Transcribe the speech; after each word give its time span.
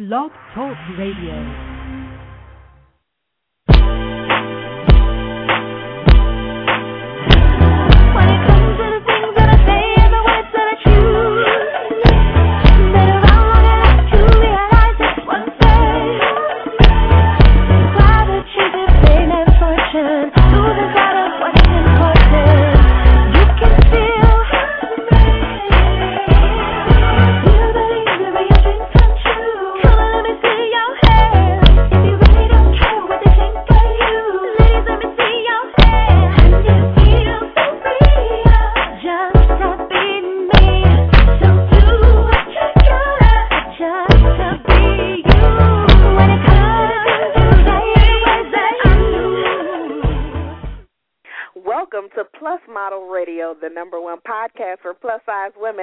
Blog 0.00 0.30
Talk 0.54 0.78
Radio. 0.96 1.69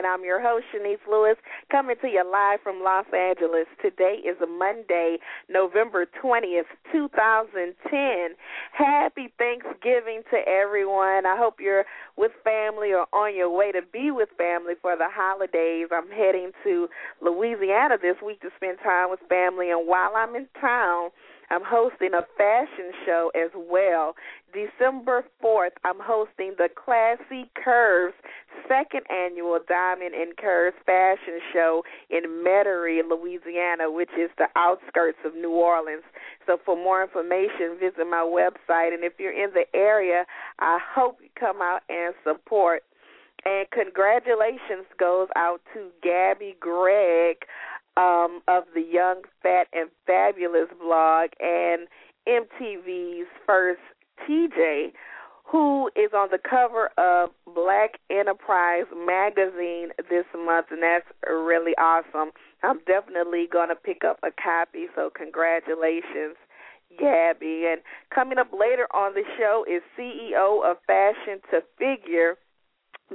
I'm 0.08 0.24
your 0.24 0.42
host, 0.42 0.66
Shanice 0.74 1.04
Lewis, 1.10 1.36
coming 1.70 1.98
to 2.02 2.08
you 2.08 2.24
live 2.24 2.62
from 2.64 2.82
Los 2.82 3.06
Angeles. 3.14 3.68
Today 3.82 4.24
is 4.24 4.38
Monday, 4.40 5.18
November 5.50 6.08
20th, 6.24 6.72
2010. 6.94 8.36
Happy 8.72 9.34
Thanksgiving 9.38 10.24
to 10.32 10.38
everyone. 10.48 11.26
I 11.26 11.36
hope 11.38 11.56
you're 11.60 11.84
with 12.16 12.32
family 12.44 12.94
or 12.94 13.06
on 13.12 13.36
your 13.36 13.52
way 13.52 13.74
to 13.74 13.82
be 13.92 14.10
with 14.12 14.30
family 14.38 14.76
for 14.82 14.96
the 14.96 15.08
holidays. 15.12 15.88
I'm 15.92 16.10
heading 16.10 16.52
to 16.64 16.88
Louisiana 17.22 17.98
this 18.02 18.16
week 18.26 18.40
to 18.42 18.50
spend 18.56 18.78
time 18.82 19.10
with 19.10 19.20
family, 19.28 19.72
and 19.72 19.88
while 19.88 20.16
I'm 20.16 20.36
in 20.36 20.48
town, 20.62 21.10
I'm 21.50 21.64
hosting 21.64 22.14
a 22.14 22.26
fashion 22.38 22.92
show 23.06 23.32
as 23.36 23.52
well. 23.56 24.16
December 24.54 25.24
4th, 25.44 25.76
I'm 25.84 26.00
hosting 26.00 26.56
the 26.58 26.70
Classy 26.74 27.50
Curves 27.56 28.16
second 28.68 29.02
annual 29.10 29.60
Diamond 29.68 30.14
and 30.14 30.36
Curves 30.36 30.76
fashion 30.86 31.40
show 31.54 31.84
in 32.10 32.24
Metairie, 32.44 33.02
Louisiana, 33.08 33.90
which 33.92 34.10
is 34.20 34.30
the 34.38 34.48
outskirts 34.56 35.20
of 35.26 35.36
New 35.36 35.52
Orleans. 35.52 36.04
So 36.46 36.58
for 36.66 36.76
more 36.76 37.02
information, 37.02 37.78
visit 37.80 38.06
my 38.10 38.26
website. 38.26 38.94
And 38.94 39.04
if 39.04 39.14
you're 39.20 39.32
in 39.32 39.52
the 39.54 39.66
area, 39.74 40.26
I 40.60 40.80
hope 40.94 41.20
you 41.22 41.30
come 41.40 41.62
out 41.62 41.82
and 41.90 42.14
support. 42.24 42.84
And 43.46 43.70
congratulations 43.72 44.88
goes 45.00 45.28
out 45.36 45.62
to 45.74 45.90
Gabby 46.02 46.56
Gregg 46.60 47.38
um, 47.98 48.42
of 48.48 48.64
the 48.74 48.82
Young, 48.82 49.24
Fat, 49.42 49.68
and 49.74 49.90
Fabulous 50.06 50.70
blog 50.80 51.32
and 51.40 51.88
MTV's 52.28 53.28
first 53.46 53.82
TJ, 54.28 54.92
who 55.44 55.88
is 55.96 56.12
on 56.14 56.28
the 56.30 56.38
cover 56.38 56.90
of 56.98 57.30
Black 57.56 58.00
Enterprise 58.12 58.86
magazine 58.94 59.90
this 60.10 60.26
month, 60.36 60.68
and 60.72 60.84
that's 60.84 61.08
really 61.28 61.74
awesome. 61.78 62.32
I'm 62.64 62.80
definitely 62.86 63.48
going 63.52 63.70
to 63.70 63.76
pick 63.76 64.04
up 64.04 64.20
a 64.24 64.30
copy, 64.32 64.86
so 64.96 65.10
congratulations. 65.16 66.36
Gabi. 67.02 67.72
And 67.72 67.82
coming 68.14 68.38
up 68.38 68.52
later 68.54 68.88
on 68.94 69.14
the 69.14 69.24
show 69.38 69.66
is 69.70 69.82
CEO 69.98 70.64
of 70.64 70.78
Fashion 70.88 71.40
to 71.52 71.62
Figure, 71.78 72.38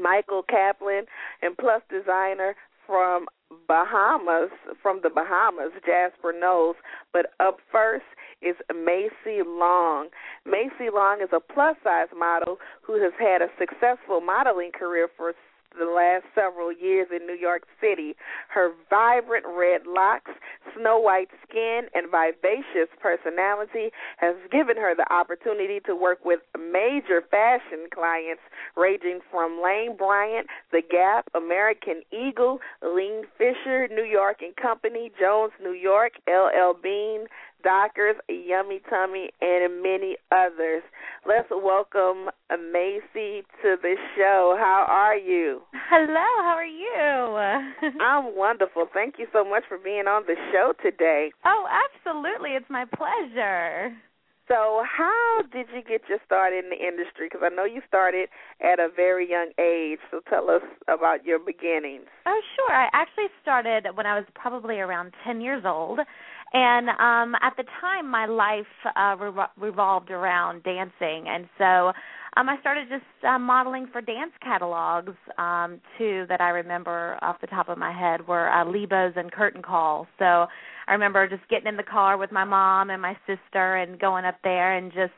Michael 0.00 0.42
Kaplan, 0.42 1.04
and 1.41 1.56
plus 1.56 1.82
designer 1.91 2.54
from 2.87 3.26
Bahamas, 3.68 4.50
from 4.80 5.00
the 5.02 5.10
Bahamas, 5.10 5.72
Jaspher 5.86 6.38
Knowles. 6.38 6.76
But 7.12 7.26
up 7.40 7.58
first 7.70 8.04
is 8.40 8.56
Macey 8.74 9.42
Long. 9.46 10.08
Macey 10.44 10.90
Long 10.92 11.20
is 11.22 11.30
a 11.32 11.40
plus 11.40 11.76
size 11.84 12.08
model 12.16 12.58
who 12.82 13.02
has 13.02 13.12
had 13.18 13.42
a 13.42 13.48
successful 13.58 14.20
modeling 14.20 14.72
career 14.72 15.08
for 15.16 15.32
the 15.78 15.91
last 15.91 16.25
several 16.34 16.72
years 16.72 17.09
in 17.15 17.27
New 17.27 17.37
York 17.37 17.66
City. 17.81 18.15
Her 18.49 18.72
vibrant 18.91 19.44
red 19.47 19.83
locks, 19.87 20.31
snow 20.77 20.99
white 20.99 21.31
skin, 21.49 21.88
and 21.94 22.10
vivacious 22.10 22.88
personality 23.00 23.91
has 24.19 24.34
given 24.50 24.77
her 24.77 24.94
the 24.94 25.10
opportunity 25.12 25.81
to 25.87 25.94
work 25.94 26.25
with 26.25 26.41
major 26.56 27.22
fashion 27.31 27.87
clients 27.93 28.43
ranging 28.77 29.21
from 29.31 29.60
Lane 29.62 29.97
Bryant, 29.97 30.47
The 30.71 30.83
Gap, 30.83 31.28
American 31.34 32.03
Eagle, 32.12 32.60
Eileen 32.83 33.25
Fisher, 33.39 33.89
New 33.89 34.04
York 34.04 34.39
and 34.41 34.54
Company, 34.56 35.10
Jones, 35.19 35.53
New 35.62 35.72
York, 35.72 36.12
LL 36.28 36.75
Bean, 36.81 37.27
Dockers, 37.62 38.16
Yummy 38.28 38.80
Tummy, 38.88 39.30
and 39.40 39.82
many 39.82 40.16
others. 40.30 40.82
Let's 41.26 41.48
welcome 41.50 42.30
Macey 42.50 43.42
to 43.62 43.76
the 43.80 43.96
show. 44.16 44.56
How 44.58 44.84
are 44.88 45.16
you? 45.16 45.62
Hello, 45.88 46.28
how 46.42 46.56
are 46.56 46.64
you? 46.64 48.00
I'm 48.00 48.36
wonderful. 48.36 48.86
Thank 48.92 49.16
you 49.18 49.26
so 49.32 49.44
much 49.44 49.64
for 49.68 49.78
being 49.78 50.06
on 50.06 50.24
the 50.26 50.36
show 50.52 50.72
today. 50.82 51.30
oh, 51.44 51.66
absolutely. 51.70 52.50
It's 52.50 52.68
my 52.68 52.84
pleasure. 52.84 53.92
So, 54.48 54.82
how 54.84 55.42
did 55.52 55.66
you 55.74 55.82
get 55.82 56.02
your 56.08 56.18
start 56.26 56.52
in 56.52 56.68
the 56.68 56.76
industry? 56.76 57.28
Because 57.30 57.40
I 57.44 57.54
know 57.54 57.64
you 57.64 57.80
started 57.86 58.28
at 58.60 58.80
a 58.80 58.88
very 58.94 59.30
young 59.30 59.52
age. 59.58 60.00
So, 60.10 60.20
tell 60.28 60.50
us 60.50 60.62
about 60.88 61.24
your 61.24 61.38
beginnings. 61.38 62.06
Oh, 62.26 62.40
sure. 62.56 62.74
I 62.74 62.88
actually 62.92 63.28
started 63.40 63.86
when 63.94 64.04
I 64.04 64.16
was 64.18 64.26
probably 64.34 64.80
around 64.80 65.14
10 65.24 65.40
years 65.40 65.62
old. 65.64 66.00
And 66.54 66.88
um 66.90 67.34
at 67.40 67.54
the 67.56 67.64
time 67.80 68.10
my 68.10 68.26
life 68.26 68.66
uh 68.96 69.16
re- 69.18 69.46
revolved 69.58 70.10
around 70.10 70.62
dancing 70.62 71.28
and 71.28 71.48
so 71.56 71.92
um 72.36 72.48
I 72.48 72.58
started 72.60 72.88
just 72.90 73.04
uh, 73.26 73.38
modeling 73.38 73.86
for 73.90 74.00
dance 74.00 74.32
catalogs 74.42 75.16
um 75.38 75.80
two 75.96 76.26
that 76.28 76.41
I 76.41 76.50
remember 76.50 77.18
off 77.22 77.41
the 77.41 77.46
top 77.46 77.68
of 77.68 77.78
my 77.78 77.92
head 77.92 78.26
were 78.26 78.50
uh, 78.50 78.64
Lebos 78.64 79.16
and 79.16 79.32
Curtain 79.32 79.62
Call. 79.62 80.06
So 80.18 80.46
I 80.86 80.92
remember 80.92 81.26
just 81.28 81.48
getting 81.48 81.68
in 81.68 81.76
the 81.76 81.82
car 81.82 82.18
with 82.18 82.32
my 82.32 82.44
mom 82.44 82.91
and 82.91 83.00
my 83.00 83.16
sister 83.26 83.76
and 83.76 83.98
going 83.98 84.24
up 84.24 84.36
there 84.44 84.76
and 84.76 84.92
just 84.92 85.12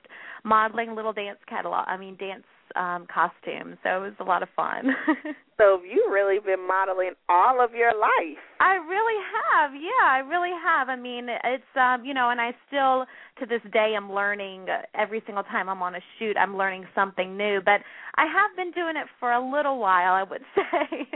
modeling 0.45 0.95
little 0.95 1.13
dance 1.13 1.39
catalog 1.49 1.85
I 1.89 1.97
mean 1.97 2.17
dance 2.17 2.45
um 2.77 3.07
costumes. 3.13 3.77
So 3.83 3.97
it 3.97 4.01
was 4.01 4.15
a 4.21 4.25
lot 4.25 4.43
of 4.43 4.49
fun. 4.57 4.91
So, 5.57 5.81
you've 5.89 6.11
really 6.11 6.41
been 6.41 6.67
modeling 6.67 7.13
all 7.29 7.63
of 7.63 7.75
your 7.75 7.93
life. 7.93 8.43
I 8.59 8.75
really 8.75 9.23
have. 9.23 9.71
Yeah, 9.73 10.03
I 10.03 10.19
really 10.19 10.51
have. 10.51 10.89
I 10.89 10.97
mean, 10.97 11.29
it's 11.29 11.63
um, 11.77 12.05
you 12.05 12.13
know, 12.13 12.31
and 12.31 12.41
I 12.41 12.51
still 12.67 13.07
to 13.39 13.47
this 13.47 13.63
day 13.73 13.95
am 13.97 14.13
learning 14.13 14.67
every 14.95 15.23
single 15.27 15.45
time 15.45 15.69
I'm 15.69 15.81
on 15.81 15.95
a 15.95 16.01
shoot, 16.19 16.37
I'm 16.37 16.57
learning 16.57 16.87
something 16.95 17.37
new, 17.37 17.61
but 17.65 17.83
I 18.17 18.27
have 18.27 18.57
been 18.57 18.73
doing 18.73 18.97
it 18.97 19.07
for 19.21 19.33
a 19.33 19.39
little 19.39 19.79
while, 19.79 20.13
I 20.13 20.25
would 20.25 20.43
say. 20.57 21.07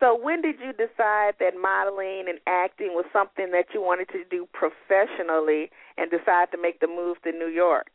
So, 0.00 0.18
when 0.18 0.40
did 0.40 0.56
you 0.58 0.72
decide 0.72 1.34
that 1.40 1.52
modeling 1.60 2.24
and 2.26 2.38
acting 2.46 2.92
was 2.94 3.04
something 3.12 3.50
that 3.50 3.66
you 3.74 3.82
wanted 3.82 4.08
to 4.08 4.24
do 4.30 4.48
professionally 4.54 5.70
and 5.98 6.10
decide 6.10 6.50
to 6.52 6.58
make 6.60 6.80
the 6.80 6.86
move 6.86 7.20
to 7.24 7.32
New 7.32 7.48
York? 7.48 7.88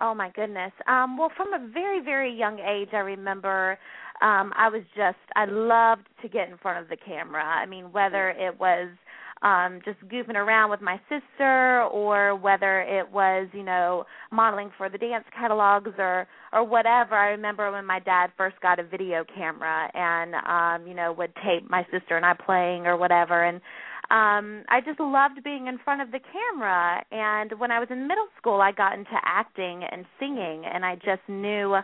Oh 0.00 0.14
my 0.14 0.30
goodness. 0.30 0.72
Um 0.86 1.16
well 1.18 1.30
from 1.36 1.52
a 1.52 1.68
very 1.72 2.00
very 2.00 2.34
young 2.34 2.58
age 2.58 2.88
I 2.92 2.98
remember 2.98 3.78
um 4.20 4.52
I 4.56 4.68
was 4.68 4.82
just 4.96 5.18
I 5.36 5.44
loved 5.46 6.06
to 6.22 6.28
get 6.28 6.48
in 6.48 6.56
front 6.58 6.82
of 6.82 6.88
the 6.88 6.96
camera. 6.96 7.44
I 7.44 7.66
mean 7.66 7.92
whether 7.92 8.30
it 8.30 8.58
was 8.58 8.88
um 9.42 9.80
just 9.84 9.98
goofing 10.08 10.36
around 10.36 10.70
with 10.70 10.80
my 10.80 11.00
sister 11.08 11.82
or 11.92 12.36
whether 12.36 12.82
it 12.82 13.10
was, 13.10 13.48
you 13.52 13.64
know, 13.64 14.04
modeling 14.30 14.70
for 14.78 14.88
the 14.88 14.98
dance 14.98 15.24
catalogs 15.36 15.90
or 15.98 16.26
or 16.52 16.64
whatever. 16.64 17.14
I 17.14 17.28
remember 17.30 17.70
when 17.70 17.84
my 17.84 17.98
dad 17.98 18.30
first 18.36 18.60
got 18.60 18.78
a 18.78 18.84
video 18.84 19.24
camera 19.34 19.90
and 19.94 20.34
um 20.34 20.88
you 20.88 20.94
know 20.94 21.12
would 21.12 21.34
tape 21.36 21.68
my 21.68 21.84
sister 21.90 22.16
and 22.16 22.24
I 22.24 22.34
playing 22.34 22.86
or 22.86 22.96
whatever 22.96 23.44
and 23.44 23.60
um 24.12 24.62
I 24.68 24.80
just 24.84 25.00
loved 25.00 25.42
being 25.42 25.66
in 25.66 25.78
front 25.78 26.02
of 26.02 26.10
the 26.12 26.20
camera. 26.20 27.02
And 27.10 27.58
when 27.58 27.70
I 27.70 27.80
was 27.80 27.88
in 27.90 28.06
middle 28.06 28.28
school 28.38 28.60
I 28.60 28.70
got 28.70 28.92
into 28.92 29.16
acting 29.24 29.82
and 29.90 30.04
singing. 30.20 30.64
And 30.72 30.84
I 30.84 30.96
just 30.96 31.22
knew 31.28 31.76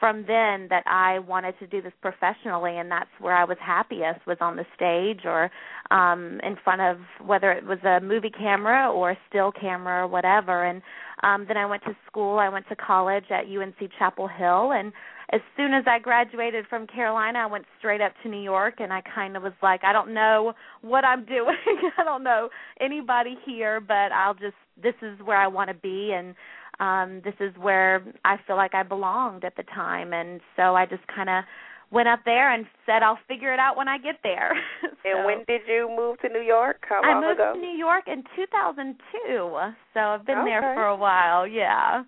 from 0.00 0.24
then 0.26 0.68
that 0.68 0.82
I 0.86 1.20
wanted 1.20 1.58
to 1.58 1.66
do 1.66 1.80
this 1.82 1.92
professionally. 2.00 2.78
And 2.78 2.90
that's 2.90 3.10
where 3.20 3.36
I 3.36 3.44
was 3.44 3.58
happiest 3.60 4.26
was 4.26 4.38
on 4.40 4.56
the 4.56 4.64
stage 4.74 5.20
or 5.26 5.50
um 5.90 6.40
in 6.42 6.56
front 6.64 6.80
of 6.80 6.96
whether 7.26 7.52
it 7.52 7.64
was 7.64 7.78
a 7.84 8.00
movie 8.00 8.30
camera 8.30 8.90
or 8.90 9.10
a 9.10 9.18
still 9.28 9.52
camera 9.52 10.04
or 10.04 10.08
whatever. 10.08 10.64
And 10.64 10.80
um 11.22 11.44
then 11.46 11.58
I 11.58 11.66
went 11.66 11.84
to 11.84 11.94
school. 12.06 12.38
I 12.38 12.48
went 12.48 12.66
to 12.70 12.76
college 12.76 13.26
at 13.30 13.44
UNC 13.46 13.90
Chapel 13.98 14.28
Hill. 14.28 14.72
And 14.72 14.92
as 15.32 15.40
soon 15.56 15.74
as 15.74 15.84
I 15.86 15.98
graduated 15.98 16.66
from 16.68 16.86
Carolina, 16.86 17.40
I 17.40 17.46
went 17.46 17.64
straight 17.78 18.00
up 18.00 18.12
to 18.22 18.28
New 18.28 18.40
York, 18.40 18.74
and 18.78 18.92
I 18.92 19.02
kind 19.02 19.36
of 19.36 19.42
was 19.42 19.52
like, 19.62 19.82
I 19.82 19.92
don't 19.92 20.14
know 20.14 20.52
what 20.82 21.04
I'm 21.04 21.24
doing. 21.36 21.56
I 21.98 22.04
don't 22.04 22.22
know 22.22 22.48
anybody 22.80 23.36
here, 23.44 23.80
but 23.80 24.12
I'll 24.12 24.34
just 24.34 24.54
this 24.80 24.94
is 25.02 25.18
where 25.24 25.38
I 25.38 25.46
want 25.46 25.68
to 25.68 25.74
be, 25.74 26.12
and 26.12 26.34
um 26.78 27.22
this 27.24 27.34
is 27.40 27.56
where 27.58 28.04
I 28.24 28.36
feel 28.46 28.56
like 28.56 28.74
I 28.74 28.82
belonged 28.82 29.44
at 29.44 29.56
the 29.56 29.64
time, 29.64 30.12
and 30.12 30.40
so 30.54 30.74
I 30.76 30.86
just 30.86 31.06
kind 31.08 31.28
of 31.30 31.44
went 31.90 32.08
up 32.08 32.20
there 32.24 32.52
and 32.52 32.66
said 32.84 33.02
I'll 33.02 33.18
figure 33.28 33.52
it 33.52 33.58
out 33.58 33.76
when 33.76 33.88
I 33.88 33.98
get 33.98 34.16
there. 34.22 34.52
so, 34.82 34.88
And 35.10 35.24
when 35.24 35.38
did 35.46 35.62
you 35.68 35.88
move 35.96 36.18
to 36.20 36.28
New 36.28 36.40
York? 36.42 36.84
How 36.88 37.00
long 37.02 37.24
I 37.24 37.28
moved 37.28 37.40
ago? 37.40 37.52
to 37.54 37.60
New 37.60 37.76
York 37.76 38.04
in 38.06 38.24
2002, 38.36 39.58
so 39.94 40.00
I've 40.00 40.26
been 40.26 40.44
there 40.44 40.60
for 40.74 40.86
a 40.86 40.96
while. 40.96 41.46
Yeah. 41.46 42.02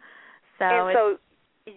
So 0.59 0.65
and 0.65 0.97
so 0.97 1.17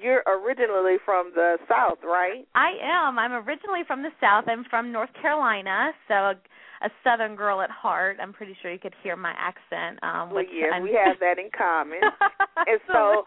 you're 0.02 0.24
originally 0.28 0.98
from 1.06 1.32
the 1.36 1.58
South, 1.68 2.00
right? 2.04 2.48
I 2.56 2.72
am. 2.82 3.20
I'm 3.20 3.34
originally 3.34 3.82
from 3.88 4.04
the 4.04 4.12
South. 4.22 4.46
I'm 4.48 4.64
from 4.70 4.92
North 4.92 5.10
Carolina, 5.22 5.92
so 6.08 6.14
a, 6.14 6.36
a 6.84 6.90
Southern 7.04 7.36
girl 7.36 7.62
at 7.62 7.70
heart. 7.70 8.18
I'm 8.22 8.34
pretty 8.34 8.56
sure 8.62 8.72
you 8.72 8.80
could 8.80 8.96
hear 9.04 9.16
my 9.16 9.34
accent. 9.38 10.00
Um, 10.04 10.32
Well, 10.32 10.46
I'm- 10.74 10.84
we 10.84 10.94
have 10.94 11.20
that 11.20 11.38
in 11.40 11.50
common. 11.56 12.00
And 12.68 12.80
so- 12.88 13.24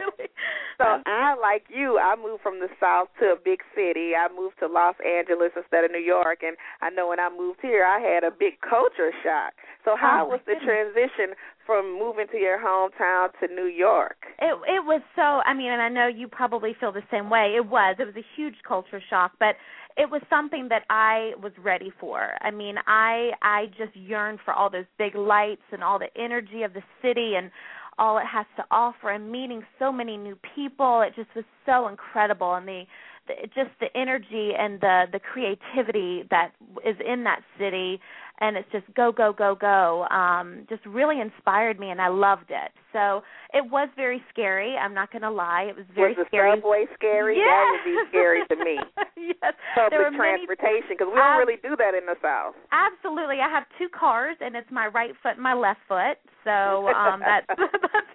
So 0.79 0.85
I, 1.07 1.35
like 1.41 1.65
you, 1.71 1.99
I 1.99 2.15
moved 2.17 2.43
from 2.43 2.59
the 2.59 2.69
South 2.81 3.09
to 3.21 3.27
a 3.33 3.37
big 3.37 3.61
city. 3.75 4.13
I 4.19 4.27
moved 4.35 4.59
to 4.59 4.67
Los 4.67 4.95
Angeles 5.07 5.51
instead 5.57 5.85
of 5.85 5.91
New 5.93 6.03
York, 6.03 6.43
and 6.43 6.57
I 6.83 6.91
know 6.91 7.09
when 7.09 7.19
I 7.21 7.31
moved 7.31 7.61
here, 7.63 7.85
I 7.85 7.99
had 8.01 8.23
a 8.25 8.31
big 8.31 8.61
culture 8.61 9.11
shock. 9.23 9.55
So 9.85 9.95
how 9.97 10.27
Oh, 10.27 10.31
was 10.35 10.41
the 10.47 10.55
goodness. 10.59 10.67
transition 10.67 11.35
from 11.67 11.99
moving 11.99 12.27
to 12.33 12.39
your 12.39 12.59
hometown 12.59 13.29
to 13.41 13.53
New 13.55 13.67
York? 13.67 14.17
It 14.41 14.55
it 14.67 14.85
was 14.85 15.03
so. 15.17 15.23
I 15.23 15.55
mean, 15.55 15.71
and 15.71 15.83
I 15.83 15.89
know 15.89 16.07
you 16.07 16.29
probably 16.29 16.75
feel 16.79 16.93
the 16.93 17.03
same 17.11 17.31
way. 17.31 17.55
It 17.57 17.67
was. 17.67 17.97
It 17.99 18.05
was 18.05 18.17
a 18.17 18.27
huge 18.37 18.57
culture 18.67 19.03
shock, 19.11 19.33
but 19.39 19.57
it 19.97 20.11
was 20.11 20.23
something 20.29 20.69
that 20.71 20.83
I 20.91 21.33
was 21.43 21.53
ready 21.63 21.93
for. 22.01 22.33
I 22.41 22.51
mean, 22.51 22.77
I 22.87 23.31
I 23.43 23.67
just 23.79 23.95
yearned 23.95 24.41
for 24.45 24.53
all 24.53 24.71
those 24.71 24.87
big 24.99 25.15
lights 25.15 25.63
and 25.73 25.85
all 25.85 25.99
the 25.99 26.11
energy 26.21 26.63
of 26.63 26.73
the 26.75 26.83
city 27.03 27.35
and 27.37 27.51
all 27.99 28.19
it 28.19 28.27
has 28.27 28.47
to 28.57 28.65
offer 28.71 29.11
and 29.11 29.31
meeting 29.31 29.63
so 29.79 29.93
many 29.93 30.17
new 30.17 30.37
people. 30.55 31.03
It 31.03 31.15
just 31.15 31.35
was 31.37 31.45
so 31.65 31.89
incredible 31.89 32.55
and 32.55 32.67
the, 32.67 32.83
the 33.29 33.35
just 33.55 33.71
the 33.81 33.87
energy 33.97 34.51
and 34.59 34.81
the 34.81 35.05
the 35.13 35.21
creativity 35.21 36.25
that 36.31 36.53
is 36.85 36.97
in 37.07 37.25
that 37.25 37.43
city 37.59 38.01
and 38.41 38.57
it's 38.57 38.69
just 38.73 38.85
go 38.95 39.13
go 39.13 39.33
go 39.33 39.55
go 39.55 40.07
um 40.11 40.67
just 40.69 40.85
really 40.87 41.21
inspired 41.21 41.79
me 41.79 41.91
and 41.91 42.01
I 42.01 42.09
loved 42.09 42.51
it. 42.51 42.73
So 42.93 43.23
it 43.53 43.71
was 43.71 43.89
very 43.97 44.23
scary. 44.31 44.77
I'm 44.77 44.95
not 44.95 45.11
going 45.11 45.23
to 45.23 45.31
lie. 45.31 45.67
It 45.69 45.77
was 45.77 45.87
very 45.95 46.15
was 46.15 46.23
the 46.23 46.27
scary. 46.31 46.55
subway 46.55 46.87
scary? 46.95 47.37
Yes. 47.39 47.51
That 47.51 47.67
would 47.71 47.87
be 47.91 47.97
scary 48.11 48.43
to 48.47 48.57
me. 48.57 48.77
yes. 49.43 49.55
Public 49.75 50.15
transportation, 50.15 50.95
because 50.95 51.11
we 51.11 51.19
don't 51.19 51.35
Ab- 51.35 51.43
really 51.43 51.59
do 51.63 51.75
that 51.75 51.95
in 51.95 52.07
the 52.07 52.15
South. 52.23 52.55
Absolutely. 52.71 53.43
I 53.43 53.51
have 53.51 53.65
two 53.79 53.89
cars 53.91 54.37
and 54.41 54.55
it's 54.55 54.71
my 54.71 54.87
right 54.87 55.15
foot 55.23 55.35
and 55.35 55.43
my 55.43 55.55
left 55.55 55.81
foot. 55.89 56.19
So 56.45 56.87
um 56.95 57.21
that's 57.27 57.47
that's 57.51 58.15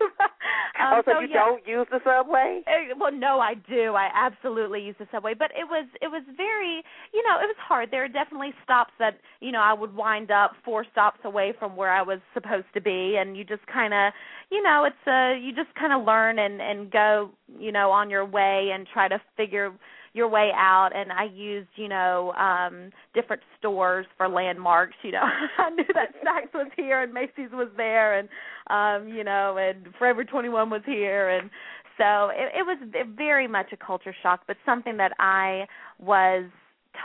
um, 0.79 0.93
oh, 0.93 1.01
so, 1.05 1.19
you 1.19 1.27
yeah. 1.29 1.45
don't 1.45 1.67
use 1.67 1.87
the 1.91 1.99
subway? 2.03 2.61
Well, 2.99 3.11
no, 3.11 3.39
I 3.39 3.55
do. 3.55 3.93
I 3.95 4.09
absolutely 4.13 4.81
use 4.81 4.95
the 4.99 5.07
subway, 5.11 5.33
but 5.33 5.51
it 5.51 5.65
was 5.67 5.87
it 6.01 6.07
was 6.07 6.23
very, 6.35 6.83
you 7.13 7.23
know, 7.23 7.39
it 7.39 7.47
was 7.47 7.55
hard. 7.59 7.89
There 7.91 8.03
are 8.03 8.07
definitely 8.07 8.53
stops 8.63 8.93
that, 8.99 9.19
you 9.39 9.51
know, 9.51 9.61
I 9.61 9.73
would 9.73 9.95
wind 9.95 10.31
up 10.31 10.51
four 10.63 10.85
stops 10.91 11.19
away 11.23 11.53
from 11.57 11.75
where 11.75 11.91
I 11.91 12.01
was 12.01 12.19
supposed 12.33 12.67
to 12.73 12.81
be 12.81 13.17
and 13.19 13.37
you 13.37 13.43
just 13.43 13.65
kind 13.67 13.93
of, 13.93 14.13
you 14.51 14.61
know, 14.63 14.85
it's 14.85 15.07
uh 15.07 15.35
you 15.39 15.53
just 15.53 15.73
kind 15.75 15.93
of 15.93 16.05
learn 16.05 16.39
and 16.39 16.61
and 16.61 16.91
go, 16.91 17.31
you 17.59 17.71
know, 17.71 17.91
on 17.91 18.09
your 18.09 18.25
way 18.25 18.71
and 18.73 18.87
try 18.87 19.07
to 19.07 19.21
figure 19.37 19.73
your 20.13 20.27
way 20.27 20.51
out. 20.55 20.89
And 20.95 21.11
I 21.11 21.25
used, 21.25 21.69
you 21.75 21.87
know, 21.87 22.33
um 22.33 22.91
different 23.13 23.41
stores 23.57 24.05
for 24.17 24.27
landmarks, 24.27 24.95
you 25.03 25.11
know. 25.11 25.23
I 25.57 25.69
knew 25.69 25.85
that 25.93 26.13
Saks 26.25 26.53
was 26.53 26.71
here 26.75 27.01
and 27.01 27.13
Macy's 27.13 27.51
was 27.51 27.69
there 27.77 28.17
and 28.19 28.29
um, 28.69 29.07
you 29.07 29.23
know, 29.23 29.57
and 29.57 29.93
Forever 29.97 30.23
21 30.23 30.69
was 30.69 30.81
here. 30.85 31.29
And 31.29 31.49
so 31.97 32.29
it, 32.31 32.59
it 32.59 32.65
was 32.65 32.77
very 33.15 33.47
much 33.47 33.67
a 33.71 33.77
culture 33.77 34.15
shock, 34.23 34.41
but 34.47 34.57
something 34.65 34.97
that 34.97 35.11
I 35.19 35.65
was 35.99 36.45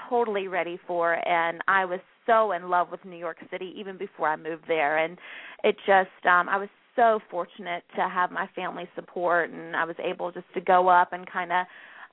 totally 0.09 0.49
ready 0.49 0.79
for, 0.87 1.27
and 1.29 1.63
I 1.69 1.85
was 1.85 2.01
so 2.27 2.53
in 2.53 2.71
love 2.71 2.89
with 2.91 3.05
New 3.05 3.17
York 3.17 3.39
City 3.51 3.75
even 3.77 3.99
before 3.99 4.29
I 4.29 4.37
moved 4.37 4.65
there, 4.69 4.99
and 4.99 5.19
it 5.63 5.77
just 5.87 6.27
um, 6.27 6.49
I 6.49 6.57
was 6.57 6.69
so 6.97 7.19
fortunate 7.31 7.83
to 7.97 8.09
have 8.09 8.31
my 8.31 8.49
family 8.55 8.89
support, 8.95 9.51
and 9.51 9.77
I 9.77 9.85
was 9.85 9.97
able 10.03 10.31
just 10.31 10.47
to 10.55 10.61
go 10.61 10.89
up 10.89 11.13
and 11.13 11.31
kind 11.31 11.53
of 11.53 11.67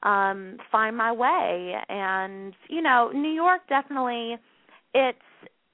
um 0.03 0.57
find 0.71 0.95
my 0.97 1.11
way. 1.11 1.75
And 1.89 2.53
you 2.69 2.81
know 2.81 3.11
new 3.13 3.31
york 3.31 3.61
definitely 3.69 4.37
it's 4.93 5.19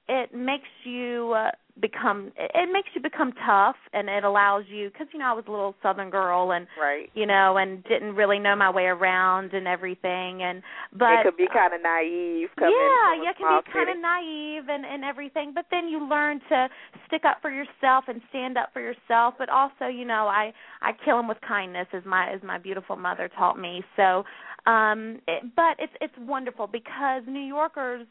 it 0.08 0.34
makes 0.34 0.68
you 0.84 1.34
uh, 1.36 1.50
become 1.80 2.32
it, 2.36 2.68
makes 2.72 2.88
you 2.94 3.00
become 3.00 3.32
tough 3.46 3.76
and 3.92 4.08
it 4.08 4.24
allows 4.24 4.64
you 4.68 4.90
because 4.90 5.06
you 5.12 5.18
know 5.18 5.26
I 5.26 5.32
was 5.32 5.44
a 5.46 5.50
little 5.50 5.74
southern 5.82 6.10
girl 6.10 6.52
and 6.52 6.66
Right. 6.80 7.10
you 7.14 7.26
know 7.26 7.56
and 7.56 7.84
didn't 7.84 8.14
really 8.14 8.38
know 8.38 8.56
my 8.56 8.70
way 8.70 8.84
around 8.84 9.52
and 9.52 9.68
everything 9.68 10.42
and 10.42 10.62
but 10.92 11.20
it 11.20 11.24
could 11.24 11.36
be 11.36 11.46
kind 11.52 11.74
of 11.74 11.82
naive. 11.82 12.48
Coming 12.58 12.74
yeah, 12.74 13.22
yeah, 13.22 13.32
can 13.36 13.62
be 13.62 13.72
kind 13.72 13.90
of 13.90 13.96
naive 14.00 14.68
and 14.68 14.84
and 14.84 15.04
everything, 15.04 15.52
but 15.54 15.66
then 15.70 15.88
you 15.88 16.08
learn 16.08 16.40
to 16.48 16.68
stick 17.06 17.22
up 17.24 17.38
for 17.42 17.50
yourself 17.50 18.04
and 18.08 18.20
stand 18.30 18.56
up 18.56 18.70
for 18.72 18.80
yourself. 18.80 19.34
But 19.38 19.48
also, 19.48 19.86
you 19.86 20.04
know, 20.04 20.26
I 20.26 20.52
I 20.82 20.92
kill 21.04 21.16
them 21.16 21.28
with 21.28 21.38
kindness, 21.46 21.86
as 21.92 22.04
my 22.04 22.32
as 22.32 22.42
my 22.42 22.58
beautiful 22.58 22.96
mother 22.96 23.28
taught 23.36 23.58
me. 23.58 23.84
So, 23.96 24.24
um, 24.66 25.20
it, 25.28 25.54
but 25.54 25.76
it's 25.78 25.92
it's 26.00 26.14
wonderful 26.18 26.66
because 26.66 27.22
New 27.26 27.44
Yorkers 27.44 28.06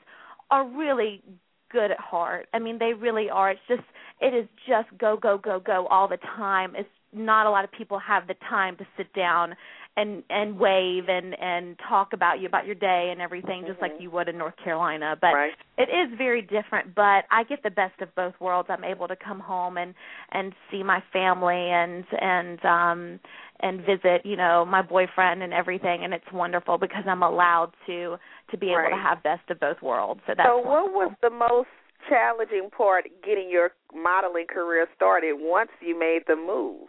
are 0.49 0.65
really 0.65 1.21
good 1.71 1.91
at 1.91 1.99
heart. 1.99 2.47
I 2.53 2.59
mean, 2.59 2.79
they 2.79 2.93
really 2.93 3.29
are. 3.29 3.51
It's 3.51 3.61
just 3.67 3.83
it 4.21 4.33
is 4.33 4.47
just 4.67 4.89
go 4.97 5.17
go 5.17 5.37
go 5.37 5.59
go 5.59 5.87
all 5.87 6.07
the 6.07 6.17
time. 6.35 6.75
It's 6.75 6.89
not 7.13 7.47
a 7.47 7.49
lot 7.49 7.63
of 7.63 7.71
people 7.71 7.99
have 7.99 8.27
the 8.27 8.35
time 8.49 8.75
to 8.77 8.85
sit 8.97 9.13
down 9.13 9.55
and 9.97 10.23
and 10.29 10.59
wave 10.59 11.05
and 11.09 11.35
and 11.39 11.75
talk 11.89 12.13
about 12.13 12.39
you 12.39 12.47
about 12.47 12.65
your 12.65 12.75
day 12.75 13.09
and 13.11 13.19
everything 13.19 13.65
just 13.65 13.81
like 13.81 13.93
Mhm. 13.97 14.01
you 14.01 14.11
would 14.11 14.29
in 14.29 14.37
North 14.37 14.55
Carolina 14.57 15.17
but 15.19 15.33
right. 15.33 15.55
it 15.77 15.89
is 15.89 16.15
very 16.17 16.41
different 16.41 16.93
but 16.93 17.25
I 17.31 17.43
get 17.43 17.63
the 17.63 17.71
best 17.71 17.99
of 18.01 18.13
both 18.13 18.39
worlds 18.39 18.69
I'm 18.69 18.83
able 18.83 19.07
to 19.07 19.15
come 19.15 19.39
home 19.39 19.77
and 19.77 19.95
and 20.31 20.53
see 20.69 20.83
my 20.83 21.01
family 21.11 21.71
and 21.71 22.05
and 22.19 22.63
um 22.65 23.19
and 23.61 23.81
visit 23.81 24.23
you 24.23 24.35
know 24.35 24.65
my 24.65 24.83
boyfriend 24.83 25.41
and 25.41 25.51
everything 25.51 26.03
and 26.03 26.13
it's 26.13 26.31
wonderful 26.31 26.77
because 26.77 27.05
I'm 27.07 27.23
allowed 27.23 27.71
to 27.87 28.19
to 28.51 28.57
be 28.57 28.67
able 28.67 28.89
to 28.89 29.01
have 29.01 29.21
best 29.23 29.49
of 29.49 29.59
both 29.59 29.81
worlds 29.81 30.21
so 30.27 30.33
that's 30.35 30.47
so, 30.47 30.57
what 30.57 30.91
was 30.93 31.13
the 31.21 31.29
most 31.29 31.69
challenging 32.09 32.69
part 32.75 33.05
getting 33.25 33.49
your 33.49 33.71
modeling 33.93 34.45
career 34.47 34.87
started 34.95 35.33
once 35.37 35.69
you 35.81 35.97
made 35.97 36.21
the 36.27 36.35
move? 36.35 36.87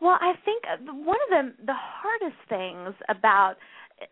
Well, 0.00 0.18
I 0.20 0.34
think 0.44 0.64
uh, 0.66 0.92
one 0.92 1.18
of 1.30 1.30
the 1.30 1.64
the 1.66 1.74
hardest 1.74 2.40
things 2.48 2.94
about 3.08 3.54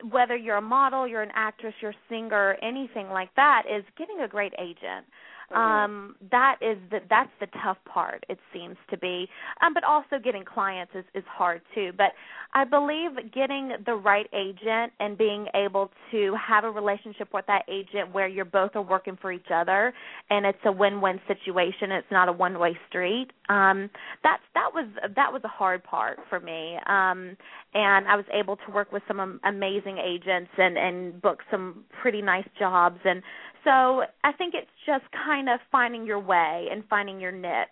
whether 0.08 0.36
you're 0.36 0.58
a 0.58 0.62
model, 0.62 1.06
you're 1.06 1.22
an 1.22 1.32
actress, 1.34 1.74
you're 1.80 1.90
a 1.90 2.02
singer, 2.08 2.56
anything 2.62 3.08
like 3.08 3.34
that 3.34 3.62
is 3.66 3.84
getting 3.98 4.20
a 4.20 4.28
great 4.28 4.52
agent. 4.58 5.06
Mhm. 5.52 5.56
Um 5.56 6.16
that 6.30 6.56
is 6.60 6.78
the 6.90 7.00
that's 7.08 7.30
the 7.40 7.46
tough 7.62 7.78
part 7.84 8.24
it 8.28 8.38
seems 8.52 8.76
to 8.90 8.96
be. 8.96 9.28
Um 9.62 9.74
but 9.74 9.84
also 9.84 10.18
getting 10.22 10.44
clients 10.44 10.94
is 10.94 11.04
is 11.14 11.24
hard 11.26 11.62
too. 11.74 11.92
But 11.96 12.12
I 12.54 12.64
believe 12.64 13.12
getting 13.32 13.72
the 13.86 13.94
right 13.94 14.28
agent 14.32 14.92
and 15.00 15.16
being 15.16 15.46
able 15.54 15.90
to 16.10 16.34
have 16.34 16.64
a 16.64 16.70
relationship 16.70 17.28
with 17.32 17.46
that 17.46 17.64
agent 17.68 18.12
where 18.12 18.26
you're 18.28 18.44
both 18.44 18.74
are 18.76 18.82
working 18.82 19.16
for 19.20 19.32
each 19.32 19.50
other 19.54 19.92
and 20.30 20.44
it's 20.46 20.58
a 20.64 20.72
win-win 20.72 21.20
situation, 21.28 21.92
it's 21.92 22.10
not 22.10 22.28
a 22.28 22.32
one-way 22.32 22.78
street. 22.88 23.28
Um 23.48 23.90
that's 24.22 24.42
that 24.54 24.70
was 24.74 24.86
that 25.16 25.32
was 25.32 25.42
a 25.44 25.48
hard 25.48 25.82
part 25.84 26.18
for 26.28 26.40
me. 26.40 26.76
Um 26.86 27.36
and 27.74 28.08
I 28.08 28.16
was 28.16 28.24
able 28.32 28.56
to 28.56 28.70
work 28.72 28.92
with 28.92 29.02
some 29.08 29.40
amazing 29.44 29.98
agents 29.98 30.50
and 30.58 30.76
and 30.78 31.20
book 31.22 31.40
some 31.50 31.84
pretty 32.00 32.22
nice 32.22 32.46
jobs 32.58 33.00
and 33.04 33.22
so 33.64 34.02
I 34.24 34.32
think 34.36 34.54
it's 34.54 34.70
just 34.86 35.04
kind 35.12 35.48
of 35.48 35.60
finding 35.70 36.06
your 36.06 36.18
way 36.20 36.66
and 36.70 36.82
finding 36.88 37.20
your 37.20 37.32
niche. 37.32 37.68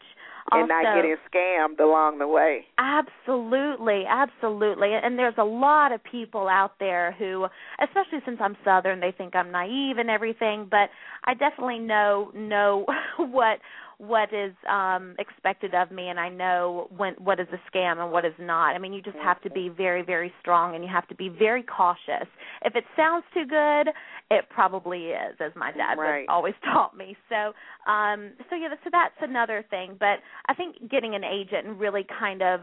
and 0.50 0.68
not 0.68 0.96
getting 0.96 1.16
scammed 1.32 1.80
along 1.80 2.18
the 2.18 2.26
way. 2.28 2.64
Absolutely, 2.78 4.04
absolutely. 4.08 4.94
And 4.94 5.18
there's 5.18 5.34
a 5.38 5.44
lot 5.44 5.92
of 5.92 6.02
people 6.04 6.48
out 6.48 6.72
there 6.78 7.14
who, 7.18 7.46
especially 7.82 8.20
since 8.24 8.38
I'm 8.40 8.56
southern, 8.64 9.00
they 9.00 9.12
think 9.16 9.36
I'm 9.36 9.50
naive 9.50 9.98
and 9.98 10.08
everything, 10.08 10.66
but 10.70 10.90
I 11.24 11.34
definitely 11.34 11.80
know 11.80 12.30
know 12.34 12.86
what 13.18 13.58
what 13.98 14.32
is 14.32 14.52
um 14.70 15.14
expected 15.18 15.74
of 15.74 15.90
me 15.90 16.08
and 16.08 16.20
I 16.20 16.28
know 16.28 16.88
when 16.96 17.14
what 17.14 17.40
is 17.40 17.48
a 17.52 17.58
scam 17.76 17.98
and 17.98 18.12
what 18.12 18.24
is 18.24 18.32
not. 18.38 18.74
I 18.74 18.78
mean, 18.78 18.92
you 18.92 19.02
just 19.02 19.16
have 19.18 19.40
to 19.42 19.50
be 19.50 19.68
very 19.68 20.02
very 20.02 20.32
strong 20.40 20.74
and 20.76 20.84
you 20.84 20.90
have 20.90 21.06
to 21.08 21.14
be 21.16 21.28
very 21.28 21.64
cautious. 21.64 22.28
If 22.64 22.76
it 22.76 22.84
sounds 22.96 23.24
too 23.34 23.44
good, 23.44 23.92
it 24.30 24.48
probably 24.50 25.06
is 25.08 25.34
as 25.40 25.52
my 25.56 25.72
dad 25.72 25.98
Right. 25.98 26.26
always 26.28 26.54
taught 26.64 26.96
me. 26.96 27.16
So, 27.28 27.52
um 27.90 28.30
so 28.48 28.56
yeah, 28.56 28.68
so 28.84 28.90
that's 28.92 29.14
another 29.20 29.64
thing, 29.68 29.96
but 29.98 30.18
I 30.46 30.54
think 30.54 30.88
getting 30.90 31.14
an 31.16 31.24
agent 31.24 31.66
and 31.66 31.78
really 31.78 32.06
kind 32.20 32.40
of 32.42 32.60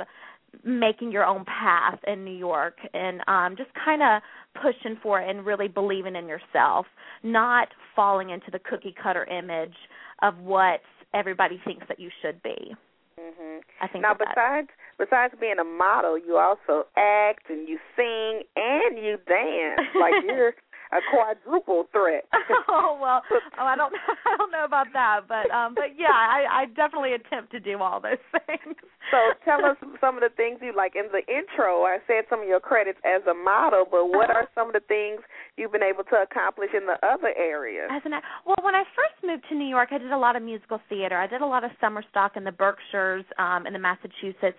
making 0.63 1.11
your 1.11 1.25
own 1.25 1.43
path 1.43 1.99
in 2.07 2.23
New 2.23 2.37
York 2.37 2.77
and 2.93 3.19
um 3.27 3.55
just 3.57 3.71
kind 3.83 4.01
of 4.01 4.21
pushing 4.61 4.97
for 5.03 5.19
it 5.19 5.29
and 5.29 5.45
really 5.45 5.67
believing 5.67 6.15
in 6.15 6.27
yourself, 6.29 6.85
not 7.23 7.67
falling 7.93 8.29
into 8.29 8.49
the 8.51 8.59
cookie 8.59 8.95
cutter 9.03 9.25
image 9.25 9.75
of 10.21 10.37
what 10.39 10.79
everybody 11.15 11.59
thinks 11.65 11.87
that 11.87 11.99
you 11.99 12.09
should 12.21 12.43
be. 12.43 12.75
Mhm. 13.19 13.61
I 13.81 13.87
think 13.87 14.01
Now, 14.03 14.13
that 14.13 14.19
that- 14.19 14.35
besides 14.35 14.69
besides 14.97 15.33
being 15.39 15.57
a 15.59 15.63
model, 15.63 16.17
you 16.17 16.37
also 16.37 16.85
act 16.97 17.49
and 17.49 17.67
you 17.67 17.79
sing 17.95 18.43
and 18.55 18.99
you 18.99 19.17
dance. 19.25 19.81
Like 19.95 20.13
you're 20.25 20.53
a 20.91 20.99
quadruple 21.11 21.87
threat. 21.91 22.25
oh 22.69 22.97
well, 23.01 23.21
oh 23.31 23.65
I 23.65 23.75
don't 23.75 23.93
I 24.25 24.37
don't 24.37 24.51
know 24.51 24.65
about 24.65 24.87
that, 24.93 25.21
but 25.27 25.49
um 25.51 25.73
but 25.75 25.97
yeah, 25.97 26.13
I 26.13 26.45
I 26.49 26.65
definitely 26.75 27.13
attempt 27.13 27.51
to 27.51 27.59
do 27.59 27.79
all 27.79 27.99
those 27.99 28.21
things. 28.47 28.75
So 29.11 29.17
tell 29.45 29.63
us 29.65 29.77
some 30.01 30.15
of 30.17 30.21
the 30.21 30.33
things 30.35 30.59
you 30.61 30.73
like. 30.75 30.95
In 30.95 31.05
the 31.11 31.21
intro, 31.31 31.83
I 31.83 31.97
said 32.07 32.25
some 32.29 32.41
of 32.41 32.47
your 32.47 32.59
credits 32.59 32.99
as 33.05 33.21
a 33.29 33.33
model, 33.33 33.85
but 33.89 34.07
what 34.07 34.29
Uh-huh. 34.29 34.45
are 34.45 34.49
some 34.55 34.67
of 34.67 34.73
the 34.73 34.79
things 34.87 35.21
you've 35.57 35.71
been 35.71 35.83
able 35.83 36.03
to 36.05 36.15
accomplish 36.21 36.71
in 36.73 36.85
the 36.87 36.97
other 37.05 37.31
areas? 37.37 37.89
As 37.91 38.01
an 38.05 38.13
well, 38.45 38.55
when 38.61 38.73
I 38.75 38.83
first 38.95 39.21
moved 39.23 39.43
to 39.49 39.55
New 39.55 39.67
York, 39.67 39.89
I 39.91 39.97
did 39.99 40.11
a 40.11 40.17
lot 40.17 40.35
of 40.35 40.41
musical 40.43 40.79
theater. 40.89 41.17
I 41.17 41.27
did 41.27 41.41
a 41.41 41.45
lot 41.45 41.63
of 41.63 41.71
summer 41.79 42.03
stock 42.09 42.35
in 42.35 42.43
the 42.43 42.51
Berkshires, 42.51 43.25
um, 43.37 43.67
in 43.67 43.73
the 43.73 43.79
Massachusetts 43.79 44.57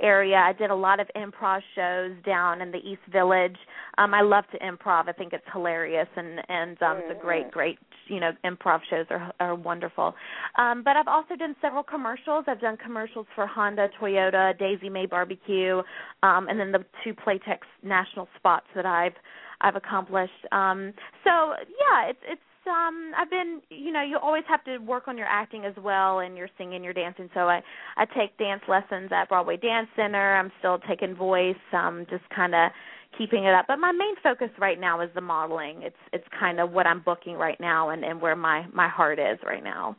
area. 0.00 0.36
I 0.36 0.52
did 0.52 0.70
a 0.70 0.74
lot 0.74 1.00
of 1.00 1.08
improv 1.16 1.60
shows 1.74 2.12
down 2.24 2.60
in 2.60 2.70
the 2.70 2.78
East 2.78 3.00
Village. 3.10 3.56
Um, 3.98 4.12
I 4.12 4.20
love 4.20 4.44
to 4.52 4.58
improv. 4.58 5.08
I 5.08 5.12
think 5.12 5.32
it's 5.32 5.44
hilarious, 5.52 5.65
and 5.66 6.42
and 6.48 6.82
um, 6.82 6.98
it's 6.98 7.10
a 7.10 7.14
great, 7.14 7.46
Mhm. 7.46 7.50
great. 7.52 7.78
You 8.06 8.20
know, 8.20 8.32
improv 8.44 8.82
shows 8.84 9.06
are 9.10 9.32
are 9.40 9.54
wonderful. 9.54 10.14
Um, 10.56 10.82
but 10.82 10.96
I've 10.96 11.08
also 11.08 11.36
done 11.36 11.56
several 11.60 11.82
commercials. 11.82 12.44
I've 12.46 12.60
done 12.60 12.76
commercials 12.76 13.26
for 13.34 13.46
Honda, 13.46 13.88
Toyota, 14.00 14.56
Daisy 14.58 14.88
May 14.88 15.06
Barbecue, 15.06 15.82
um, 16.22 16.48
and 16.48 16.58
then 16.58 16.72
the 16.72 16.84
two 17.02 17.14
Playtex 17.14 17.60
national 17.82 18.28
spots 18.36 18.66
that 18.74 18.86
I've 18.86 19.14
I've 19.60 19.76
accomplished. 19.76 20.44
Um, 20.52 20.92
so 21.24 21.54
yeah, 21.80 22.06
it's 22.06 22.20
it's 22.26 22.42
um 22.66 23.12
I've 23.16 23.30
been 23.30 23.60
you 23.70 23.92
know 23.92 24.02
you 24.02 24.18
always 24.18 24.44
have 24.48 24.62
to 24.64 24.78
work 24.78 25.08
on 25.08 25.16
your 25.16 25.28
acting 25.28 25.64
as 25.64 25.74
well 25.76 26.20
and 26.20 26.36
your 26.36 26.48
singing, 26.58 26.82
your 26.84 26.92
dancing. 26.92 27.30
So 27.34 27.48
I 27.48 27.62
I 27.96 28.04
take 28.04 28.36
dance 28.38 28.62
lessons 28.68 29.10
at 29.12 29.28
Broadway 29.28 29.56
Dance 29.56 29.88
Center. 29.96 30.36
I'm 30.36 30.52
still 30.58 30.78
taking 30.88 31.14
voice. 31.14 31.56
Um, 31.72 32.06
just 32.10 32.28
kind 32.30 32.54
of 32.54 32.70
keeping 33.16 33.44
it 33.44 33.54
up. 33.54 33.66
But 33.68 33.78
my 33.78 33.92
main 33.92 34.14
focus 34.22 34.50
right 34.58 34.80
now 34.80 35.00
is 35.00 35.10
the 35.14 35.20
modeling. 35.20 35.82
It's 35.82 35.96
it's 36.12 36.26
kind 36.38 36.60
of 36.60 36.72
what 36.72 36.86
I'm 36.86 37.00
booking 37.00 37.34
right 37.34 37.58
now 37.60 37.90
and 37.90 38.04
and 38.04 38.20
where 38.20 38.36
my 38.36 38.66
my 38.72 38.88
heart 38.88 39.18
is 39.18 39.38
right 39.44 39.64
now. 39.64 39.96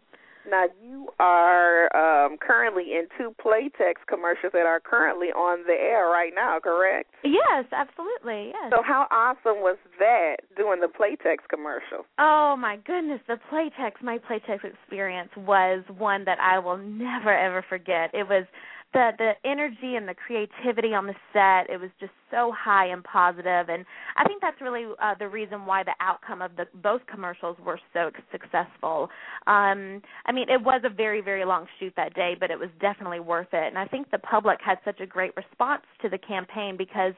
Now 0.50 0.66
you 0.82 1.10
are 1.20 1.94
um, 1.96 2.38
currently 2.38 2.94
in 2.94 3.08
two 3.18 3.36
Playtex 3.44 3.96
commercials 4.08 4.54
that 4.54 4.66
are 4.66 4.80
currently 4.80 5.28
on 5.28 5.64
the 5.68 5.74
air 5.74 6.08
right 6.08 6.32
now, 6.34 6.60
correct? 6.64 7.10
Yes, 7.24 7.66
absolutely. 7.72 8.54
Yes. 8.54 8.72
So 8.72 8.82
how 8.82 9.08
awesome 9.12 9.62
was 9.62 9.78
that 10.00 10.38
doing 10.56 10.80
the 10.80 10.88
Playtex 10.88 11.38
commercial? 11.50 12.06
Oh 12.18 12.56
my 12.58 12.78
goodness, 12.86 13.20
the 13.28 13.38
Playtex, 13.52 14.02
my 14.02 14.20
Playtex 14.20 14.64
experience 14.64 15.30
was 15.36 15.84
one 15.98 16.24
that 16.26 16.40
I 16.40 16.60
will 16.60 16.78
never 16.78 17.38
ever 17.38 17.66
forget. 17.68 18.12
It 18.14 18.28
was 18.28 18.46
the 18.94 19.12
the 19.18 19.32
energy 19.44 19.96
and 19.96 20.08
the 20.08 20.14
creativity 20.14 20.94
on 20.94 21.08
the 21.08 21.16
set. 21.34 21.70
It 21.70 21.80
was 21.80 21.90
just 22.00 22.14
so 22.32 22.54
high 22.58 22.88
and 22.88 23.04
positive, 23.04 23.70
and 23.70 23.86
I 24.16 24.24
think 24.26 24.42
that's 24.42 24.62
really 24.62 24.86
uh, 25.02 25.16
the 25.20 25.28
reason 25.28 25.66
why 25.66 25.84
the 25.84 25.94
outcome 26.00 26.42
of 26.42 26.56
the 26.56 26.68
both 26.76 27.02
commercials 27.06 27.58
were 27.66 27.80
so 27.94 28.12
successful. 28.32 29.10
Um, 29.48 30.02
I 30.26 30.32
mean, 30.34 30.50
it 30.50 30.62
was 30.62 30.82
a 30.84 30.90
very 30.90 31.22
very 31.22 31.46
long 31.46 31.68
shoot 31.80 31.94
that 31.98 32.14
day, 32.14 32.36
but 32.40 32.52
it 32.52 32.60
was 32.60 32.70
definitely 32.80 33.20
worth 33.20 33.54
it. 33.54 33.68
And 33.68 33.78
I 33.78 33.86
think 33.86 34.12
the 34.12 34.20
public 34.20 34.60
had 34.64 34.78
such 34.86 35.00
a 35.00 35.06
great 35.06 35.36
response 35.36 35.84
to 36.02 36.10
the 36.10 36.18
campaign 36.18 36.76
because 36.78 37.14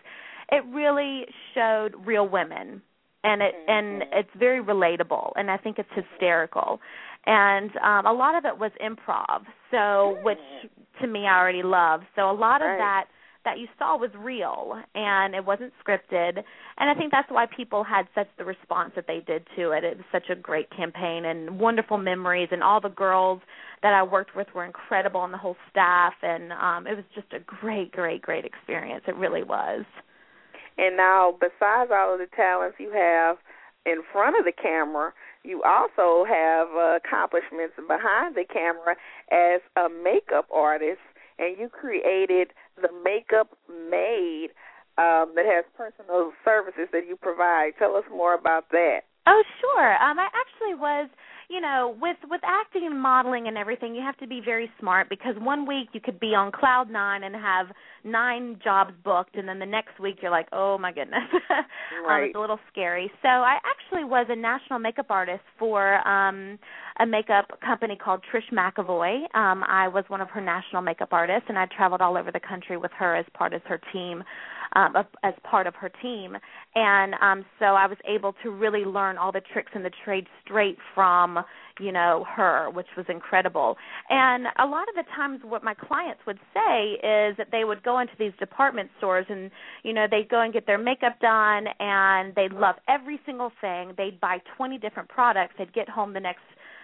it 0.51 0.63
really 0.73 1.25
showed 1.53 1.93
real 2.05 2.27
women 2.27 2.81
and 3.23 3.41
it 3.41 3.53
and 3.67 4.03
it's 4.13 4.29
very 4.37 4.63
relatable 4.63 5.31
and 5.35 5.51
i 5.51 5.57
think 5.57 5.77
it's 5.77 5.89
hysterical 5.93 6.79
and 7.25 7.71
um 7.77 8.05
a 8.05 8.13
lot 8.13 8.35
of 8.35 8.45
it 8.45 8.57
was 8.57 8.71
improv 8.83 9.41
so 9.71 10.17
which 10.23 10.37
to 11.01 11.07
me 11.07 11.25
i 11.25 11.37
already 11.37 11.63
love. 11.63 12.01
So 12.15 12.29
a 12.29 12.33
lot 12.33 12.61
of 12.61 12.67
Right. 12.67 12.77
that 12.77 13.05
that 13.45 13.57
you 13.57 13.67
saw 13.79 13.97
was 13.97 14.09
real 14.17 14.75
and 14.95 15.33
it 15.33 15.45
wasn't 15.45 15.71
scripted. 15.83 16.37
And 16.77 16.89
i 16.89 16.93
think 16.93 17.11
that's 17.11 17.29
why 17.31 17.45
people 17.45 17.83
had 17.83 18.07
such 18.15 18.27
the 18.37 18.45
response 18.45 18.91
that 18.95 19.05
they 19.07 19.19
did 19.25 19.47
to 19.55 19.71
it. 19.71 19.83
It 19.83 19.97
was 19.97 20.05
such 20.11 20.29
a 20.29 20.35
great 20.35 20.69
campaign 20.75 21.25
and 21.25 21.59
wonderful 21.59 21.97
memories 21.97 22.49
and 22.51 22.61
all 22.63 22.81
the 22.81 22.89
girls 22.89 23.41
that 23.81 23.93
i 23.93 24.03
worked 24.03 24.35
with 24.35 24.47
were 24.53 24.65
incredible 24.65 25.23
and 25.23 25.33
the 25.33 25.37
whole 25.37 25.55
staff 25.69 26.13
and 26.21 26.51
um 26.53 26.87
it 26.87 26.95
was 26.95 27.05
just 27.15 27.31
a 27.33 27.39
great 27.39 27.91
great 27.91 28.21
great 28.21 28.45
experience. 28.45 29.03
It 29.07 29.15
really 29.15 29.43
was. 29.43 29.85
And 30.77 30.95
now, 30.95 31.33
besides 31.39 31.91
all 31.93 32.13
of 32.13 32.19
the 32.19 32.27
talents 32.35 32.77
you 32.79 32.91
have 32.91 33.37
in 33.85 34.01
front 34.11 34.37
of 34.37 34.45
the 34.45 34.51
camera, 34.51 35.13
you 35.43 35.63
also 35.63 36.25
have 36.25 36.67
uh, 36.75 36.97
accomplishments 36.97 37.75
behind 37.87 38.35
the 38.35 38.45
camera 38.45 38.95
as 39.31 39.61
a 39.77 39.87
makeup 39.89 40.47
artist, 40.53 40.99
and 41.37 41.57
you 41.57 41.69
created 41.69 42.49
the 42.81 42.89
Makeup 43.03 43.57
Maid 43.69 44.49
um, 44.97 45.31
that 45.35 45.45
has 45.47 45.63
personal 45.77 46.33
services 46.43 46.89
that 46.91 47.07
you 47.07 47.15
provide. 47.15 47.71
Tell 47.79 47.95
us 47.95 48.03
more 48.11 48.33
about 48.33 48.69
that. 48.71 49.07
Oh, 49.27 49.43
sure. 49.61 49.93
Um, 50.03 50.19
I 50.19 50.27
actually 50.27 50.75
was, 50.75 51.09
you 51.49 51.59
know, 51.59 51.97
with 51.99 52.17
with 52.29 52.41
acting 52.43 52.85
and 52.85 53.01
modeling 53.01 53.47
and 53.47 53.57
everything, 53.57 53.95
you 53.95 54.01
have 54.01 54.17
to 54.17 54.27
be 54.27 54.39
very 54.43 54.71
smart 54.79 55.09
because 55.09 55.33
one 55.39 55.65
week 55.65 55.89
you 55.93 55.99
could 55.99 56.19
be 56.19 56.35
on 56.35 56.51
cloud 56.51 56.91
nine 56.91 57.23
and 57.23 57.35
have 57.35 57.67
nine 58.03 58.59
jobs 58.63 58.93
booked, 59.03 59.35
and 59.35 59.47
then 59.47 59.57
the 59.57 59.65
next 59.65 59.99
week 59.99 60.17
you're 60.21 60.31
like, 60.31 60.47
oh 60.53 60.77
my 60.77 60.91
goodness, 60.91 61.23
um, 61.33 62.27
it's 62.27 62.35
a 62.35 62.39
little 62.39 62.59
scary. 62.71 63.11
So 63.23 63.29
I 63.29 63.57
actually 63.65 64.03
was 64.03 64.27
a 64.29 64.35
national 64.35 64.77
makeup 64.77 65.07
artist 65.09 65.43
for 65.57 66.07
um 66.07 66.59
a 66.99 67.05
makeup 67.05 67.59
company 67.65 67.95
called 67.95 68.21
Trish 68.31 68.51
McEvoy. 68.53 69.23
Um, 69.35 69.63
I 69.67 69.87
was 69.87 70.03
one 70.09 70.21
of 70.21 70.29
her 70.29 70.41
national 70.41 70.83
makeup 70.83 71.09
artists, 71.11 71.45
and 71.49 71.57
I 71.57 71.65
traveled 71.65 72.01
all 72.01 72.15
over 72.15 72.31
the 72.31 72.41
country 72.41 72.77
with 72.77 72.91
her 72.99 73.15
as 73.15 73.25
part 73.33 73.53
of 73.53 73.63
her 73.63 73.81
team. 73.91 74.23
Um, 74.75 74.93
as 75.23 75.33
part 75.43 75.65
of 75.65 75.73
her 75.75 75.89
team, 76.01 76.37
and 76.75 77.15
um, 77.21 77.43
so 77.57 77.65
I 77.65 77.87
was 77.87 77.97
able 78.07 78.35
to 78.43 78.51
really 78.51 78.85
learn 78.85 79.17
all 79.17 79.31
the 79.31 79.41
tricks 79.41 79.71
in 79.73 79.81
the 79.81 79.91
trade 80.05 80.27
straight 80.45 80.77
from 80.93 81.39
you 81.79 81.91
know 81.91 82.25
her, 82.35 82.69
which 82.69 82.87
was 82.95 83.07
incredible. 83.09 83.77
And 84.09 84.45
a 84.59 84.65
lot 84.65 84.87
of 84.89 84.95
the 84.95 85.03
times, 85.15 85.41
what 85.43 85.63
my 85.63 85.73
clients 85.73 86.21
would 86.27 86.39
say 86.53 86.93
is 87.01 87.35
that 87.37 87.47
they 87.51 87.63
would 87.63 87.81
go 87.81 87.99
into 87.99 88.13
these 88.19 88.33
department 88.39 88.91
stores 88.97 89.25
and 89.29 89.49
you 89.83 89.93
know 89.93 90.05
they'd 90.09 90.29
go 90.29 90.41
and 90.41 90.53
get 90.53 90.67
their 90.67 90.77
makeup 90.77 91.19
done, 91.19 91.65
and 91.79 92.35
they'd 92.35 92.53
love 92.53 92.75
every 92.87 93.19
single 93.25 93.51
thing. 93.61 93.93
They'd 93.97 94.19
buy 94.19 94.37
20 94.55 94.77
different 94.77 95.09
products. 95.09 95.55
They'd 95.57 95.73
get 95.73 95.89
home 95.89 96.13
the 96.13 96.19
next 96.19 96.43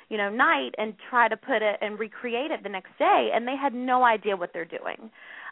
you 0.10 0.18
know 0.18 0.30
night 0.30 0.72
and 0.78 0.94
try 1.10 1.28
to 1.28 1.38
put 1.38 1.62
it 1.62 1.78
and 1.82 2.00
recreate 2.00 2.52
it 2.52 2.62
the 2.64 2.70
next 2.70 2.98
day 3.00 3.32
and 3.34 3.48
they 3.48 3.56
had 3.56 3.74
no 3.74 4.04
idea 4.04 4.36
what 4.36 4.52
they're 4.54 4.66
doing 4.66 5.10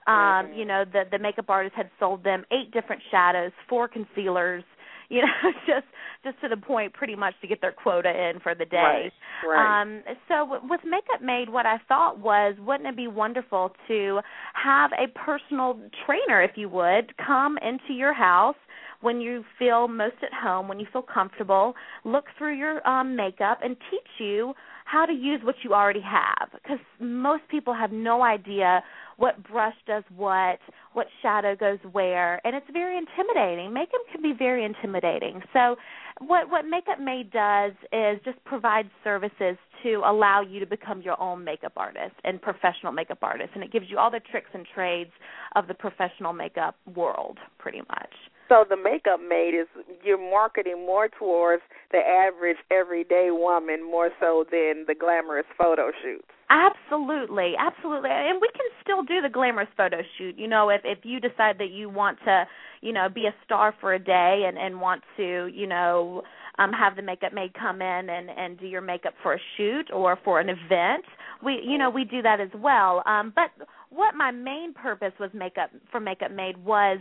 um 0.08 0.52
Mhm. 0.52 0.58
you 0.58 0.66
know 0.66 0.84
the 0.92 1.04
the 1.12 1.20
makeup 1.20 1.50
artist 1.50 1.76
had 1.76 1.90
sold 2.00 2.24
them 2.24 2.44
eight 2.52 2.72
different 2.72 3.02
shadows 3.12 3.52
four 3.70 3.88
concealers 3.88 4.64
you 5.10 5.22
know 5.22 5.52
just 5.68 5.86
just 6.24 6.40
to 6.42 6.48
the 6.48 6.58
point 6.58 6.94
pretty 6.94 7.16
much 7.16 7.34
to 7.42 7.48
get 7.48 7.62
their 7.62 7.72
quota 7.72 8.10
in 8.10 8.40
for 8.40 8.56
the 8.56 8.66
day 8.66 8.80
Right. 8.82 9.14
Right. 9.42 9.78
um, 9.82 10.02
so 10.28 10.36
w- 10.48 10.62
with 10.70 10.82
Makeup 10.86 11.22
Maid, 11.22 11.50
what 11.50 11.66
I 11.66 11.78
thought 11.88 12.20
was, 12.20 12.56
wouldn't 12.60 12.88
it 12.88 12.96
be 12.96 13.08
wonderful 13.08 13.72
to 13.88 14.20
have 14.54 14.92
a 14.94 15.08
personal 15.18 15.80
trainer, 16.06 16.42
if 16.42 16.52
you 16.56 16.70
would, 16.70 17.14
come 17.18 17.58
into 17.58 17.94
your 17.94 18.14
house 18.14 18.56
when 19.02 19.20
you 19.20 19.44
feel 19.60 19.88
most 19.88 20.16
at 20.24 20.34
home, 20.34 20.68
when 20.68 20.80
you 20.80 20.88
feel 20.92 21.02
comfortable, 21.04 21.74
look 22.06 22.26
through 22.38 22.56
your 22.58 22.86
um, 22.88 23.16
makeup 23.16 23.60
and 23.64 23.76
teach 23.92 24.08
you 24.20 24.54
how 24.86 25.06
to 25.06 25.13
use 25.13 25.42
what 25.44 25.56
you 25.63 25.74
already 25.74 26.02
have. 26.02 26.50
Because 26.54 26.80
most 27.00 27.44
people 27.50 27.74
have 27.74 27.92
no 27.92 28.24
idea 28.24 28.84
what 29.18 29.48
brush 29.48 29.75
does 29.86 30.04
what, 30.16 30.60
what 30.94 31.08
shadow 31.22 31.56
goes 31.56 31.80
where, 31.92 32.46
and 32.46 32.56
it's 32.56 32.66
very 32.74 32.98
intimidating. 32.98 33.74
Makeup 33.74 34.02
can 34.12 34.22
be 34.22 34.34
very 34.38 34.66
intimidating. 34.66 35.42
So 35.54 35.75
what 36.20 36.50
what 36.50 36.66
Makeup 36.66 37.00
Maid 37.00 37.32
does 37.32 37.74
is 37.92 38.20
just 38.24 38.44
provide 38.46 38.90
services 39.04 39.58
to 39.84 40.02
allow 40.06 40.42
you 40.42 40.60
to 40.60 40.66
become 40.66 41.02
your 41.02 41.20
own 41.22 41.44
makeup 41.44 41.74
artist 41.75 42.16
and 42.24 42.42
professional 42.42 42.92
makeup 42.92 43.20
artist, 43.22 43.52
and 43.56 43.63
it 43.63 43.72
gives 43.72 43.86
you 43.90 43.98
all 43.98 44.10
the 44.10 44.22
tricks 44.32 44.50
and 44.54 44.66
trades 44.74 45.12
of 45.56 45.68
the 45.68 45.74
professional 45.74 46.34
makeup 46.34 46.75
world, 46.96 47.38
pretty 47.60 47.82
much. 47.90 48.13
So 48.54 48.66
the 48.70 48.78
makeup 48.78 49.20
maid 49.28 49.56
is 49.56 49.66
you're 50.04 50.20
marketing 50.20 50.86
more 50.86 51.10
towards 51.10 51.64
the 51.92 51.98
average 51.98 52.58
everyday 52.70 53.30
woman 53.32 53.84
more 53.84 54.12
so 54.20 54.46
than 54.52 54.86
the 54.88 54.94
glamorous 54.94 55.48
photo 55.58 55.90
shoots. 56.04 56.28
Absolutely, 56.52 57.54
absolutely, 57.58 58.12
and 58.12 58.40
we 58.40 58.48
can 58.54 58.70
still 58.80 59.02
do 59.02 59.22
the 59.22 59.30
glamorous 59.30 59.70
photo 59.76 60.04
shoot. 60.20 60.38
You 60.38 60.48
know, 60.48 60.70
if 60.70 60.82
if 60.84 61.00
you 61.02 61.20
decide 61.20 61.58
that 61.58 61.72
you 61.72 61.90
want 61.90 62.20
to, 62.26 62.46
you 62.82 62.94
know, 62.94 63.08
be 63.10 63.26
a 63.26 63.34
star 63.44 63.74
for 63.82 63.96
a 63.96 64.00
day 64.00 64.44
and 64.48 64.56
and 64.56 64.80
want 64.80 65.02
to, 65.18 65.50
you 65.52 65.66
know, 65.66 66.22
um 66.60 66.72
have 66.74 66.96
the 66.96 67.02
makeup 67.02 67.34
maid 67.34 67.56
come 67.60 67.82
in 67.82 68.08
and 68.08 68.30
and 68.30 68.60
do 68.60 68.68
your 68.68 68.82
makeup 68.82 69.16
for 69.24 69.34
a 69.34 69.40
shoot 69.58 69.90
or 69.92 70.16
for 70.24 70.40
an 70.40 70.50
event, 70.50 71.06
we 71.44 71.60
you 71.64 71.78
know 71.78 71.90
we 71.90 72.04
do 72.04 72.22
that 72.22 72.40
as 72.40 72.50
well 72.56 73.04
um 73.06 73.34
but 73.36 73.68
what 73.94 74.16
my 74.16 74.32
main 74.32 74.74
purpose 74.74 75.14
was 75.20 75.30
makeup 75.34 75.70
for 75.92 76.00
makeup 76.00 76.32
maid 76.32 76.58
was 76.58 77.00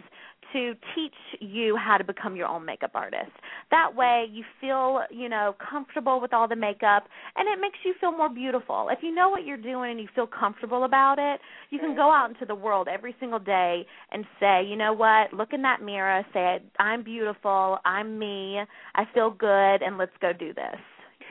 to 0.52 0.74
teach 0.94 1.14
you 1.40 1.76
how 1.76 1.96
to 1.96 2.04
become 2.04 2.36
your 2.36 2.46
own 2.46 2.64
makeup 2.64 2.90
artist. 2.94 3.30
That 3.70 3.94
way 3.94 4.26
you 4.30 4.44
feel 4.60 5.00
you 5.10 5.28
know 5.28 5.54
comfortable 5.70 6.20
with 6.20 6.32
all 6.32 6.48
the 6.48 6.56
makeup 6.56 7.04
and 7.36 7.48
it 7.48 7.60
makes 7.60 7.78
you 7.84 7.94
feel 8.00 8.12
more 8.12 8.28
beautiful. 8.28 8.88
If 8.90 8.98
you 9.02 9.14
know 9.14 9.30
what 9.30 9.44
you're 9.44 9.56
doing 9.56 9.92
and 9.92 10.00
you 10.00 10.08
feel 10.14 10.26
comfortable 10.26 10.84
about 10.84 11.18
it 11.18 11.40
you 11.70 11.78
can 11.78 11.94
go 11.94 12.10
out 12.10 12.28
into 12.30 12.44
the 12.44 12.54
world 12.54 12.88
every 12.88 13.14
single 13.18 13.38
day 13.38 13.86
and 14.10 14.24
say 14.38 14.64
you 14.64 14.76
know 14.76 14.92
what? 14.92 15.32
Look 15.32 15.52
in 15.52 15.62
that 15.62 15.82
mirror 15.82 16.24
say 16.32 16.58
i'm 16.78 17.02
beautiful 17.02 17.78
i'm 17.84 18.18
me 18.18 18.60
i 18.94 19.04
feel 19.14 19.30
good 19.30 19.82
and 19.82 19.98
let's 19.98 20.12
go 20.20 20.32
do 20.32 20.52
this 20.52 20.80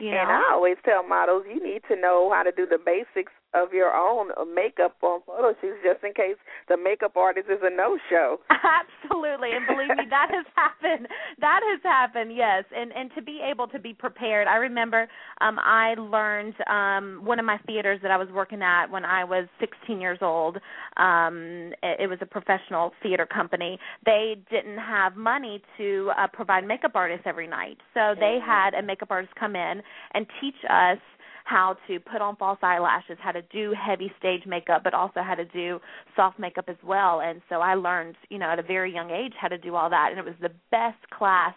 you 0.00 0.10
know? 0.10 0.18
And 0.18 0.30
I 0.30 0.50
always 0.52 0.76
tell 0.84 1.06
models 1.06 1.44
you 1.46 1.62
need 1.62 1.82
to 1.88 2.00
know 2.00 2.32
how 2.34 2.42
to 2.42 2.52
do 2.52 2.66
the 2.66 2.78
basics 2.78 3.32
of 3.54 3.72
your 3.72 3.94
own 3.94 4.28
makeup 4.54 4.96
on 5.02 5.20
photo 5.26 5.54
shoots 5.60 5.78
just 5.84 6.02
in 6.04 6.12
case 6.12 6.36
the 6.68 6.76
makeup 6.76 7.16
artist 7.16 7.46
is 7.50 7.58
a 7.62 7.70
no 7.74 7.98
show. 8.08 8.38
Absolutely. 8.50 9.50
And 9.52 9.66
believe 9.66 9.88
me 9.88 10.04
that 10.10 10.28
has 10.30 10.46
happened. 10.54 11.08
That 11.40 11.60
has 11.62 11.80
happened, 11.82 12.34
yes. 12.34 12.64
And 12.74 12.92
and 12.92 13.10
to 13.14 13.22
be 13.22 13.40
able 13.44 13.66
to 13.68 13.78
be 13.78 13.92
prepared. 13.92 14.46
I 14.48 14.56
remember 14.56 15.08
um 15.40 15.58
I 15.58 15.94
learned 15.98 16.54
um 16.70 17.24
one 17.24 17.38
of 17.38 17.44
my 17.44 17.58
theaters 17.66 18.00
that 18.02 18.10
I 18.10 18.16
was 18.16 18.28
working 18.32 18.62
at 18.62 18.86
when 18.86 19.04
I 19.04 19.24
was 19.24 19.46
16 19.60 20.00
years 20.00 20.18
old. 20.22 20.58
Um 20.96 21.72
it, 21.82 22.00
it 22.00 22.06
was 22.08 22.18
a 22.20 22.26
professional 22.26 22.92
theater 23.02 23.26
company. 23.26 23.78
They 24.04 24.36
didn't 24.50 24.78
have 24.78 25.16
money 25.16 25.62
to 25.78 26.10
uh, 26.18 26.26
provide 26.32 26.66
makeup 26.66 26.92
artists 26.94 27.24
every 27.26 27.48
night. 27.48 27.78
So 27.94 28.14
they 28.18 28.38
had 28.44 28.74
a 28.74 28.82
makeup 28.82 29.10
artist 29.10 29.34
come 29.38 29.56
in 29.56 29.82
and 30.14 30.26
teach 30.40 30.54
us 30.68 30.98
how 31.44 31.76
to 31.88 32.00
put 32.00 32.20
on 32.20 32.36
false 32.36 32.58
eyelashes, 32.62 33.18
how 33.20 33.32
to 33.32 33.42
do 33.42 33.74
heavy 33.78 34.12
stage 34.18 34.42
makeup, 34.46 34.82
but 34.84 34.94
also 34.94 35.20
how 35.22 35.34
to 35.34 35.44
do 35.44 35.80
soft 36.16 36.38
makeup 36.38 36.66
as 36.68 36.76
well. 36.84 37.20
And 37.20 37.40
so 37.48 37.56
I 37.56 37.74
learned, 37.74 38.16
you 38.28 38.38
know, 38.38 38.46
at 38.46 38.58
a 38.58 38.62
very 38.62 38.92
young 38.92 39.10
age 39.10 39.32
how 39.40 39.48
to 39.48 39.58
do 39.58 39.74
all 39.74 39.90
that, 39.90 40.08
and 40.10 40.18
it 40.18 40.24
was 40.24 40.34
the 40.40 40.52
best 40.70 40.98
class, 41.16 41.54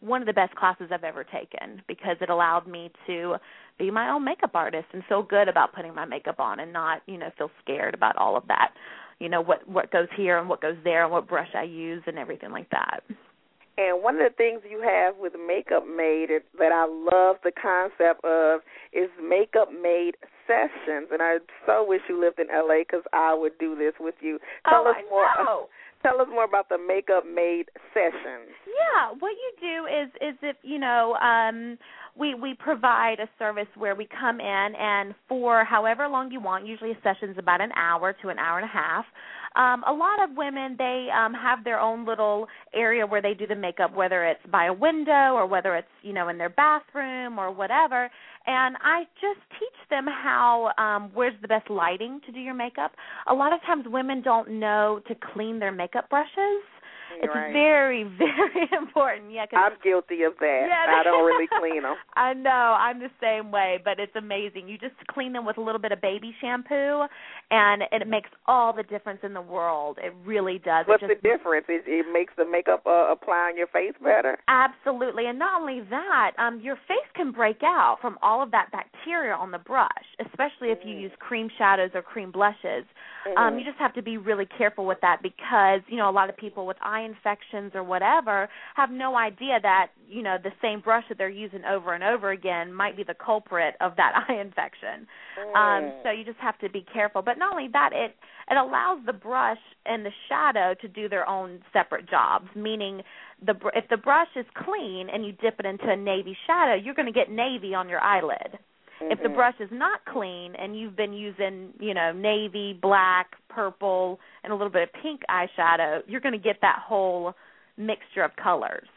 one 0.00 0.22
of 0.22 0.26
the 0.26 0.32
best 0.32 0.54
classes 0.54 0.88
I've 0.92 1.04
ever 1.04 1.24
taken 1.24 1.82
because 1.88 2.16
it 2.20 2.30
allowed 2.30 2.66
me 2.66 2.90
to 3.06 3.36
be 3.78 3.90
my 3.90 4.10
own 4.10 4.24
makeup 4.24 4.52
artist 4.54 4.86
and 4.92 5.02
feel 5.08 5.22
good 5.22 5.48
about 5.48 5.74
putting 5.74 5.94
my 5.94 6.04
makeup 6.04 6.40
on 6.40 6.60
and 6.60 6.72
not, 6.72 7.02
you 7.06 7.18
know, 7.18 7.30
feel 7.36 7.50
scared 7.62 7.94
about 7.94 8.16
all 8.16 8.36
of 8.36 8.46
that. 8.48 8.72
You 9.18 9.30
know 9.30 9.40
what 9.40 9.66
what 9.66 9.90
goes 9.90 10.08
here 10.14 10.38
and 10.38 10.46
what 10.46 10.60
goes 10.60 10.76
there 10.84 11.02
and 11.02 11.10
what 11.10 11.26
brush 11.26 11.48
I 11.54 11.62
use 11.62 12.02
and 12.06 12.18
everything 12.18 12.52
like 12.52 12.68
that. 12.70 13.00
And 13.78 14.02
one 14.02 14.16
of 14.16 14.32
the 14.32 14.34
things 14.36 14.62
you 14.68 14.80
have 14.80 15.16
with 15.18 15.34
Makeup 15.34 15.84
Maid 15.86 16.30
that 16.58 16.72
I 16.72 16.86
love 16.86 17.36
the 17.44 17.52
concept 17.52 18.24
of 18.24 18.60
is 18.92 19.10
Makeup 19.20 19.68
Maid 19.70 20.16
sessions. 20.46 21.08
And 21.12 21.20
I 21.20 21.38
so 21.66 21.84
wish 21.86 22.00
you 22.08 22.18
lived 22.18 22.38
in 22.38 22.46
LA 22.48 22.80
because 22.88 23.04
I 23.12 23.34
would 23.34 23.58
do 23.58 23.76
this 23.76 23.92
with 24.00 24.14
you. 24.20 24.38
Tell 24.68 24.84
oh, 24.86 24.90
us 24.90 24.96
I 24.98 25.10
more. 25.10 25.26
Know. 25.44 25.68
Tell 26.02 26.20
us 26.20 26.28
more 26.30 26.44
about 26.44 26.68
the 26.68 26.78
Makeup 26.78 27.24
Maid 27.26 27.66
sessions. 27.92 28.48
Yeah, 28.64 29.12
what 29.18 29.32
you 29.32 29.52
do 29.60 29.86
is 29.86 30.08
is 30.20 30.38
if 30.40 30.56
you 30.62 30.78
know 30.78 31.14
um 31.20 31.78
we 32.16 32.34
we 32.34 32.54
provide 32.54 33.18
a 33.20 33.28
service 33.38 33.68
where 33.76 33.94
we 33.94 34.08
come 34.20 34.40
in 34.40 34.74
and 34.78 35.14
for 35.28 35.64
however 35.64 36.08
long 36.08 36.30
you 36.30 36.40
want, 36.40 36.66
usually 36.66 36.92
a 36.92 36.98
session's 37.02 37.36
about 37.38 37.60
an 37.60 37.72
hour 37.72 38.14
to 38.22 38.28
an 38.28 38.38
hour 38.38 38.58
and 38.58 38.64
a 38.64 38.72
half. 38.72 39.04
Um, 39.56 39.82
a 39.86 39.92
lot 39.92 40.22
of 40.22 40.36
women 40.36 40.76
they 40.78 41.08
um, 41.16 41.32
have 41.34 41.64
their 41.64 41.80
own 41.80 42.04
little 42.04 42.46
area 42.74 43.06
where 43.06 43.22
they 43.22 43.34
do 43.34 43.46
the 43.46 43.54
makeup, 43.54 43.94
whether 43.94 44.24
it's 44.24 44.44
by 44.50 44.66
a 44.66 44.72
window 44.72 45.34
or 45.34 45.46
whether 45.46 45.74
it's 45.76 45.88
you 46.02 46.12
know 46.12 46.28
in 46.28 46.38
their 46.38 46.50
bathroom 46.50 47.38
or 47.38 47.50
whatever. 47.50 48.10
And 48.46 48.76
I 48.82 49.04
just 49.20 49.40
teach 49.58 49.88
them 49.90 50.06
how 50.06 50.72
um, 50.78 51.10
where's 51.14 51.34
the 51.42 51.48
best 51.48 51.68
lighting 51.70 52.20
to 52.26 52.32
do 52.32 52.38
your 52.38 52.54
makeup. 52.54 52.92
A 53.28 53.34
lot 53.34 53.52
of 53.52 53.60
times 53.62 53.86
women 53.88 54.22
don't 54.22 54.60
know 54.60 55.00
to 55.08 55.14
clean 55.32 55.58
their 55.58 55.72
makeup 55.72 56.08
brushes 56.10 56.62
it's 57.22 57.32
right. 57.34 57.52
very, 57.52 58.04
very 58.18 58.68
important. 58.76 59.32
Yeah, 59.32 59.46
cause, 59.46 59.60
I'm 59.62 59.78
guilty 59.82 60.22
of 60.22 60.34
that. 60.40 60.66
Yeah, 60.68 61.00
I 61.00 61.02
don't 61.02 61.24
really 61.24 61.48
clean 61.60 61.82
them. 61.82 61.96
I 62.16 62.34
know. 62.34 62.50
I'm 62.78 62.98
the 62.98 63.10
same 63.20 63.50
way, 63.50 63.78
but 63.84 63.98
it's 63.98 64.14
amazing. 64.16 64.68
You 64.68 64.78
just 64.78 64.94
clean 65.10 65.32
them 65.32 65.46
with 65.46 65.58
a 65.58 65.60
little 65.60 65.80
bit 65.80 65.92
of 65.92 66.00
baby 66.00 66.34
shampoo, 66.40 67.06
and 67.50 67.82
it 67.92 68.06
makes 68.08 68.30
all 68.46 68.72
the 68.72 68.82
difference 68.82 69.20
in 69.22 69.34
the 69.34 69.40
world. 69.40 69.98
It 70.02 70.12
really 70.24 70.58
does. 70.58 70.86
What's 70.86 71.00
just, 71.00 71.12
the 71.14 71.28
difference? 71.28 71.66
It, 71.68 71.84
it 71.86 72.06
makes 72.12 72.32
the 72.36 72.44
makeup 72.44 72.82
uh, 72.86 73.12
apply 73.12 73.50
on 73.52 73.56
your 73.56 73.68
face 73.68 73.94
better. 74.02 74.38
Absolutely, 74.48 75.26
and 75.26 75.38
not 75.38 75.60
only 75.60 75.82
that, 75.90 76.32
um, 76.38 76.60
your 76.60 76.76
face 76.88 77.08
can 77.14 77.32
break 77.32 77.62
out 77.62 77.98
from 78.00 78.18
all 78.22 78.42
of 78.42 78.50
that 78.50 78.70
bacteria 78.72 79.34
on 79.34 79.50
the 79.50 79.58
brush, 79.58 79.88
especially 80.20 80.70
if 80.70 80.78
you 80.84 80.96
Mm. 80.96 81.02
use 81.02 81.12
cream 81.18 81.48
shadows 81.58 81.90
or 81.94 82.02
cream 82.02 82.30
blushes. 82.30 82.84
Mm-hmm. 83.26 83.38
Um, 83.38 83.58
you 83.58 83.64
just 83.64 83.78
have 83.78 83.92
to 83.94 84.02
be 84.02 84.16
really 84.18 84.46
careful 84.46 84.86
with 84.86 85.00
that 85.02 85.20
because 85.22 85.80
you 85.88 85.96
know 85.96 86.08
a 86.08 86.12
lot 86.12 86.28
of 86.28 86.36
people 86.36 86.66
with 86.66 86.76
eye 86.80 86.95
infections 87.02 87.72
or 87.74 87.82
whatever 87.82 88.48
have 88.74 88.90
no 88.90 89.16
idea 89.16 89.58
that 89.62 89.88
you 90.08 90.22
know 90.22 90.36
the 90.42 90.52
same 90.62 90.80
brush 90.80 91.04
that 91.08 91.18
they're 91.18 91.28
using 91.28 91.64
over 91.64 91.94
and 91.94 92.04
over 92.04 92.30
again 92.30 92.72
might 92.72 92.96
be 92.96 93.02
the 93.02 93.14
culprit 93.14 93.74
of 93.80 93.96
that 93.96 94.12
eye 94.28 94.40
infection. 94.40 95.06
Um, 95.54 95.66
Mm. 95.84 96.02
so 96.02 96.10
you 96.10 96.24
just 96.24 96.38
have 96.38 96.58
to 96.60 96.68
be 96.70 96.84
careful. 96.92 97.22
But 97.22 97.38
not 97.38 97.52
only 97.52 97.68
that, 97.72 97.90
it 97.92 98.14
it 98.50 98.56
allows 98.56 99.00
the 99.04 99.12
brush 99.12 99.58
and 99.84 100.04
the 100.06 100.12
shadow 100.28 100.74
to 100.80 100.88
do 100.88 101.08
their 101.08 101.28
own 101.28 101.60
separate 101.72 102.08
jobs. 102.08 102.48
Meaning, 102.54 103.02
the 103.44 103.54
br- 103.54 103.70
if 103.74 103.88
the 103.88 103.96
brush 103.96 104.28
is 104.36 104.46
clean 104.64 105.08
and 105.12 105.26
you 105.26 105.32
dip 105.32 105.58
it 105.60 105.66
into 105.66 105.90
a 105.90 105.96
navy 105.96 106.36
shadow, 106.46 106.74
you're 106.74 106.94
going 106.94 107.06
to 107.06 107.12
get 107.12 107.30
navy 107.30 107.74
on 107.74 107.88
your 107.88 108.00
eyelid. 108.00 108.58
If 109.00 109.22
the 109.22 109.28
Mhm. 109.28 109.34
brush 109.34 109.60
is 109.60 109.70
not 109.70 110.04
clean 110.04 110.54
and 110.56 110.78
you've 110.78 110.96
been 110.96 111.12
using, 111.12 111.72
you 111.78 111.94
know, 111.94 112.12
navy, 112.12 112.72
black, 112.72 113.36
purple, 113.48 114.20
and 114.42 114.52
a 114.52 114.56
little 114.56 114.70
bit 114.70 114.82
of 114.82 114.92
pink 114.92 115.22
eyeshadow, 115.28 116.02
you're 116.06 116.20
going 116.20 116.32
to 116.32 116.38
get 116.38 116.60
that 116.62 116.78
whole 116.78 117.34
mixture 117.76 118.22
of 118.22 118.34
colors. 118.36 118.88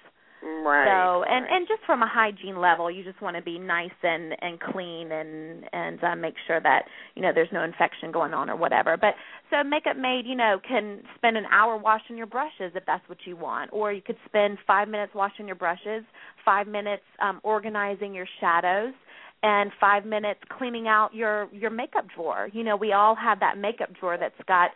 Right. 0.42 0.86
So, 0.88 1.24
and 1.24 1.44
right. 1.44 1.52
and 1.52 1.68
just 1.68 1.82
from 1.86 2.02
a 2.02 2.08
hygiene 2.08 2.62
level, 2.62 2.90
you 2.90 3.04
just 3.04 3.22
want 3.22 3.36
to 3.36 3.42
be 3.42 3.60
nice 3.60 3.92
and 4.04 4.34
and 4.42 4.58
clean 4.58 5.12
and 5.12 5.66
and 5.74 6.02
uh, 6.02 6.16
make 6.16 6.36
sure 6.48 6.62
that 6.62 6.86
you 7.16 7.22
know 7.22 7.32
there's 7.34 7.52
no 7.52 7.64
infection 7.64 8.12
going 8.12 8.34
on 8.34 8.50
or 8.50 8.56
whatever. 8.56 8.96
But 8.96 9.16
so 9.50 9.64
makeup 9.64 9.98
maid, 9.98 10.26
you 10.26 10.36
know, 10.36 10.62
can 10.66 11.02
spend 11.16 11.36
an 11.36 11.44
hour 11.52 11.76
washing 11.76 12.16
your 12.16 12.26
brushes 12.26 12.72
if 12.74 12.86
that's 12.86 13.08
what 13.10 13.18
you 13.26 13.36
want, 13.36 13.72
or 13.74 13.92
you 13.92 14.02
could 14.02 14.16
spend 14.26 14.60
five 14.66 14.88
minutes 14.88 15.14
washing 15.14 15.46
your 15.46 15.58
brushes, 15.58 16.06
five 16.46 16.68
minutes 16.68 17.04
um, 17.22 17.42
organizing 17.44 18.14
your 18.14 18.28
shadows, 18.40 18.94
and 19.42 19.72
five 19.80 20.06
minutes 20.06 20.40
cleaning 20.58 20.88
out 20.88 21.14
your 21.14 21.48
your 21.54 21.70
makeup 21.70 22.06
drawer. 22.14 22.50
You 22.52 22.64
know, 22.64 22.76
we 22.76 22.94
all 22.94 23.16
have 23.16 23.40
that 23.40 23.58
makeup 23.58 23.90
drawer 24.00 24.18
that's 24.20 24.36
got 24.48 24.72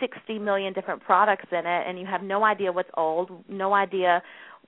60 0.00 0.38
million 0.38 0.72
different 0.72 1.02
products 1.02 1.46
in 1.52 1.58
it, 1.58 1.84
and 1.86 1.98
you 1.98 2.06
have 2.06 2.22
no 2.22 2.44
idea 2.44 2.72
what's 2.72 2.90
old, 2.96 3.30
no 3.48 3.74
idea 3.74 4.22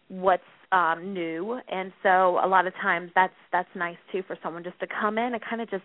what's 0.09 0.43
um 0.73 1.13
new 1.13 1.59
and 1.69 1.93
so 2.01 2.39
a 2.45 2.47
lot 2.47 2.65
of 2.65 2.73
times 2.75 3.11
that's 3.15 3.35
that's 3.51 3.69
nice 3.75 3.97
too 4.13 4.23
for 4.27 4.39
someone 4.41 4.63
just 4.63 4.79
to 4.79 4.87
come 4.87 5.19
in 5.19 5.35
and 5.35 5.43
kind 5.43 5.61
of 5.61 5.69
just 5.69 5.83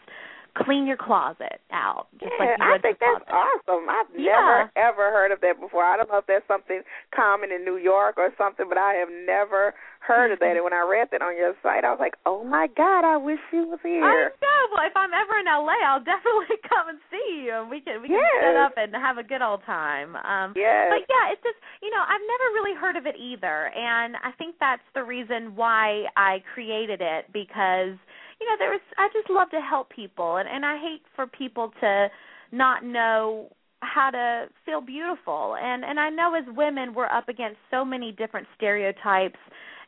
clean 0.57 0.87
your 0.87 0.97
closet 0.97 1.59
out 1.71 2.07
just 2.19 2.31
yeah, 2.39 2.55
like 2.55 2.59
I 2.61 2.77
think 2.79 2.97
that's 2.99 3.23
closet. 3.27 3.67
awesome. 3.67 3.89
I've 3.89 4.07
Yeah. 4.15 4.31
never 4.39 4.71
ever 4.75 5.05
heard 5.11 5.31
of 5.31 5.41
that 5.41 5.59
before. 5.59 5.83
I 5.83 5.97
don't 5.97 6.09
know 6.09 6.17
if 6.19 6.27
that's 6.27 6.47
something 6.47 6.81
common 7.13 7.51
in 7.51 7.65
New 7.65 7.77
York 7.77 8.15
or 8.17 8.31
something, 8.37 8.65
but 8.69 8.77
I 8.77 8.93
have 8.95 9.09
never 9.11 9.75
heard 9.99 10.31
of 10.31 10.39
Mm-hmm. 10.39 10.47
that. 10.47 10.55
And 10.55 10.63
when 10.63 10.73
I 10.73 10.85
read 10.87 11.09
that 11.11 11.21
on 11.21 11.35
your 11.35 11.53
site, 11.61 11.83
I 11.83 11.91
was 11.91 11.99
like, 11.99 12.15
"Oh 12.25 12.43
my 12.43 12.67
God, 12.75 13.03
I 13.03 13.17
wish 13.17 13.39
you 13.51 13.67
was 13.67 13.79
here." 13.83 14.03
I 14.03 14.11
here." 14.11 14.31
know. 14.41 14.61
Well, 14.73 14.87
if 14.87 14.95
I'm 14.95 15.11
ever 15.13 15.39
in 15.39 15.45
LA, 15.45 15.75
I'll 15.85 16.03
definitely 16.15 16.55
come 16.67 16.89
and 16.89 16.99
see 17.11 17.43
you, 17.45 17.53
and 17.59 17.69
we 17.69 17.81
can 17.81 18.01
we 18.01 18.07
can 18.07 18.17
Yes. 18.19 18.43
set 18.43 18.55
up 18.55 18.73
and 18.77 18.95
have 18.95 19.17
a 19.17 19.23
good 19.23 19.41
old 19.41 19.63
time. 19.65 20.15
Um, 20.15 20.53
Yes. 20.55 20.87
But 20.89 21.03
yeah, 21.09 21.31
it's 21.35 21.43
just 21.43 21.59
you 21.83 21.91
know 21.91 21.99
I've 22.01 22.23
never 22.23 22.47
really 22.55 22.75
heard 22.79 22.95
of 22.95 23.05
it 23.05 23.15
either, 23.19 23.67
and 23.75 24.15
I 24.23 24.31
think 24.37 24.55
that's 24.59 24.85
the 24.95 25.03
reason 25.03 25.55
why 25.55 26.05
I 26.15 26.43
created 26.53 27.01
it 27.01 27.27
because 27.33 27.99
you 28.39 28.47
know 28.47 28.55
there 28.59 28.71
was 28.71 28.81
I 28.97 29.07
just 29.13 29.29
love 29.29 29.49
to 29.51 29.61
help 29.61 29.89
people, 29.89 30.37
and 30.37 30.47
and 30.47 30.65
I 30.65 30.77
hate 30.77 31.01
for 31.15 31.27
people 31.27 31.71
to 31.81 32.07
not 32.51 32.83
know 32.83 33.49
how 33.81 34.09
to 34.09 34.47
feel 34.65 34.81
beautiful, 34.81 35.55
and 35.61 35.83
and 35.83 35.99
I 35.99 36.09
know 36.09 36.35
as 36.35 36.45
women 36.55 36.93
we're 36.93 37.05
up 37.05 37.29
against 37.29 37.57
so 37.71 37.85
many 37.85 38.11
different 38.11 38.47
stereotypes 38.55 39.39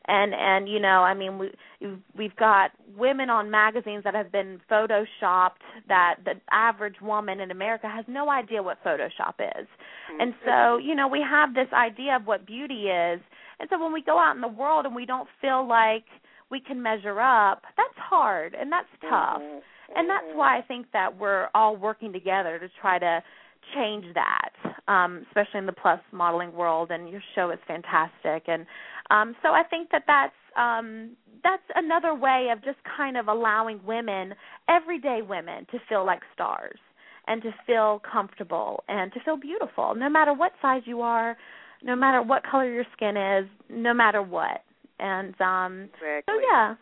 and 0.08 0.32
and 0.34 0.68
you 0.68 0.80
know 0.80 1.02
i 1.02 1.14
mean 1.14 1.38
we 1.38 1.50
we've 2.16 2.34
got 2.36 2.70
women 2.96 3.30
on 3.30 3.50
magazines 3.50 4.02
that 4.04 4.14
have 4.14 4.32
been 4.32 4.58
photoshopped 4.70 5.60
that 5.86 6.16
the 6.24 6.32
average 6.50 6.96
woman 7.00 7.40
in 7.40 7.50
america 7.50 7.88
has 7.88 8.04
no 8.08 8.30
idea 8.30 8.62
what 8.62 8.82
photoshop 8.82 9.34
is. 9.38 9.66
Mm-hmm. 9.66 10.20
And 10.20 10.34
so 10.44 10.78
you 10.78 10.94
know 10.94 11.06
we 11.06 11.24
have 11.28 11.54
this 11.54 11.68
idea 11.72 12.16
of 12.16 12.26
what 12.26 12.46
beauty 12.46 12.84
is. 12.86 13.20
And 13.60 13.68
so 13.70 13.82
when 13.82 13.92
we 13.92 14.02
go 14.02 14.18
out 14.18 14.34
in 14.34 14.40
the 14.40 14.48
world 14.48 14.86
and 14.86 14.94
we 14.94 15.04
don't 15.04 15.28
feel 15.40 15.66
like 15.66 16.04
we 16.50 16.60
can 16.60 16.82
measure 16.82 17.20
up 17.20 17.64
that's 17.76 17.96
hard 17.96 18.54
and 18.54 18.70
that's 18.72 18.88
tough 19.08 19.42
Mhm. 19.42 19.62
and 19.96 20.08
that's 20.08 20.26
Mhm. 20.32 20.36
why 20.36 20.56
I 20.56 20.62
think 20.62 20.90
that 20.92 21.16
we're 21.16 21.48
all 21.54 21.76
working 21.76 22.12
together 22.12 22.58
to 22.58 22.68
try 22.68 22.98
to 22.98 23.22
change 23.74 24.14
that, 24.14 24.50
um, 24.86 25.24
especially 25.28 25.58
in 25.58 25.66
the 25.66 25.72
plus 25.72 26.00
modeling 26.12 26.52
world. 26.54 26.90
And 26.90 27.08
your 27.08 27.20
show 27.34 27.50
is 27.50 27.58
fantastic, 27.66 28.48
and 28.48 28.66
um, 29.10 29.34
so 29.42 29.52
I 29.52 29.62
think 29.62 29.90
that 29.90 30.04
that's 30.06 30.34
um 30.56 31.16
that's 31.42 31.62
another 31.74 32.14
way 32.14 32.48
of 32.50 32.62
just 32.62 32.78
kind 32.84 33.16
of 33.16 33.28
allowing 33.28 33.80
women, 33.84 34.34
everyday 34.68 35.22
women, 35.22 35.66
to 35.66 35.78
feel 35.88 36.04
like 36.04 36.22
stars 36.34 36.78
and 37.26 37.42
to 37.42 37.52
feel 37.66 38.00
comfortable 38.10 38.82
and 38.88 39.12
to 39.12 39.20
feel 39.20 39.36
beautiful, 39.36 39.94
no 39.94 40.08
matter 40.08 40.32
what 40.32 40.52
size 40.62 40.82
you 40.86 41.00
are, 41.02 41.36
no 41.82 41.94
matter 41.94 42.22
what 42.22 42.42
color 42.42 42.70
your 42.72 42.86
skin 42.92 43.16
is, 43.16 43.46
no 43.68 43.92
matter 43.94 44.22
what. 44.22 44.62
And 44.98 45.38
um 45.40 45.88
Exactly. 45.94 46.22
so 46.26 46.40
yeah. 46.50 46.74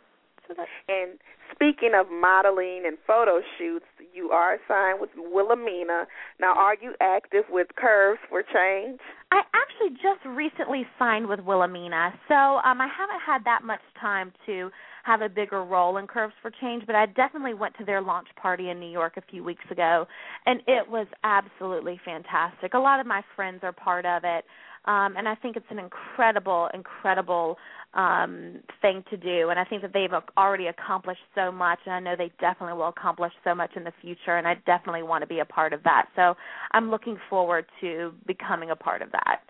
So 0.49 0.55
that 0.57 0.69
And 0.89 1.19
speaking 1.53 1.93
of 1.99 2.07
modeling 2.11 2.85
and 2.87 2.97
photo 3.07 3.41
shoots, 3.59 3.87
you 4.15 4.31
are 4.31 4.59
signed 4.69 5.01
with 5.01 5.11
Wilhelmina. 5.17 6.07
Now, 6.41 6.55
are 6.55 6.77
you 6.81 6.95
active 7.01 7.45
with 7.51 7.69
Curves 7.77 8.21
for 8.29 8.43
Change? 8.43 9.01
I 9.33 9.43
actually 9.55 9.97
just 9.97 10.25
recently 10.25 10.87
signed 10.99 11.27
with 11.27 11.41
Wilhelmina, 11.41 12.15
so 12.29 12.35
um, 12.35 12.81
I 12.81 12.89
haven't 12.89 13.21
had 13.27 13.45
that 13.45 13.65
much 13.65 13.81
time 14.01 14.33
to 14.47 14.71
have 15.05 15.21
a 15.21 15.29
bigger 15.29 15.65
role 15.65 15.97
in 15.99 16.07
Curves 16.07 16.35
for 16.41 16.51
Change, 16.61 16.85
but 16.87 16.95
I 16.95 17.07
definitely 17.07 17.55
went 17.55 17.77
to 17.79 17.85
their 17.85 18.01
launch 18.01 18.29
party 18.41 18.71
in 18.71 18.81
New 18.81 18.91
York 18.91 19.17
a 19.17 19.23
few 19.23 19.43
weeks 19.45 19.65
ago, 19.71 20.07
and 20.47 20.61
it 20.67 20.89
was 20.89 21.07
absolutely 21.25 22.01
fantastic. 22.05 22.75
A 22.75 22.79
lot 22.79 23.01
of 23.01 23.07
my 23.07 23.23
friends 23.35 23.61
are 23.63 23.73
part 23.73 24.07
of 24.07 24.23
it, 24.25 24.45
um, 24.87 25.17
and 25.17 25.29
I 25.29 25.35
think 25.35 25.57
it's 25.57 25.67
an 25.71 25.79
incredible, 25.79 26.69
incredible 26.73 27.59
um, 27.97 28.61
thing 28.83 29.03
to 29.11 29.17
do. 29.17 29.49
And 29.49 29.59
I 29.59 29.65
think 29.65 29.83
that 29.83 29.93
they've 29.93 30.11
already 30.37 30.67
accomplished 30.67 31.23
so 31.35 31.51
much, 31.51 31.81
and 31.87 31.95
I 31.95 32.01
know 32.01 32.15
they 32.17 32.31
definitely 32.39 32.77
will 32.77 32.89
accomplish 32.89 33.33
so 33.43 33.55
much 33.55 33.71
in 33.75 33.85
the 33.85 33.93
future. 34.01 34.37
And 34.37 34.47
I 34.47 34.55
definitely 34.67 35.03
want 35.03 35.23
to 35.23 35.27
be 35.27 35.41
a 35.41 35.45
part 35.45 35.73
of 35.73 35.83
that. 35.85 36.07
So 36.15 36.35
I'm 36.73 36.91
looking 36.91 37.17
forward 37.29 37.65
to 37.81 38.13
becoming 38.27 38.71
a 38.71 38.77
part 38.77 39.03
of 39.03 39.11
that. 39.13 39.41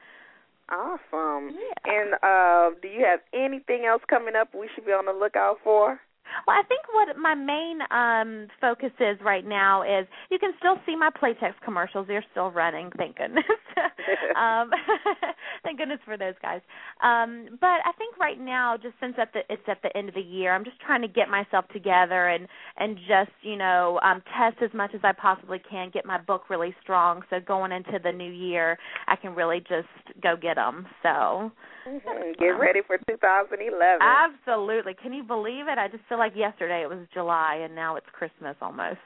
Awesome. 0.68 1.54
Yeah. 1.54 1.92
And 1.92 2.14
uh, 2.22 2.78
do 2.80 2.88
you 2.88 3.04
have 3.04 3.20
anything 3.34 3.84
else 3.84 4.02
coming 4.08 4.34
up 4.34 4.54
we 4.54 4.68
should 4.74 4.86
be 4.86 4.92
on 4.92 5.06
the 5.06 5.12
lookout 5.12 5.58
for? 5.62 6.00
Well, 6.46 6.56
I 6.56 6.62
think 6.64 6.82
what 6.92 7.16
my 7.18 7.34
main 7.34 7.80
um 7.90 8.48
focus 8.60 8.92
is 9.00 9.18
right 9.22 9.46
now 9.46 9.82
is 9.82 10.06
you 10.30 10.38
can 10.38 10.52
still 10.58 10.76
see 10.86 10.96
my 10.96 11.10
Playtex 11.10 11.54
commercials. 11.64 12.06
They're 12.06 12.24
still 12.30 12.50
running, 12.50 12.90
thank 12.96 13.16
goodness. 13.16 13.44
um 14.36 14.70
thank 15.62 15.78
goodness 15.78 16.00
for 16.04 16.16
those 16.16 16.34
guys. 16.42 16.60
Um 17.02 17.58
but 17.60 17.80
I 17.84 17.92
think 17.98 18.16
right 18.18 18.40
now 18.40 18.76
just 18.76 18.94
since 19.00 19.14
at 19.18 19.32
the 19.32 19.40
it's 19.48 19.62
at 19.68 19.82
the 19.82 19.96
end 19.96 20.08
of 20.08 20.14
the 20.14 20.20
year, 20.20 20.54
I'm 20.54 20.64
just 20.64 20.80
trying 20.80 21.02
to 21.02 21.08
get 21.08 21.28
myself 21.28 21.66
together 21.68 22.28
and 22.28 22.48
and 22.76 22.96
just, 23.08 23.32
you 23.42 23.56
know, 23.56 24.00
um 24.02 24.22
test 24.36 24.62
as 24.62 24.72
much 24.74 24.92
as 24.94 25.00
I 25.04 25.12
possibly 25.12 25.60
can, 25.70 25.90
get 25.90 26.04
my 26.04 26.20
book 26.20 26.50
really 26.50 26.74
strong 26.82 27.22
so 27.30 27.40
going 27.40 27.72
into 27.72 27.98
the 28.02 28.12
new 28.12 28.30
year, 28.30 28.78
I 29.06 29.16
can 29.16 29.34
really 29.34 29.60
just 29.60 29.88
go 30.22 30.36
get 30.36 30.56
them. 30.56 30.86
So, 31.02 31.52
Mhm. 31.86 32.36
Get 32.38 32.58
ready 32.58 32.82
for 32.82 32.98
2011. 32.98 34.02
Absolutely. 34.02 34.94
Can 34.94 35.12
you 35.12 35.22
believe 35.22 35.68
it? 35.68 35.78
I 35.78 35.86
just 35.86 36.02
feel 36.08 36.15
like 36.18 36.32
yesterday 36.36 36.82
it 36.82 36.88
was 36.88 36.98
July 37.12 37.60
and 37.62 37.74
now 37.74 37.96
it's 37.96 38.06
Christmas 38.12 38.56
almost. 38.60 38.98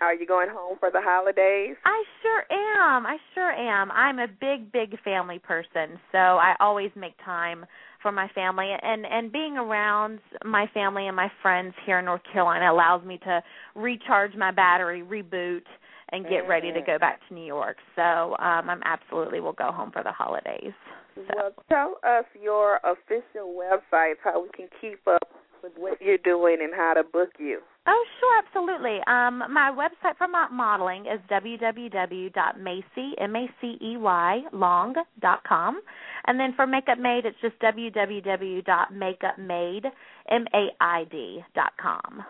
Are 0.00 0.14
you 0.14 0.26
going 0.26 0.48
home 0.50 0.78
for 0.80 0.90
the 0.90 1.00
holidays? 1.02 1.76
I 1.84 2.04
sure 2.22 2.40
am. 2.50 3.04
I 3.06 3.18
sure 3.34 3.52
am. 3.52 3.90
I'm 3.92 4.18
a 4.18 4.26
big, 4.28 4.72
big 4.72 4.98
family 5.02 5.38
person, 5.38 6.00
so 6.10 6.18
I 6.18 6.54
always 6.58 6.90
make 6.96 7.12
time 7.22 7.66
for 8.02 8.10
my 8.10 8.28
family 8.34 8.70
and 8.82 9.04
and 9.04 9.30
being 9.30 9.58
around 9.58 10.20
my 10.44 10.66
family 10.72 11.06
and 11.06 11.14
my 11.14 11.30
friends 11.42 11.74
here 11.84 11.98
in 11.98 12.06
North 12.06 12.22
Carolina 12.32 12.72
allows 12.72 13.04
me 13.04 13.18
to 13.24 13.42
recharge 13.74 14.34
my 14.36 14.50
battery, 14.50 15.02
reboot 15.02 15.64
and 16.12 16.24
get 16.24 16.48
ready 16.48 16.72
to 16.72 16.80
go 16.80 16.98
back 16.98 17.20
to 17.28 17.34
New 17.34 17.44
York. 17.44 17.76
So, 17.94 18.36
um 18.38 18.70
I'm 18.70 18.80
absolutely 18.86 19.40
will 19.40 19.52
go 19.52 19.70
home 19.70 19.90
for 19.92 20.02
the 20.02 20.12
holidays. 20.12 20.72
So. 21.14 21.22
Well, 21.36 21.52
tell 21.68 21.96
us 22.04 22.24
your 22.40 22.80
official 22.84 23.54
websites, 23.54 24.16
how 24.24 24.42
we 24.42 24.48
can 24.56 24.68
keep 24.80 25.06
up 25.06 25.29
with 25.62 25.72
what 25.76 26.00
you're 26.00 26.16
doing 26.18 26.58
and 26.60 26.72
how 26.74 26.94
to 26.94 27.02
book 27.02 27.30
you. 27.38 27.60
Oh, 27.86 28.04
sure, 28.20 28.38
absolutely. 28.38 29.00
Um, 29.06 29.38
my 29.52 29.70
website 29.72 30.16
for 30.18 30.28
mo- 30.28 30.50
modeling 30.52 31.06
is 31.06 31.18
www.macey, 31.30 33.14
M-A-C-E-Y, 33.18 34.42
long 34.52 34.94
dot 35.20 35.42
com. 35.44 35.80
And 36.26 36.38
then 36.38 36.52
for 36.54 36.66
Makeup 36.66 36.98
Maid, 36.98 37.24
it's 37.24 37.40
just 37.40 37.58
www.makeupmaid, 37.60 39.90
M-A-I-D 40.30 41.44
dot 41.54 41.72
com. 41.80 42.22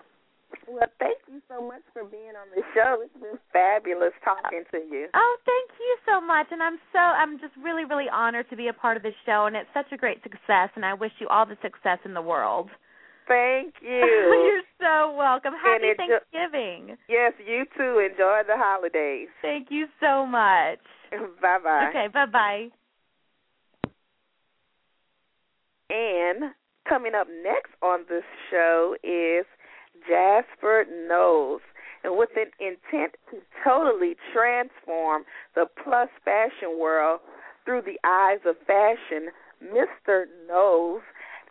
Well, 0.69 0.87
thank 0.99 1.19
you 1.27 1.41
so 1.49 1.67
much 1.67 1.83
for 1.93 2.05
being 2.05 2.37
on 2.39 2.47
the 2.55 2.63
show. 2.75 3.03
It's 3.03 3.13
been 3.15 3.39
fabulous 3.53 4.13
talking 4.25 4.65
to 4.71 4.79
you. 4.79 5.09
Oh, 5.15 5.37
thank 5.45 5.71
you 5.79 5.97
so 6.07 6.21
much. 6.21 6.47
And 6.51 6.63
I'm 6.63 6.79
so, 6.93 6.99
I'm 6.99 7.39
just 7.41 7.55
really, 7.63 7.85
really 7.85 8.09
honored 8.13 8.49
to 8.51 8.57
be 8.57 8.69
a 8.69 8.73
part 8.73 8.97
of 8.97 9.03
this 9.03 9.15
show. 9.27 9.47
And 9.47 9.57
it's 9.57 9.69
such 9.75 9.91
a 9.93 9.97
great 9.97 10.23
success. 10.23 10.71
And 10.77 10.85
I 10.85 10.95
wish 10.95 11.13
you 11.19 11.27
all 11.29 11.47
the 11.47 11.57
success 11.63 11.99
in 12.05 12.15
the 12.15 12.23
world. 12.23 12.71
Thank 13.31 13.75
you. 13.83 14.03
You're 14.03 14.63
so 14.81 15.15
welcome. 15.17 15.53
Happy 15.55 15.91
And 15.91 15.99
enjo- 15.99 16.19
Thanksgiving. 16.33 16.97
yes, 17.09 17.33
you 17.47 17.65
too. 17.79 18.01
Enjoy 18.01 18.43
the 18.47 18.57
holidays. 18.59 19.29
Thank 19.41 19.69
you 19.71 19.87
so 20.01 20.27
much. 20.27 20.81
bye 21.41 21.59
bye. 21.63 21.87
Okay, 21.91 22.09
bye 22.13 22.27
bye. 22.27 22.69
And 25.91 26.53
coming 26.89 27.13
up 27.15 27.29
next 27.45 27.71
on 27.83 28.01
this 28.09 28.25
show 28.51 28.97
is 29.03 29.45
Jaspher 30.11 30.85
Knowles. 31.09 31.61
And 32.03 32.17
with 32.17 32.31
an 32.37 32.51
intent 32.59 33.15
to 33.31 33.39
totally 33.63 34.15
transform 34.33 35.25
the 35.55 35.67
plus 35.85 36.09
fashion 36.25 36.79
world 36.81 37.21
through 37.65 37.83
the 37.83 37.99
eyes 38.09 38.39
of 38.47 38.57
fashion, 38.67 39.29
Mr. 39.63 40.25
Knowles 40.49 41.03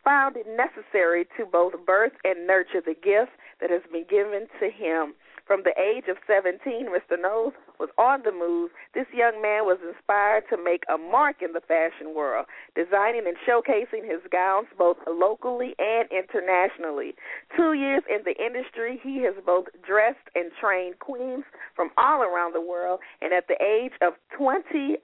found 0.03 0.35
it 0.38 0.47
necessary 0.47 1.25
to 1.38 1.45
both 1.45 1.73
birth 1.85 2.13
and 2.23 2.47
nurture 2.47 2.81
the 2.85 2.95
gift 2.95 3.31
that 3.62 3.69
has 3.69 3.81
been 3.91 4.05
given 4.09 4.47
to 4.59 4.69
him. 4.69 5.13
From 5.49 5.63
the 5.65 5.73
age 5.81 6.05
of 6.07 6.17
17, 6.27 6.62
Mr. 6.93 7.19
Knowles 7.19 7.53
was 7.79 7.89
on 7.97 8.21
the 8.21 8.31
move. 8.31 8.69
This 8.93 9.07
young 9.12 9.41
man 9.41 9.65
was 9.65 9.79
inspired 9.81 10.43
to 10.51 10.63
make 10.63 10.83
a 10.85 10.95
mark 10.95 11.41
in 11.41 11.53
the 11.53 11.65
fashion 11.65 12.13
world, 12.13 12.45
designing 12.75 13.25
and 13.25 13.35
showcasing 13.49 14.05
his 14.05 14.21
gowns 14.31 14.67
both 14.77 14.97
locally 15.09 15.73
and 15.79 16.07
internationally. 16.13 17.15
Two 17.57 17.73
years 17.73 18.03
in 18.05 18.21
the 18.29 18.38
industry, 18.38 19.01
he 19.01 19.23
has 19.25 19.33
both 19.43 19.65
dressed 19.81 20.29
and 20.35 20.51
trained 20.62 20.99
queens 20.99 21.45
from 21.75 21.89
all 21.97 22.21
around 22.21 22.53
the 22.53 22.62
world, 22.62 22.99
and 23.19 23.33
at 23.33 23.47
the 23.47 23.57
age 23.57 23.93
of 24.03 24.13
23, 24.38 25.01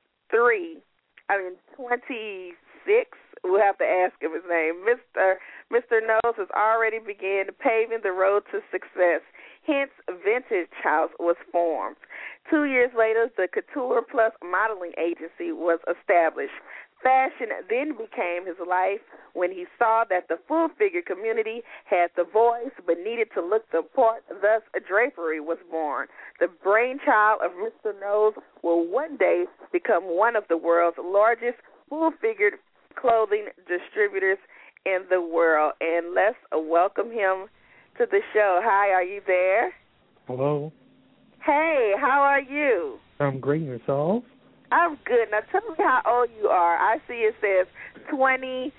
I 1.28 1.38
mean 1.42 1.58
26, 1.74 3.18
we'll 3.46 3.62
have 3.62 3.78
to 3.78 3.86
ask 3.86 4.14
him 4.22 4.34
his 4.34 4.44
name. 4.50 4.84
Mr. 4.84 5.36
Mr. 5.72 6.02
Knowles 6.02 6.36
has 6.38 6.50
already 6.56 7.00
begun 7.00 7.54
paving 7.62 8.00
the 8.04 8.12
road 8.12 8.44
to 8.52 8.60
success. 8.72 9.22
Hence, 9.66 9.92
Vintage 10.24 10.70
House 10.84 11.10
was 11.20 11.36
formed. 11.52 11.98
Two 12.50 12.66
years 12.66 12.92
later, 12.98 13.30
the 13.36 13.48
Couture 13.48 14.04
Plus 14.04 14.32
modeling 14.44 14.94
agency 14.98 15.52
was 15.52 15.80
established. 15.90 16.54
Fashion 17.02 17.50
then 17.70 17.92
became 17.92 18.46
his 18.46 18.58
life 18.68 19.02
when 19.34 19.52
he 19.52 19.66
saw 19.78 20.06
that 20.10 20.28
the 20.28 20.38
full 20.48 20.70
figure 20.78 21.02
community 21.02 21.62
had 21.86 22.10
the 22.16 22.24
voice 22.24 22.72
but 22.86 22.98
needed 22.98 23.28
to 23.34 23.42
look 23.42 23.70
the 23.72 23.84
part. 23.84 24.24
Thus, 24.30 24.62
draphery 24.88 25.40
was 25.40 25.58
born. 25.70 26.08
The 26.40 26.48
brainchild 26.48 27.42
of 27.44 27.52
Mr. 27.52 27.94
Knowles 28.00 28.36
will 28.64 28.88
one 28.88 29.18
day 29.18 29.46
become 29.72 30.04
one 30.06 30.36
of 30.36 30.46
the 30.48 30.58
world's 30.58 30.98
largest 30.98 31.58
full 31.90 32.12
figured 32.22 32.54
clothing 33.00 33.48
distributors 33.68 34.38
in 34.86 35.00
the 35.10 35.22
world. 35.22 35.74
And 35.82 36.14
let's 36.14 36.38
welcome 36.54 37.12
him 37.12 37.48
to 37.98 38.06
the 38.10 38.22
show. 38.34 38.60
Hi, 38.64 38.90
are 38.90 39.04
you 39.04 39.22
there? 39.26 39.74
Hello. 40.28 40.72
Hey, 41.46 41.94
how 42.00 42.22
are 42.22 42.42
you? 42.42 42.98
I'm 43.20 43.40
great. 43.40 43.62
Yourself? 43.62 44.24
I'm 44.72 44.98
good. 45.06 45.30
Now 45.32 45.40
tell 45.52 45.62
me 45.70 45.76
how 45.78 46.02
old 46.06 46.30
you 46.40 46.48
are. 46.48 46.76
I 46.76 46.98
see 47.08 47.30
it 47.30 47.36
says 47.40 47.68
26, 48.10 48.74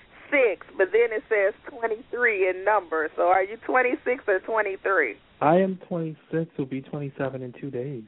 but 0.77 0.87
then 0.91 1.09
it 1.11 1.23
says 1.29 1.53
23 1.69 2.49
in 2.49 2.65
number. 2.65 3.09
So 3.15 3.23
are 3.23 3.43
you 3.43 3.57
26 3.65 4.23
or 4.27 4.39
23? 4.39 5.15
I 5.39 5.55
am 5.55 5.79
26. 5.87 6.51
Will 6.57 6.65
be 6.65 6.81
27 6.81 7.41
in 7.41 7.53
two 7.59 7.71
days. 7.71 8.03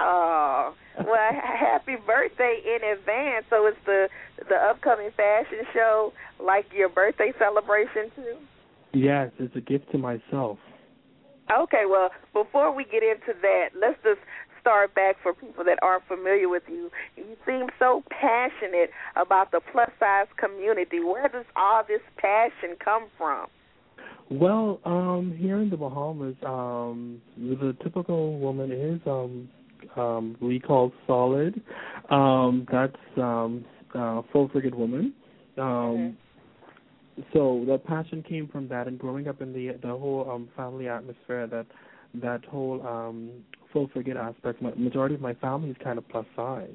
Oh, 0.00 0.74
well, 0.98 1.30
happy 1.32 1.96
birthday 2.06 2.60
in 2.64 2.98
advance. 2.98 3.46
So 3.50 3.66
it's 3.66 3.78
the 3.86 4.08
the 4.48 4.56
upcoming 4.56 5.10
fashion 5.16 5.60
show, 5.72 6.12
like 6.40 6.66
your 6.74 6.88
birthday 6.88 7.32
celebration 7.38 8.10
too. 8.16 8.36
Yes, 8.92 9.30
it's 9.38 9.54
a 9.56 9.60
gift 9.60 9.90
to 9.92 9.98
myself. 9.98 10.58
Okay, 11.50 11.84
well, 11.88 12.10
before 12.32 12.74
we 12.74 12.84
get 12.84 13.02
into 13.02 13.38
that, 13.42 13.70
let's 13.78 13.98
just 14.02 14.20
start 14.60 14.94
back 14.94 15.16
for 15.22 15.34
people 15.34 15.64
that 15.64 15.78
aren't 15.82 16.06
familiar 16.06 16.48
with 16.48 16.62
you. 16.68 16.90
You 17.16 17.36
seem 17.44 17.66
so 17.78 18.02
passionate 18.08 18.90
about 19.16 19.50
the 19.50 19.60
plus 19.72 19.90
size 19.98 20.28
community. 20.38 21.00
Where 21.00 21.28
does 21.28 21.44
all 21.56 21.82
this 21.86 22.00
passion 22.16 22.76
come 22.82 23.08
from? 23.18 23.48
Well, 24.32 24.80
um, 24.86 25.36
here 25.38 25.58
in 25.60 25.68
the 25.68 25.76
Bahamas, 25.76 26.36
um, 26.46 27.20
the 27.36 27.76
typical 27.82 28.38
woman 28.38 28.72
is 28.72 28.98
um, 29.06 29.48
um, 29.94 30.36
we 30.40 30.58
call 30.58 30.90
solid. 31.06 31.60
Um, 32.08 32.66
that's 32.72 32.96
um, 33.18 33.62
uh, 33.94 34.22
full-figured 34.32 34.74
woman. 34.74 35.12
Um, 35.58 36.16
so 37.34 37.64
the 37.66 37.76
passion 37.76 38.24
came 38.26 38.48
from 38.48 38.68
that, 38.68 38.86
and 38.86 38.98
growing 38.98 39.28
up 39.28 39.42
in 39.42 39.52
the 39.52 39.76
the 39.82 39.88
whole 39.88 40.26
um 40.30 40.48
family 40.56 40.88
atmosphere, 40.88 41.46
that 41.48 41.66
that 42.14 42.42
whole 42.46 42.84
um 42.86 43.30
full 43.70 43.90
figured 43.92 44.16
aspect. 44.16 44.62
My, 44.62 44.72
majority 44.76 45.14
of 45.14 45.20
my 45.20 45.34
family 45.34 45.68
is 45.68 45.76
kind 45.84 45.98
of 45.98 46.08
plus 46.08 46.24
size, 46.34 46.70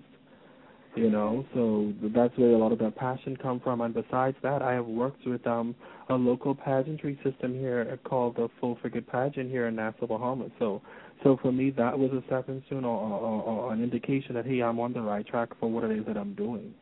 you 0.97 1.10
know, 1.10 1.45
so 1.53 1.93
that's 2.15 2.38
where 2.38 2.51
a 2.51 2.57
lot 2.57 2.71
of 2.71 2.79
that 2.79 2.95
passion 2.95 3.38
come 3.38 3.60
from. 3.60 3.81
And 3.81 3.93
besides 3.93 4.38
that, 4.43 4.62
I 4.62 4.73
have 4.73 4.86
worked 4.86 5.25
with 5.25 5.45
um 5.47 5.75
a 6.10 6.15
local 6.15 6.55
pageantry 6.55 7.19
system 7.23 7.53
here 7.53 7.99
called 8.03 8.38
the 8.38 8.49
Full 8.60 8.77
Figured 8.81 9.07
Pageant 9.07 9.49
here 9.49 9.67
in 9.67 9.75
Nassau, 9.75 10.07
Bahamas. 10.07 10.51
So 10.60 10.81
so 11.23 11.38
for 11.41 11.51
me, 11.51 11.71
that 11.71 11.97
was 11.97 12.12
a 12.12 12.23
stepping 12.27 12.63
stone 12.67 12.86
or, 12.86 12.97
or, 12.97 13.41
or 13.43 13.73
an 13.73 13.83
indication 13.83 14.36
that 14.36 14.45
hey, 14.45 14.62
I'm 14.62 14.79
on 14.79 14.93
the 14.93 15.01
right 15.01 15.25
track 15.25 15.49
for 15.60 15.69
what 15.69 15.83
it 15.83 15.97
is 15.97 16.05
that 16.05 16.17
I'm 16.17 16.33
doing. 16.33 16.73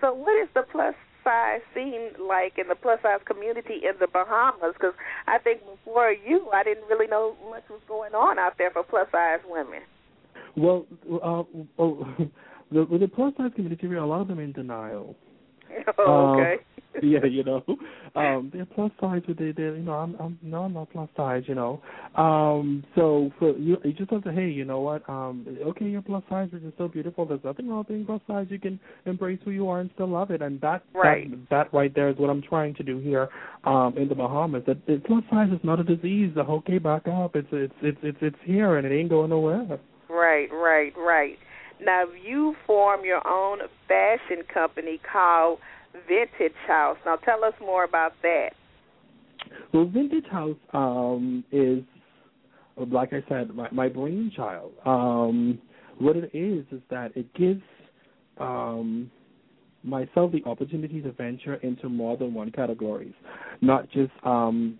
So, 0.00 0.12
what 0.12 0.42
is 0.42 0.48
the 0.54 0.62
plus 0.70 0.94
size 1.22 1.60
scene 1.74 2.10
like 2.18 2.58
in 2.58 2.66
the 2.68 2.74
plus 2.74 2.98
size 3.02 3.20
community 3.24 3.80
in 3.84 3.92
the 4.00 4.08
Bahamas? 4.08 4.74
Because 4.74 4.94
I 5.28 5.38
think 5.38 5.60
before 5.64 6.10
you, 6.10 6.48
I 6.52 6.64
didn't 6.64 6.88
really 6.88 7.06
know 7.06 7.36
much 7.48 7.62
was 7.70 7.80
going 7.86 8.14
on 8.14 8.38
out 8.38 8.58
there 8.58 8.70
for 8.70 8.82
plus 8.82 9.06
size 9.12 9.38
women. 9.48 9.82
Well, 10.56 10.86
uh, 11.10 11.44
oh, 11.78 12.06
the, 12.72 12.84
with 12.84 13.00
the 13.00 13.08
plus 13.08 13.34
size 13.36 13.50
community, 13.54 13.86
a 13.86 14.04
lot 14.04 14.20
of 14.20 14.28
them 14.28 14.38
in 14.38 14.52
denial. 14.52 15.16
Oh, 15.98 16.34
okay. 16.34 16.52
Um, 16.52 16.58
yeah, 17.02 17.24
you 17.24 17.42
know, 17.42 17.64
um, 18.14 18.50
they're 18.52 18.66
plus 18.66 18.90
size, 19.00 19.22
but 19.26 19.38
they, 19.38 19.52
they, 19.52 19.62
you 19.62 19.78
know, 19.78 19.94
I'm, 19.94 20.14
I'm, 20.20 20.38
no, 20.42 20.62
I'm 20.64 20.74
not 20.74 20.90
plus 20.90 21.08
size, 21.16 21.44
you 21.46 21.54
know. 21.54 21.80
Um, 22.16 22.84
so 22.94 23.32
for 23.38 23.56
you, 23.56 23.78
you 23.84 23.92
just 23.92 24.10
have 24.10 24.24
to, 24.24 24.32
hey, 24.32 24.48
you 24.48 24.64
know 24.64 24.80
what? 24.80 25.08
Um, 25.08 25.46
okay, 25.68 25.86
you're 25.86 26.02
plus 26.02 26.22
size, 26.28 26.48
but 26.52 26.60
you're 26.60 26.72
still 26.72 26.88
beautiful. 26.88 27.24
There's 27.24 27.42
nothing 27.44 27.68
wrong 27.68 27.78
with 27.78 27.88
being 27.88 28.04
plus 28.04 28.20
size. 28.26 28.46
You 28.50 28.58
can 28.58 28.78
embrace 29.06 29.38
who 29.44 29.50
you 29.52 29.68
are 29.68 29.80
and 29.80 29.90
still 29.94 30.08
love 30.08 30.30
it, 30.30 30.42
and 30.42 30.60
that, 30.60 30.82
Right. 30.94 31.30
that, 31.30 31.50
that 31.50 31.74
right 31.74 31.94
there 31.94 32.10
is 32.10 32.18
what 32.18 32.28
I'm 32.28 32.42
trying 32.42 32.74
to 32.74 32.82
do 32.82 32.98
here, 32.98 33.28
um, 33.64 33.96
in 33.96 34.08
the 34.08 34.14
Bahamas. 34.14 34.64
That 34.66 34.84
that 34.86 35.04
plus 35.04 35.24
size 35.30 35.48
is 35.50 35.60
not 35.64 35.80
a 35.80 35.84
disease. 35.84 36.32
The 36.34 36.42
okay, 36.42 36.78
back 36.78 37.08
up. 37.08 37.36
It's, 37.36 37.48
it's, 37.52 37.74
it's, 37.80 37.98
it's, 38.02 38.18
it's 38.20 38.36
here, 38.44 38.76
and 38.76 38.86
it 38.86 38.94
ain't 38.94 39.08
going 39.08 39.30
nowhere. 39.30 39.78
Right, 40.10 40.48
right, 40.52 40.92
right. 40.96 41.38
Now 41.84 42.04
you 42.24 42.54
form 42.66 43.04
your 43.04 43.26
own 43.26 43.58
fashion 43.88 44.44
company 44.52 45.00
called 45.10 45.58
Vintage 46.08 46.56
House. 46.66 46.96
Now 47.04 47.16
tell 47.16 47.44
us 47.44 47.54
more 47.60 47.84
about 47.84 48.12
that. 48.22 48.50
Well, 49.72 49.86
Vintage 49.86 50.26
House 50.30 50.56
um, 50.72 51.44
is, 51.50 51.82
like 52.76 53.12
I 53.12 53.22
said, 53.28 53.54
my, 53.54 53.68
my 53.70 53.88
brainchild. 53.88 54.72
Um, 54.84 55.58
what 55.98 56.16
it 56.16 56.30
is 56.34 56.64
is 56.70 56.80
that 56.90 57.16
it 57.16 57.32
gives 57.34 57.62
um, 58.38 59.10
myself 59.82 60.32
the 60.32 60.42
opportunity 60.46 61.00
to 61.02 61.12
venture 61.12 61.54
into 61.56 61.88
more 61.88 62.16
than 62.16 62.34
one 62.34 62.50
categories, 62.50 63.14
not 63.60 63.90
just 63.90 64.12
um, 64.24 64.78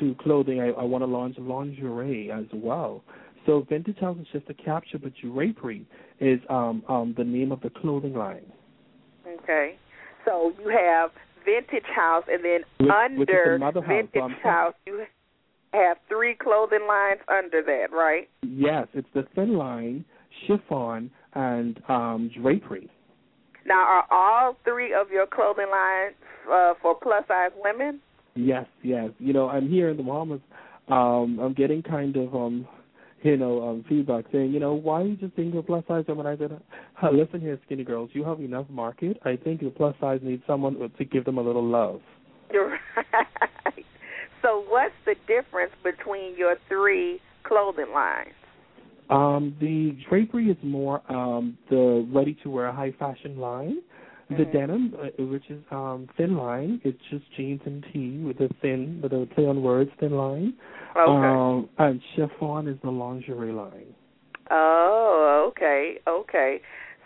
to 0.00 0.14
clothing. 0.20 0.60
I, 0.60 0.68
I 0.70 0.84
want 0.84 1.02
to 1.02 1.06
launch 1.06 1.36
lingerie 1.38 2.30
as 2.30 2.44
well. 2.52 3.02
So 3.46 3.64
Vintage 3.68 3.98
House 3.98 4.18
is 4.20 4.26
just 4.32 4.50
a 4.50 4.54
capture, 4.54 4.98
but 4.98 5.12
draphery 5.22 5.86
is 6.20 6.40
um, 6.50 6.82
um, 6.88 7.14
the 7.16 7.24
name 7.24 7.52
of 7.52 7.60
the 7.60 7.70
clothing 7.70 8.14
line. 8.14 8.44
Okay. 9.42 9.76
So 10.24 10.52
you 10.60 10.68
have 10.68 11.10
Vintage 11.44 11.88
House, 11.94 12.24
and 12.28 12.44
then 12.44 12.60
Which- 12.78 13.28
which 13.28 13.30
under 13.30 13.80
house, 13.80 13.86
Vintage 13.86 14.12
so 14.14 14.20
I'm- 14.22 14.30
House, 14.42 14.74
you 14.86 15.06
have 15.72 15.98
three 16.08 16.34
clothing 16.34 16.86
lines 16.88 17.20
under 17.28 17.62
that, 17.62 17.92
right? 17.92 18.28
Yes, 18.42 18.88
it's 18.94 19.08
the 19.14 19.22
thin 19.34 19.56
line, 19.56 20.04
chiffon, 20.46 21.10
and 21.34 21.80
um, 21.88 22.28
draphery. 22.34 22.90
Now, 23.64 23.80
are 23.80 24.06
all 24.10 24.56
three 24.64 24.92
of 24.92 25.10
your 25.10 25.26
clothing 25.26 25.70
lines 25.70 26.14
uh, 26.50 26.74
for 26.80 26.94
plus 26.94 27.26
size 27.28 27.50
women? 27.62 28.00
Yes, 28.34 28.66
yes. 28.82 29.10
You 29.18 29.32
know, 29.32 29.48
I'm 29.48 29.68
here 29.68 29.90
in 29.90 29.96
the 29.96 30.02
Bahamas. 30.02 30.40
Um, 30.88 31.38
I'm 31.40 31.52
getting 31.52 31.82
kind 31.82 32.16
of 32.16 32.34
um, 32.34 32.66
you 33.26 33.36
know, 33.36 33.68
um, 33.68 33.84
feedback 33.88 34.24
saying, 34.32 34.52
you 34.52 34.60
know, 34.60 34.74
why 34.74 35.02
are 35.02 35.06
you 35.06 35.16
just 35.16 35.36
being 35.36 35.56
a 35.56 35.62
plus 35.62 35.84
size 35.88 36.04
woman? 36.08 36.26
I 36.26 36.36
said, 36.36 36.60
listen 37.12 37.40
here, 37.40 37.58
skinny 37.66 37.84
girls, 37.84 38.10
you 38.12 38.24
have 38.24 38.40
enough 38.40 38.66
market. 38.70 39.18
I 39.24 39.36
think 39.36 39.60
the 39.60 39.70
plus 39.70 39.94
size 40.00 40.20
needs 40.22 40.42
someone 40.46 40.90
to 40.96 41.04
give 41.04 41.24
them 41.24 41.38
a 41.38 41.42
little 41.42 41.64
love. 41.64 42.00
You're 42.52 42.70
right. 42.70 43.16
So, 44.46 44.64
what's 44.68 44.94
the 45.04 45.16
difference 45.26 45.72
between 45.82 46.36
your 46.36 46.54
three 46.68 47.20
clothing 47.42 47.92
lines? 47.92 48.34
Um, 49.10 49.56
the 49.60 49.96
draphery 50.08 50.50
is 50.50 50.56
more 50.62 51.02
um, 51.10 51.58
the 51.68 52.08
ready 52.12 52.36
to 52.44 52.50
wear 52.50 52.70
high 52.72 52.92
fashion 52.96 53.38
line. 53.38 53.78
The 54.28 54.44
Mhm. 54.44 54.52
denim, 54.52 54.96
uh, 55.00 55.22
which 55.24 55.48
is 55.50 55.62
um, 55.70 56.08
thin 56.16 56.36
line, 56.36 56.80
it's 56.82 57.00
just 57.10 57.24
jeans 57.36 57.60
and 57.64 57.84
tee 57.92 58.18
with 58.24 58.40
a 58.40 58.48
thin, 58.60 59.00
with 59.00 59.12
a 59.12 59.26
play 59.26 59.46
on 59.46 59.62
words, 59.62 59.90
thin 60.00 60.16
line. 60.16 60.54
Okay. 60.96 61.00
Um, 61.10 61.68
and 61.78 62.00
chiffon 62.16 62.66
is 62.66 62.76
the 62.82 62.90
lingerie 62.90 63.52
line. 63.52 63.94
Oh, 64.50 65.44
okay, 65.48 66.00
okay. 66.08 66.60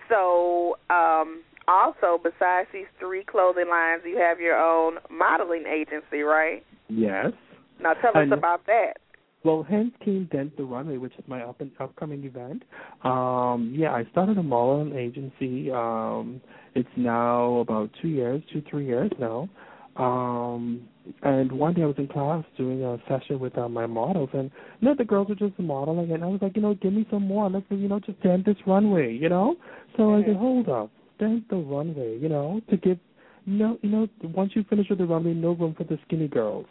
So, 0.08 0.78
um, 0.88 1.42
also 1.68 2.18
besides 2.22 2.68
these 2.72 2.86
three 2.98 3.22
clothing 3.24 3.68
lines, 3.68 4.02
you 4.04 4.16
have 4.16 4.40
your 4.40 4.58
own 4.58 4.98
modeling 5.10 5.66
agency, 5.66 6.22
right? 6.22 6.64
Yes. 6.88 7.32
Now, 7.80 7.94
tell 7.94 8.10
us 8.16 8.22
And- 8.22 8.32
about 8.32 8.64
that. 8.66 8.98
Well, 9.42 9.62
hence 9.68 9.92
came 10.04 10.28
Dent 10.30 10.54
the 10.58 10.64
Runway, 10.64 10.98
which 10.98 11.14
is 11.18 11.24
my 11.26 11.42
up 11.42 11.62
and 11.62 11.70
upcoming 11.80 12.24
event. 12.24 12.62
Um, 13.04 13.72
yeah, 13.74 13.92
I 13.92 14.04
started 14.12 14.36
a 14.36 14.42
modeling 14.42 14.94
agency. 14.94 15.70
Um, 15.70 16.42
it's 16.74 16.88
now 16.96 17.56
about 17.56 17.90
two 18.02 18.08
years, 18.08 18.42
two 18.52 18.62
three 18.70 18.86
years 18.86 19.10
now. 19.18 19.48
Um, 19.96 20.82
and 21.22 21.50
one 21.50 21.74
day 21.74 21.82
I 21.82 21.86
was 21.86 21.96
in 21.96 22.08
class 22.08 22.44
doing 22.56 22.84
a 22.84 22.98
session 23.08 23.40
with 23.40 23.56
uh, 23.56 23.68
my 23.68 23.86
models, 23.86 24.28
and 24.34 24.50
you 24.80 24.88
know 24.88 24.94
the 24.96 25.04
girls 25.04 25.28
were 25.28 25.34
just 25.34 25.58
modeling, 25.58 26.12
and 26.12 26.22
I 26.22 26.26
was 26.26 26.40
like, 26.42 26.54
you 26.54 26.62
know, 26.62 26.74
give 26.74 26.92
me 26.92 27.06
some 27.10 27.26
more. 27.26 27.48
Let's 27.48 27.64
you 27.70 27.88
know 27.88 27.98
just 27.98 28.22
dent 28.22 28.44
this 28.44 28.56
runway, 28.66 29.14
you 29.14 29.30
know. 29.30 29.56
So 29.96 30.14
I 30.14 30.22
said, 30.24 30.36
hold 30.36 30.68
up, 30.68 30.90
dent 31.18 31.48
the 31.48 31.56
runway, 31.56 32.18
you 32.18 32.28
know, 32.28 32.60
to 32.68 32.76
give. 32.76 32.98
No, 33.46 33.78
you 33.80 33.88
know, 33.88 34.06
once 34.22 34.52
you 34.54 34.64
finish 34.68 34.86
with 34.90 34.98
the 34.98 35.06
runway, 35.06 35.32
no 35.32 35.52
room 35.52 35.74
for 35.76 35.84
the 35.84 35.98
skinny 36.06 36.28
girls. 36.28 36.66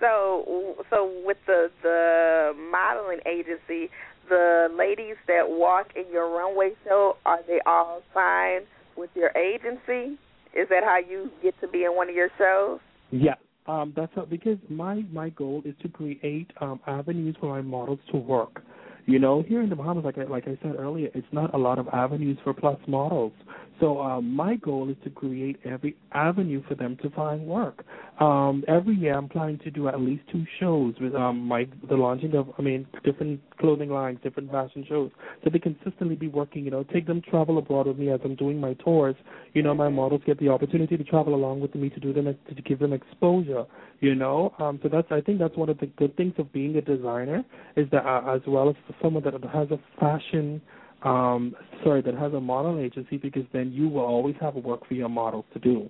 so, 0.00 0.76
so 0.90 1.22
with 1.24 1.38
the 1.46 1.70
the 1.82 2.52
modeling 2.70 3.20
agency, 3.26 3.90
the 4.28 4.68
ladies 4.76 5.16
that 5.26 5.48
walk 5.48 5.88
in 5.96 6.04
your 6.12 6.30
runway 6.30 6.72
show 6.84 7.16
are 7.24 7.40
they 7.46 7.60
all 7.66 8.02
signed 8.14 8.66
with 8.96 9.10
your 9.14 9.30
agency? 9.36 10.18
Is 10.54 10.68
that 10.70 10.82
how 10.84 10.98
you 10.98 11.30
get 11.42 11.58
to 11.60 11.68
be 11.68 11.84
in 11.84 11.94
one 11.94 12.08
of 12.08 12.14
your 12.14 12.30
shows? 12.38 12.80
Yeah, 13.10 13.34
um, 13.66 13.92
that's 13.96 14.12
how, 14.14 14.24
because 14.24 14.58
my 14.68 15.04
my 15.12 15.28
goal 15.30 15.62
is 15.64 15.74
to 15.82 15.88
create 15.88 16.50
um, 16.60 16.80
avenues 16.86 17.36
for 17.40 17.48
my 17.48 17.62
models 17.62 18.00
to 18.12 18.16
work. 18.18 18.62
You 19.06 19.18
know, 19.18 19.42
here 19.42 19.62
in 19.62 19.70
the 19.70 19.76
Bahamas, 19.76 20.04
like 20.04 20.18
I, 20.18 20.24
like 20.24 20.46
I 20.46 20.58
said 20.62 20.76
earlier, 20.78 21.08
it's 21.14 21.26
not 21.32 21.54
a 21.54 21.56
lot 21.56 21.78
of 21.78 21.88
avenues 21.88 22.36
for 22.44 22.52
plus 22.52 22.78
models. 22.86 23.32
So 23.80 24.02
um, 24.02 24.34
my 24.34 24.56
goal 24.56 24.90
is 24.90 24.96
to 25.04 25.08
create 25.08 25.56
every 25.64 25.96
avenue 26.12 26.62
for 26.68 26.74
them 26.74 26.98
to 27.02 27.08
find 27.10 27.46
work. 27.46 27.86
Um, 28.20 28.64
every 28.66 28.96
year, 28.96 29.16
I'm 29.16 29.28
planning 29.28 29.58
to 29.58 29.70
do 29.70 29.86
at 29.86 30.00
least 30.00 30.24
two 30.32 30.44
shows 30.58 30.94
with 31.00 31.14
um, 31.14 31.38
my 31.38 31.68
the 31.88 31.94
launching 31.94 32.34
of, 32.34 32.48
I 32.58 32.62
mean, 32.62 32.84
different 33.04 33.40
clothing 33.58 33.90
lines, 33.90 34.18
different 34.24 34.50
fashion 34.50 34.84
shows, 34.88 35.12
so 35.44 35.50
they 35.50 35.60
consistently 35.60 36.16
be 36.16 36.26
working. 36.26 36.64
You 36.64 36.72
know, 36.72 36.82
take 36.82 37.06
them 37.06 37.22
travel 37.22 37.58
abroad 37.58 37.86
with 37.86 37.96
me 37.96 38.10
as 38.10 38.18
I'm 38.24 38.34
doing 38.34 38.60
my 38.60 38.74
tours. 38.74 39.14
You 39.54 39.62
know, 39.62 39.72
my 39.72 39.88
models 39.88 40.22
get 40.26 40.40
the 40.40 40.48
opportunity 40.48 40.96
to 40.96 41.04
travel 41.04 41.32
along 41.36 41.60
with 41.60 41.76
me 41.76 41.90
to 41.90 42.00
do 42.00 42.12
them 42.12 42.24
to 42.24 42.62
give 42.62 42.80
them 42.80 42.92
exposure. 42.92 43.64
You 44.00 44.16
know, 44.16 44.52
um, 44.58 44.80
so 44.82 44.88
that's 44.88 45.08
I 45.12 45.20
think 45.20 45.38
that's 45.38 45.56
one 45.56 45.68
of 45.68 45.78
the 45.78 45.86
good 45.86 46.16
things 46.16 46.34
of 46.38 46.52
being 46.52 46.74
a 46.74 46.80
designer 46.80 47.44
is 47.76 47.88
that 47.92 48.04
uh, 48.04 48.34
as 48.34 48.40
well 48.48 48.68
as 48.68 48.76
someone 49.00 49.22
that 49.24 49.34
has 49.52 49.68
a 49.70 49.78
fashion 50.00 50.60
um 51.04 51.54
sorry 51.84 52.02
that 52.02 52.14
has 52.14 52.32
a 52.32 52.40
model 52.40 52.80
agency 52.80 53.16
because 53.18 53.44
then 53.52 53.70
you 53.70 53.88
will 53.88 54.04
always 54.04 54.34
have 54.40 54.56
work 54.56 54.84
for 54.88 54.94
your 54.94 55.08
models 55.08 55.44
to 55.52 55.60
do 55.60 55.88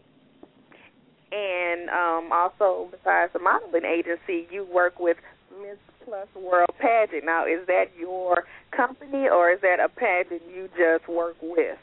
And 1.31 1.91
um, 1.91 2.33
also, 2.33 2.89
besides 2.91 3.33
the 3.33 3.39
modeling 3.39 3.85
agency, 3.85 4.47
you 4.51 4.67
work 4.73 4.99
with 4.99 5.17
Miss 5.61 5.79
Plus 6.05 6.29
World 6.35 6.71
Pageant. 6.81 7.25
Now, 7.25 7.47
is 7.47 7.67
that 7.67 7.87
your 7.99 8.45
company 8.75 9.29
or 9.29 9.51
is 9.51 9.61
that 9.63 9.79
a 9.81 9.89
pageant 9.89 10.43
you 10.55 10.69
just 10.77 11.09
work 11.09 11.37
with? 11.43 11.79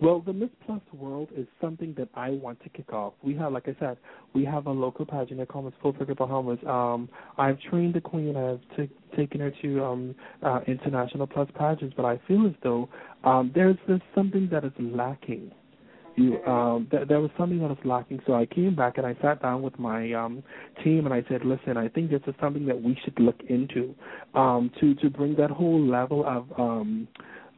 well 0.00 0.20
the 0.20 0.32
miss 0.32 0.48
plus 0.64 0.80
world 0.94 1.28
is 1.36 1.46
something 1.60 1.94
that 1.98 2.08
i 2.14 2.30
want 2.30 2.60
to 2.62 2.68
kick 2.70 2.92
off 2.92 3.12
we 3.22 3.34
have 3.34 3.52
like 3.52 3.68
i 3.68 3.76
said 3.78 3.96
we 4.34 4.44
have 4.44 4.66
a 4.66 4.70
local 4.70 5.04
pageant 5.04 5.40
at 5.40 5.48
Commons 5.48 5.74
Full 5.82 5.92
Figure 5.92 6.14
Bahamas. 6.14 6.58
Um, 6.66 7.08
I've 7.36 7.58
trained 7.60 7.94
the 7.94 8.00
queen. 8.00 8.36
I've 8.36 8.60
t- 8.76 8.90
taken 9.16 9.40
her 9.40 9.52
to 9.62 9.84
um, 9.84 10.14
uh, 10.42 10.60
international 10.66 11.26
plus 11.26 11.48
pageants, 11.54 11.94
but 11.96 12.04
I 12.04 12.18
feel 12.26 12.46
as 12.46 12.52
though 12.62 12.88
um, 13.24 13.52
there's 13.54 13.76
there's 13.86 14.00
something 14.14 14.48
that 14.50 14.64
is 14.64 14.72
lacking. 14.78 15.52
You, 16.16 16.42
um, 16.44 16.88
th- 16.90 17.08
there 17.08 17.20
was 17.20 17.30
something 17.38 17.58
that 17.60 17.68
was 17.68 17.78
lacking, 17.84 18.20
so 18.26 18.34
I 18.34 18.44
came 18.46 18.74
back 18.74 18.98
and 18.98 19.06
I 19.06 19.16
sat 19.22 19.40
down 19.40 19.62
with 19.62 19.78
my 19.78 20.12
um, 20.12 20.42
team 20.84 21.06
and 21.06 21.14
I 21.14 21.24
said, 21.28 21.44
"Listen, 21.44 21.76
I 21.76 21.88
think 21.88 22.10
this 22.10 22.20
is 22.26 22.34
something 22.40 22.66
that 22.66 22.80
we 22.80 22.98
should 23.02 23.18
look 23.18 23.40
into 23.48 23.94
um, 24.34 24.70
to 24.80 24.94
to 24.96 25.08
bring 25.08 25.34
that 25.36 25.50
whole 25.50 25.80
level 25.80 26.24
of 26.26 26.46
um, 26.60 27.08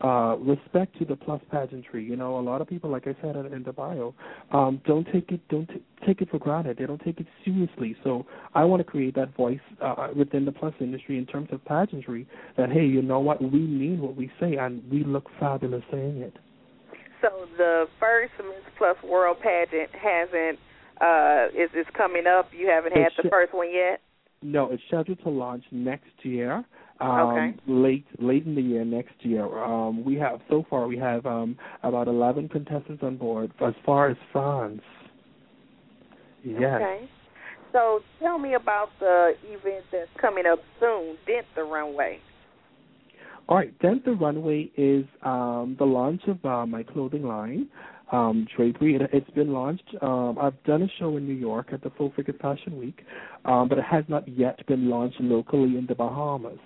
uh, 0.05 0.37
respect 0.39 0.99
to 0.99 1.05
the 1.05 1.17
plus 1.17 1.41
pageantry. 1.51 2.05
You 2.05 2.17
know, 2.17 2.39
a 2.39 2.41
lot 2.41 2.61
of 2.61 2.69
people, 2.69 2.91
like 2.91 3.07
I 3.07 3.17
said 3.23 3.37
in 3.37 3.63
the 3.65 3.73
bio, 3.73 4.15
um, 4.53 4.81
don't 4.87 5.07
take 5.13 5.31
it 5.33 5.41
don't 5.49 5.67
t- 5.67 5.83
take 6.07 6.21
it 6.21 6.31
for 6.31 6.39
granted. 6.39 6.79
They 6.79 6.87
don't 6.87 7.03
take 7.03 7.21
it 7.21 7.27
seriously. 7.45 7.97
So 8.05 8.27
I 8.55 8.65
want 8.65 8.81
to 8.81 8.85
create 8.85 9.15
that 9.15 9.35
voice 9.35 9.61
uh, 9.81 10.09
within 10.15 10.45
the 10.45 10.53
plus 10.53 10.75
industry 10.81 11.17
in 11.19 11.27
terms 11.27 11.49
of 11.53 11.65
pageantry. 11.65 12.27
That 12.57 12.71
hey, 12.71 12.85
you 12.85 13.03
know 13.03 13.21
what, 13.21 13.43
we 13.43 13.61
mean 13.61 14.01
what 14.01 14.17
we 14.17 14.31
say, 14.39 14.57
and 14.57 14.83
we 14.91 15.05
look 15.05 15.29
fabulous 15.41 15.83
saying 15.91 16.19
it. 16.19 16.37
So 17.25 17.47
the 17.57 17.87
first 17.99 18.33
Miss 18.39 18.63
Plus 18.77 18.97
World 19.03 19.39
pageant 19.43 19.91
hasn't 19.95 20.59
uh 21.01 21.47
is 21.55 21.71
is 21.75 21.87
coming 21.97 22.27
up. 22.27 22.51
You 22.53 22.69
haven't 22.69 22.93
had 22.95 23.13
the 23.17 23.31
first 23.31 23.55
one 23.55 23.71
yet. 23.73 24.01
No, 24.43 24.71
it's 24.71 24.83
scheduled 24.89 25.23
to 25.23 25.31
launch 25.31 25.65
next 25.71 26.13
year. 26.23 26.65
Um, 27.01 27.11
Okay. 27.11 27.55
Late 27.67 28.05
late 28.19 28.45
in 28.45 28.55
the 28.55 28.61
year 28.61 28.85
next 28.85 29.15
year. 29.21 29.47
Um, 29.65 30.05
we 30.05 30.17
have 30.17 30.41
so 30.51 30.67
far 30.69 30.87
we 30.87 30.99
have 30.99 31.25
um, 31.25 31.57
about 31.83 32.09
eleven 32.09 32.47
contestants 32.49 33.03
on 33.03 33.17
board. 33.17 33.51
As 33.67 33.75
far 33.87 34.11
as 34.11 34.17
France. 34.31 34.83
Yes. 36.45 36.61
Okay. 36.61 37.09
So 37.73 38.01
tell 38.21 38.39
me 38.39 38.55
about 38.55 38.91
the 39.01 39.33
event 39.45 39.85
that's 39.91 40.11
coming 40.21 40.45
up 40.47 40.61
soon, 40.79 41.17
Dent 41.27 41.47
the 41.57 41.65
Runway. 41.65 42.21
All 43.47 43.57
right. 43.57 43.79
Dent 43.81 44.05
the 44.05 44.13
Runway 44.13 44.71
is 44.77 45.05
um, 45.23 45.77
the 45.79 45.85
launch 45.85 46.23
of 46.29 46.43
uh, 46.47 46.65
my 46.65 46.83
clothing 46.83 47.25
line, 47.25 47.69
um, 48.11 48.47
Draphery. 48.57 48.95
It, 48.95 49.03
it's 49.13 49.31
been 49.31 49.53
launched. 49.53 49.95
Um, 50.01 50.39
I've 50.41 50.63
done 50.65 50.83
a 50.83 50.89
show 50.99 51.19
in 51.19 51.27
New 51.27 51.35
York 51.35 51.69
at 51.73 51.83
the 51.83 51.91
Full 51.91 52.11
Figure 52.17 52.35
Fashion 52.41 52.79
Week, 52.79 53.05
um, 53.45 53.69
but 53.69 53.77
it 53.77 53.85
has 53.85 54.05
not 54.09 54.27
yet 54.27 54.67
been 54.67 54.89
launched 54.89 55.21
locally 55.21 55.77
in 55.77 55.85
the 55.87 55.95
Bahamas. 55.95 56.59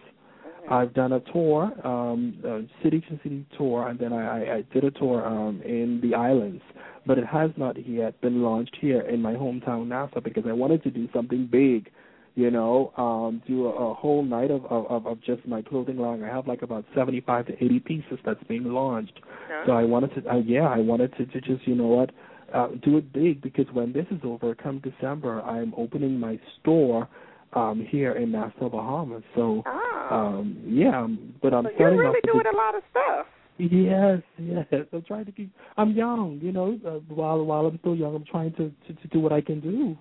I've 0.70 0.94
done 0.94 1.12
a 1.12 1.20
tour, 1.32 1.72
um, 1.84 2.38
a 2.44 2.84
city 2.84 3.00
to 3.00 3.18
city 3.22 3.44
tour, 3.56 3.88
and 3.88 3.98
then 3.98 4.12
I, 4.12 4.26
I, 4.26 4.54
I 4.56 4.64
did 4.72 4.84
a 4.84 4.90
tour 4.90 5.26
um, 5.26 5.62
in 5.62 6.00
the 6.02 6.14
islands, 6.14 6.62
but 7.06 7.18
it 7.18 7.26
has 7.26 7.50
not 7.56 7.88
yet 7.88 8.20
been 8.20 8.42
launched 8.42 8.76
here 8.80 9.00
in 9.00 9.20
my 9.20 9.32
hometown 9.32 9.88
Nassau 9.88 10.20
because 10.20 10.44
I 10.46 10.52
wanted 10.52 10.82
to 10.84 10.90
do 10.90 11.08
something 11.12 11.48
big, 11.50 11.90
you 12.38 12.52
know, 12.52 12.92
um, 12.96 13.42
do 13.48 13.66
a, 13.66 13.90
a 13.90 13.94
whole 13.94 14.22
night 14.22 14.50
of, 14.52 14.64
of 14.66 15.06
of 15.06 15.20
just 15.22 15.44
my 15.54 15.60
clothing 15.60 15.98
line. 15.98 16.22
I 16.22 16.28
have 16.28 16.46
like 16.46 16.62
about 16.62 16.84
seventy-five 16.94 17.46
to 17.48 17.64
eighty 17.64 17.80
pieces 17.80 18.18
that's 18.24 18.42
being 18.44 18.64
launched, 18.80 19.18
so 19.66 19.72
I 19.72 19.82
wanted 19.82 20.10
to, 20.14 20.20
uh, 20.30 20.36
yeah, 20.54 20.68
I 20.68 20.78
wanted 20.78 21.10
to, 21.16 21.26
to 21.26 21.40
just, 21.40 21.66
you 21.66 21.74
know 21.74 21.88
what, 21.88 22.10
uh, 22.54 22.68
do 22.84 22.96
it 22.98 23.12
big 23.12 23.42
because 23.42 23.66
when 23.72 23.92
this 23.92 24.06
is 24.12 24.20
over, 24.22 24.54
come 24.54 24.80
December, 24.90 25.42
I'm 25.42 25.74
opening 25.76 26.14
my 26.20 26.38
store 26.60 27.08
um 27.54 27.84
here 27.90 28.12
in 28.12 28.30
Nassau, 28.30 28.68
Bahamas. 28.68 29.24
So 29.34 29.64
Oh. 29.66 30.08
um 30.16 30.44
yeah, 30.64 30.96
um, 31.02 31.34
but 31.42 31.52
I'm 31.52 31.64
so 31.64 31.70
you're 31.76 31.96
really 31.96 32.20
doing 32.24 32.44
the- 32.44 32.56
a 32.56 32.62
lot 32.64 32.74
of 32.76 32.82
stuff. 32.92 33.26
Yes, 33.58 34.22
yes. 34.38 34.66
I'm 34.92 35.02
trying 35.02 35.24
to 35.24 35.32
keep. 35.32 35.50
I'm 35.76 35.90
young, 35.90 36.38
you 36.40 36.52
know. 36.52 36.78
Uh, 36.86 37.00
while 37.12 37.44
while 37.44 37.66
I'm 37.66 37.76
still 37.80 37.96
young, 37.96 38.14
I'm 38.14 38.24
trying 38.24 38.52
to, 38.52 38.64
to 38.86 38.90
to 39.02 39.08
do 39.08 39.18
what 39.18 39.32
I 39.32 39.40
can 39.40 39.58
do. 39.58 39.96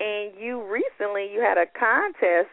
And 0.00 0.32
you 0.38 0.62
recently 0.62 1.28
you 1.32 1.40
had 1.40 1.58
a 1.58 1.66
contest 1.78 2.48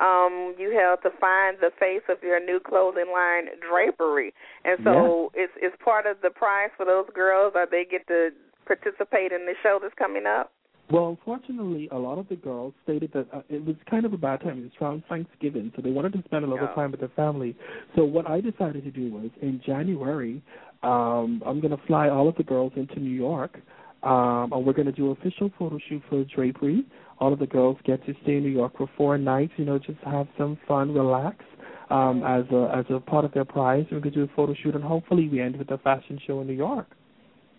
um 0.00 0.54
you 0.58 0.70
have 0.76 1.00
to 1.02 1.10
find 1.18 1.56
the 1.60 1.70
face 1.78 2.02
of 2.08 2.22
your 2.22 2.44
new 2.44 2.60
clothing 2.60 3.10
line 3.12 3.46
draphery. 3.60 4.32
And 4.64 4.78
so 4.84 5.30
it's 5.34 5.52
it's 5.56 5.76
part 5.84 6.06
of 6.06 6.18
the 6.22 6.30
prize 6.30 6.70
for 6.76 6.84
those 6.84 7.06
girls 7.14 7.52
that 7.54 7.70
they 7.70 7.84
get 7.88 8.06
to 8.08 8.30
participate 8.66 9.32
in 9.32 9.46
the 9.46 9.54
show 9.62 9.78
that's 9.80 9.94
coming 9.98 10.26
up. 10.26 10.52
Well, 10.90 11.08
unfortunately, 11.08 11.88
a 11.90 11.98
lot 11.98 12.16
of 12.18 12.28
the 12.28 12.36
girls 12.36 12.72
stated 12.84 13.10
that 13.12 13.26
uh, 13.32 13.42
it 13.48 13.64
was 13.64 13.74
kind 13.90 14.04
of 14.06 14.12
a 14.12 14.16
bad 14.16 14.40
time. 14.40 14.58
It 14.58 14.62
was 14.62 14.72
around 14.80 15.02
Thanksgiving, 15.08 15.72
so 15.74 15.82
they 15.82 15.90
wanted 15.90 16.12
to 16.12 16.22
spend 16.26 16.44
a 16.44 16.48
little 16.48 16.68
Oh. 16.70 16.74
time 16.76 16.92
with 16.92 17.00
their 17.00 17.08
family. 17.16 17.56
So 17.96 18.04
what 18.04 18.28
I 18.30 18.40
decided 18.40 18.84
to 18.84 18.92
do 18.92 19.10
was 19.10 19.30
in 19.42 19.60
January, 19.66 20.40
um, 20.84 21.42
I'm 21.44 21.60
going 21.60 21.76
to 21.76 21.82
fly 21.88 22.08
all 22.08 22.28
of 22.28 22.36
the 22.36 22.44
girls 22.44 22.72
into 22.76 23.00
New 23.00 23.10
York, 23.10 23.58
um, 24.04 24.52
and 24.52 24.64
we're 24.64 24.74
going 24.74 24.86
to 24.86 24.92
do 24.92 25.06
an 25.10 25.16
official 25.20 25.50
photo 25.58 25.76
shoot 25.88 26.02
for 26.08 26.22
Draphery. 26.24 26.84
All 27.18 27.32
of 27.32 27.38
the 27.38 27.46
girls 27.46 27.78
get 27.84 28.04
to 28.06 28.14
stay 28.22 28.36
in 28.36 28.42
New 28.42 28.50
York 28.50 28.76
for 28.76 28.88
four 28.96 29.16
nights. 29.16 29.52
You 29.56 29.64
know, 29.64 29.78
just 29.78 29.98
have 30.04 30.26
some 30.36 30.58
fun, 30.68 30.92
relax. 30.92 31.44
Um, 31.88 32.24
as 32.24 32.44
a 32.50 32.72
as 32.76 32.84
a 32.90 32.98
part 32.98 33.24
of 33.24 33.32
their 33.32 33.44
prize, 33.44 33.86
going 33.90 34.02
to 34.02 34.10
do 34.10 34.24
a 34.24 34.28
photo 34.34 34.54
shoot, 34.60 34.74
and 34.74 34.82
hopefully 34.82 35.28
we 35.28 35.40
end 35.40 35.56
with 35.56 35.70
a 35.70 35.78
fashion 35.78 36.18
show 36.26 36.40
in 36.40 36.48
New 36.48 36.52
York. 36.52 36.88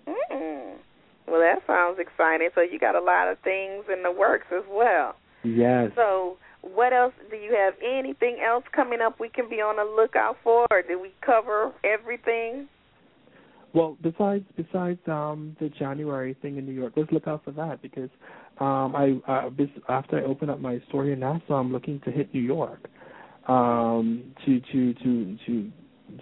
Mm. 0.05 0.75
Well, 1.27 1.39
that 1.39 1.59
sounds 1.65 1.97
exciting. 1.97 2.49
So 2.53 2.61
you 2.61 2.77
got 2.77 2.95
a 2.95 3.01
lot 3.01 3.31
of 3.31 3.39
things 3.39 3.85
in 3.91 4.03
the 4.03 4.11
works 4.11 4.47
as 4.51 4.63
well. 4.69 5.15
Yes. 5.43 5.91
So, 5.95 6.37
what 6.61 6.91
else 6.91 7.13
do 7.29 7.37
you 7.37 7.55
have? 7.55 7.75
Anything 7.81 8.39
else 8.45 8.65
coming 8.75 8.99
up 8.99 9.17
we 9.17 9.29
can 9.29 9.49
be 9.49 9.61
on 9.61 9.77
the 9.77 9.83
lookout 9.83 10.35
for, 10.43 10.67
or 10.71 10.81
did 10.81 10.97
we 10.97 11.13
cover 11.25 11.71
everything? 11.85 12.67
Well, 13.73 13.97
besides 14.01 14.45
besides 14.55 14.99
um 15.07 15.55
the 15.59 15.69
January 15.69 16.35
thing 16.41 16.57
in 16.57 16.65
New 16.65 16.71
York, 16.71 16.93
let's 16.95 17.11
look 17.11 17.27
out 17.27 17.43
for 17.43 17.51
that 17.51 17.81
because 17.81 18.09
um 18.59 18.95
I 18.95 19.19
uh, 19.27 19.49
after 19.89 20.19
I 20.19 20.23
open 20.23 20.49
up 20.49 20.59
my 20.59 20.81
store 20.89 21.03
here 21.03 21.13
in 21.13 21.19
Nassau, 21.19 21.55
I'm 21.55 21.71
looking 21.71 21.99
to 22.01 22.11
hit 22.11 22.33
New 22.33 22.41
York 22.41 22.87
um 23.47 24.23
to 24.45 24.59
to 24.59 24.93
to 24.93 25.37
to 25.45 25.71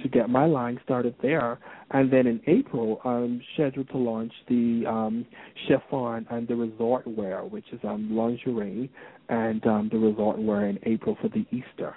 to 0.02 0.10
get 0.10 0.30
my 0.30 0.45
line 0.45 0.80
started 0.84 1.13
there, 1.21 1.60
and 1.91 2.12
then 2.12 2.26
in 2.26 2.41
April 2.48 3.00
I'm 3.06 3.41
scheduled 3.54 3.89
to 3.89 3.98
launch 3.98 4.34
the 4.48 4.84
um 4.88 5.26
chiffon 5.67 6.26
and 6.30 6.48
the 6.48 6.56
resort 6.56 7.08
wear, 7.08 7.43
which 7.43 7.65
is 7.71 7.80
um 7.84 8.15
lingerie 8.15 8.89
and 9.30 9.65
um 9.65 9.89
the 9.91 9.98
resort 9.98 10.39
wear 10.39 10.67
in 10.67 10.80
April 10.84 11.17
for 11.21 11.30
the 11.30 11.45
Easter. 11.52 11.95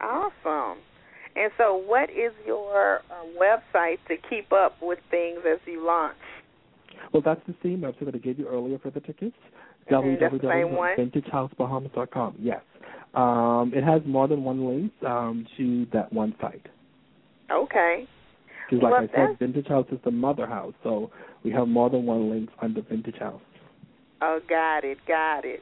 Awesome. 0.00 0.78
And 1.34 1.50
so, 1.56 1.76
what 1.76 2.10
is 2.10 2.32
your 2.46 3.00
um, 3.10 3.34
website 3.40 3.98
to 4.08 4.16
keep 4.28 4.52
up 4.52 4.76
with 4.82 4.98
things 5.10 5.40
as 5.50 5.58
you 5.66 5.84
launch? 5.84 6.16
Well, 7.12 7.22
that's 7.24 7.40
the 7.46 7.54
same 7.62 7.80
website 7.80 8.06
that 8.06 8.14
I 8.14 8.18
gave 8.18 8.38
you 8.38 8.48
earlier 8.48 8.78
for 8.78 8.90
the 8.90 9.00
tickets. 9.00 9.36
That's 9.90 10.02
the 10.02 10.38
same 10.42 10.74
one? 10.74 10.96
www.vintagehousebahamas.com. 10.96 12.36
Yes. 12.38 12.62
Um, 13.14 13.72
it 13.74 13.84
has 13.84 14.00
more 14.06 14.26
than 14.28 14.42
one 14.42 14.66
link 14.66 14.92
um, 15.06 15.46
to 15.58 15.86
that 15.92 16.12
one 16.12 16.34
site. 16.40 16.66
Okay. 17.50 18.06
Because, 18.70 18.82
like 18.82 18.92
Well, 18.92 19.08
I 19.12 19.28
said, 19.28 19.38
Vintage 19.38 19.66
House 19.66 19.86
is 19.92 19.98
the 20.04 20.10
mother 20.10 20.46
house, 20.46 20.72
so 20.82 21.10
we 21.44 21.50
have 21.50 21.68
more 21.68 21.90
than 21.90 22.06
one 22.06 22.30
link 22.30 22.48
under 22.62 22.80
Vintage 22.80 23.18
House. 23.18 23.42
Oh, 24.22 24.40
got 24.48 24.84
it, 24.84 24.98
got 25.06 25.44
it. 25.44 25.60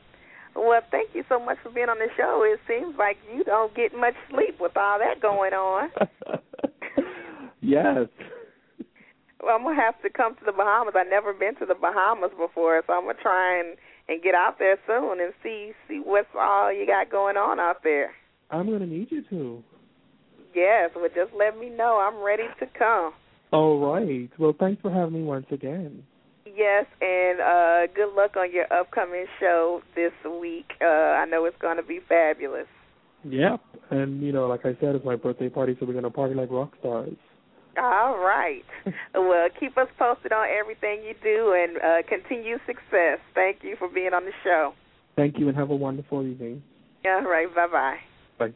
Well, 0.55 0.81
thank 0.91 1.11
you 1.15 1.25
so 1.29 1.41
much 1.41 1.57
for 1.63 1.71
being 1.71 1.89
on 1.89 1.99
the 1.99 2.09
show. 2.17 2.45
It 2.45 2.61
seems 2.69 2.97
like 2.99 3.17
you 3.35 3.43
don't 3.43 3.75
get 3.75 3.93
much 3.97 4.15
sleep 4.31 4.57
with 4.61 4.77
all 4.77 4.99
that 4.99 5.21
going 5.21 5.55
on. 5.55 5.91
yes. 7.61 8.07
Well, 9.43 9.57
I'm 9.57 9.63
gonna 9.65 9.81
have 9.81 10.01
to 10.03 10.11
come 10.11 10.35
to 10.37 10.45
the 10.45 10.53
Bahamas. 10.53 10.95
I've 10.97 11.09
never 11.09 11.33
been 11.33 11.57
to 11.57 11.67
the 11.67 11.75
Bahamas 11.75 12.31
before, 12.39 12.83
so 12.87 12.93
I'm 12.93 13.05
gonna 13.05 13.19
try 13.23 13.59
and 13.61 13.77
and 14.09 14.23
get 14.23 14.35
out 14.35 14.59
there 14.59 14.77
soon 14.87 15.21
and 15.21 15.33
see 15.43 15.73
see 15.89 16.01
what's 16.05 16.29
all 16.39 16.73
you 16.73 16.87
got 16.87 17.11
going 17.11 17.37
on 17.37 17.61
out 17.61 17.83
there. 17.83 18.11
I'm 18.51 18.67
going 18.67 18.81
to 18.81 18.87
need 18.87 19.09
you 19.11 19.23
to. 19.31 19.63
Yes, 20.53 20.91
well, 20.97 21.09
just 21.15 21.33
let 21.39 21.57
me 21.57 21.71
know. 21.71 21.99
I'm 21.99 22.21
ready 22.25 22.49
to 22.59 22.67
come. 22.77 23.13
All 23.53 23.79
right. 23.79 24.29
Well, 24.39 24.55
thanks 24.59 24.83
for 24.83 24.91
having 24.91 25.15
me 25.15 25.23
once 25.23 25.47
again. 25.53 26.03
Yes, 26.45 26.87
and 27.01 27.41
uh 27.41 27.93
good 27.95 28.13
luck 28.17 28.37
on 28.37 28.53
your 28.53 28.67
upcoming 28.73 29.27
show 29.39 29.83
this 29.95 30.13
week. 30.41 30.73
Uh 30.81 30.85
I 30.85 31.25
know 31.27 31.45
it's 31.45 31.57
going 31.61 31.77
to 31.77 31.83
be 31.85 32.01
fabulous. 32.09 32.67
Yep. 33.25 33.61
And, 33.91 34.23
you 34.23 34.33
know, 34.33 34.47
like 34.47 34.61
I 34.65 34.77
said, 34.81 34.95
it's 34.95 35.05
my 35.05 35.17
birthday 35.17 35.49
party, 35.49 35.77
so 35.79 35.87
we're 35.87 35.93
going 35.93 36.05
to 36.05 36.11
party 36.11 36.35
like 36.35 36.51
rock 36.51 36.73
stars. 36.81 37.17
All 37.79 38.19
right. 38.19 38.65
well, 39.15 39.49
keep 39.59 39.79
us 39.79 39.89
posted 39.99 40.33
on 40.33 40.47
everything 40.49 41.03
you 41.03 41.15
do 41.23 41.55
and 41.57 41.77
uh 41.79 42.09
continue 42.09 42.59
success. 42.67 43.19
Thank 43.35 43.59
you 43.63 43.77
for 43.79 43.89
being 43.89 44.13
on 44.13 44.25
the 44.25 44.33
show. 44.43 44.73
Thank 45.17 45.39
you, 45.39 45.49
and 45.49 45.57
have 45.57 45.71
a 45.71 45.75
wonderful 45.75 46.27
evening. 46.27 46.63
All 47.05 47.23
right, 47.23 47.53
bye-bye. 47.55 47.99
Bye. 48.39 48.55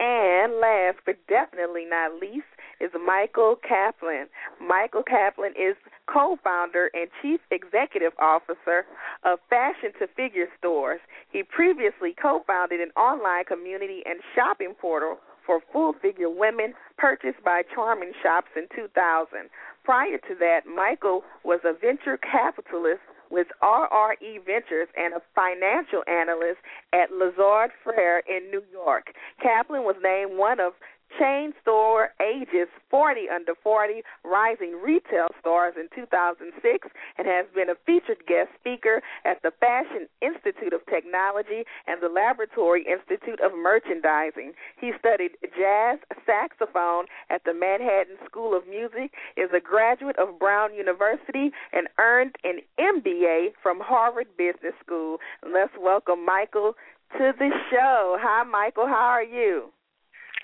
And 0.00 0.54
last 0.60 0.98
but 1.04 1.16
definitely 1.28 1.84
not 1.84 2.20
least 2.20 2.46
is 2.80 2.90
Michael 3.04 3.56
Kaplan. 3.56 4.26
Michael 4.60 5.02
Kaplan 5.02 5.52
is 5.58 5.74
co-founder 6.06 6.90
and 6.94 7.08
chief 7.20 7.40
executive 7.50 8.12
officer 8.20 8.86
of 9.24 9.38
Fashion 9.50 9.90
to 9.98 10.06
Figure 10.14 10.46
Stores. 10.58 11.00
He 11.32 11.42
previously 11.42 12.14
co-founded 12.20 12.80
an 12.80 12.90
online 12.96 13.44
community 13.44 14.02
and 14.06 14.20
shopping 14.34 14.74
portal 14.80 15.18
for 15.48 15.60
full 15.72 15.94
figure 15.94 16.28
women 16.28 16.74
purchased 16.98 17.42
by 17.42 17.62
Charming 17.74 18.12
Shops 18.22 18.52
in 18.54 18.68
2000. 18.76 19.48
Prior 19.82 20.18
to 20.18 20.34
that, 20.38 20.68
Michael 20.68 21.24
was 21.42 21.60
a 21.64 21.72
venture 21.72 22.18
capitalist 22.18 23.00
with 23.30 23.46
RRE 23.62 24.44
Ventures 24.44 24.88
and 24.96 25.14
a 25.14 25.22
financial 25.34 26.04
analyst 26.06 26.60
at 26.92 27.10
Lazard 27.10 27.70
Frères 27.80 28.20
in 28.28 28.50
New 28.50 28.62
York. 28.70 29.14
Kaplan 29.42 29.84
was 29.84 29.96
named 30.04 30.36
one 30.38 30.60
of 30.60 30.74
Chain 31.18 31.52
Store 31.62 32.10
Age's 32.20 32.68
40 32.90 33.28
under 33.32 33.54
40 33.62 34.02
rising 34.24 34.80
retail 34.82 35.28
stores 35.40 35.74
in 35.78 35.88
2006 35.94 36.88
and 37.16 37.26
has 37.26 37.46
been 37.54 37.70
a 37.70 37.78
featured 37.86 38.26
guest 38.26 38.50
speaker 38.58 39.00
at 39.24 39.40
the 39.42 39.52
Fashion 39.60 40.08
Institute 40.20 40.72
of 40.72 40.84
Technology 40.86 41.64
and 41.86 42.02
the 42.02 42.08
Laboratory 42.08 42.84
Institute 42.86 43.40
of 43.40 43.52
Merchandising. 43.56 44.52
He 44.80 44.92
studied 44.98 45.32
jazz 45.56 45.98
saxophone 46.26 47.06
at 47.30 47.42
the 47.44 47.54
Manhattan 47.54 48.16
School 48.26 48.56
of 48.56 48.66
Music, 48.68 49.12
is 49.36 49.50
a 49.54 49.60
graduate 49.60 50.16
of 50.18 50.38
Brown 50.38 50.74
University, 50.74 51.50
and 51.72 51.88
earned 51.98 52.36
an 52.44 52.60
MBA 52.78 53.52
from 53.62 53.80
Harvard 53.80 54.28
Business 54.36 54.74
School. 54.84 55.18
Let's 55.42 55.72
welcome 55.80 56.24
Michael 56.24 56.74
to 57.16 57.32
the 57.38 57.50
show. 57.70 58.16
Hi, 58.20 58.42
Michael. 58.44 58.86
How 58.86 59.18
are 59.18 59.22
you? 59.22 59.72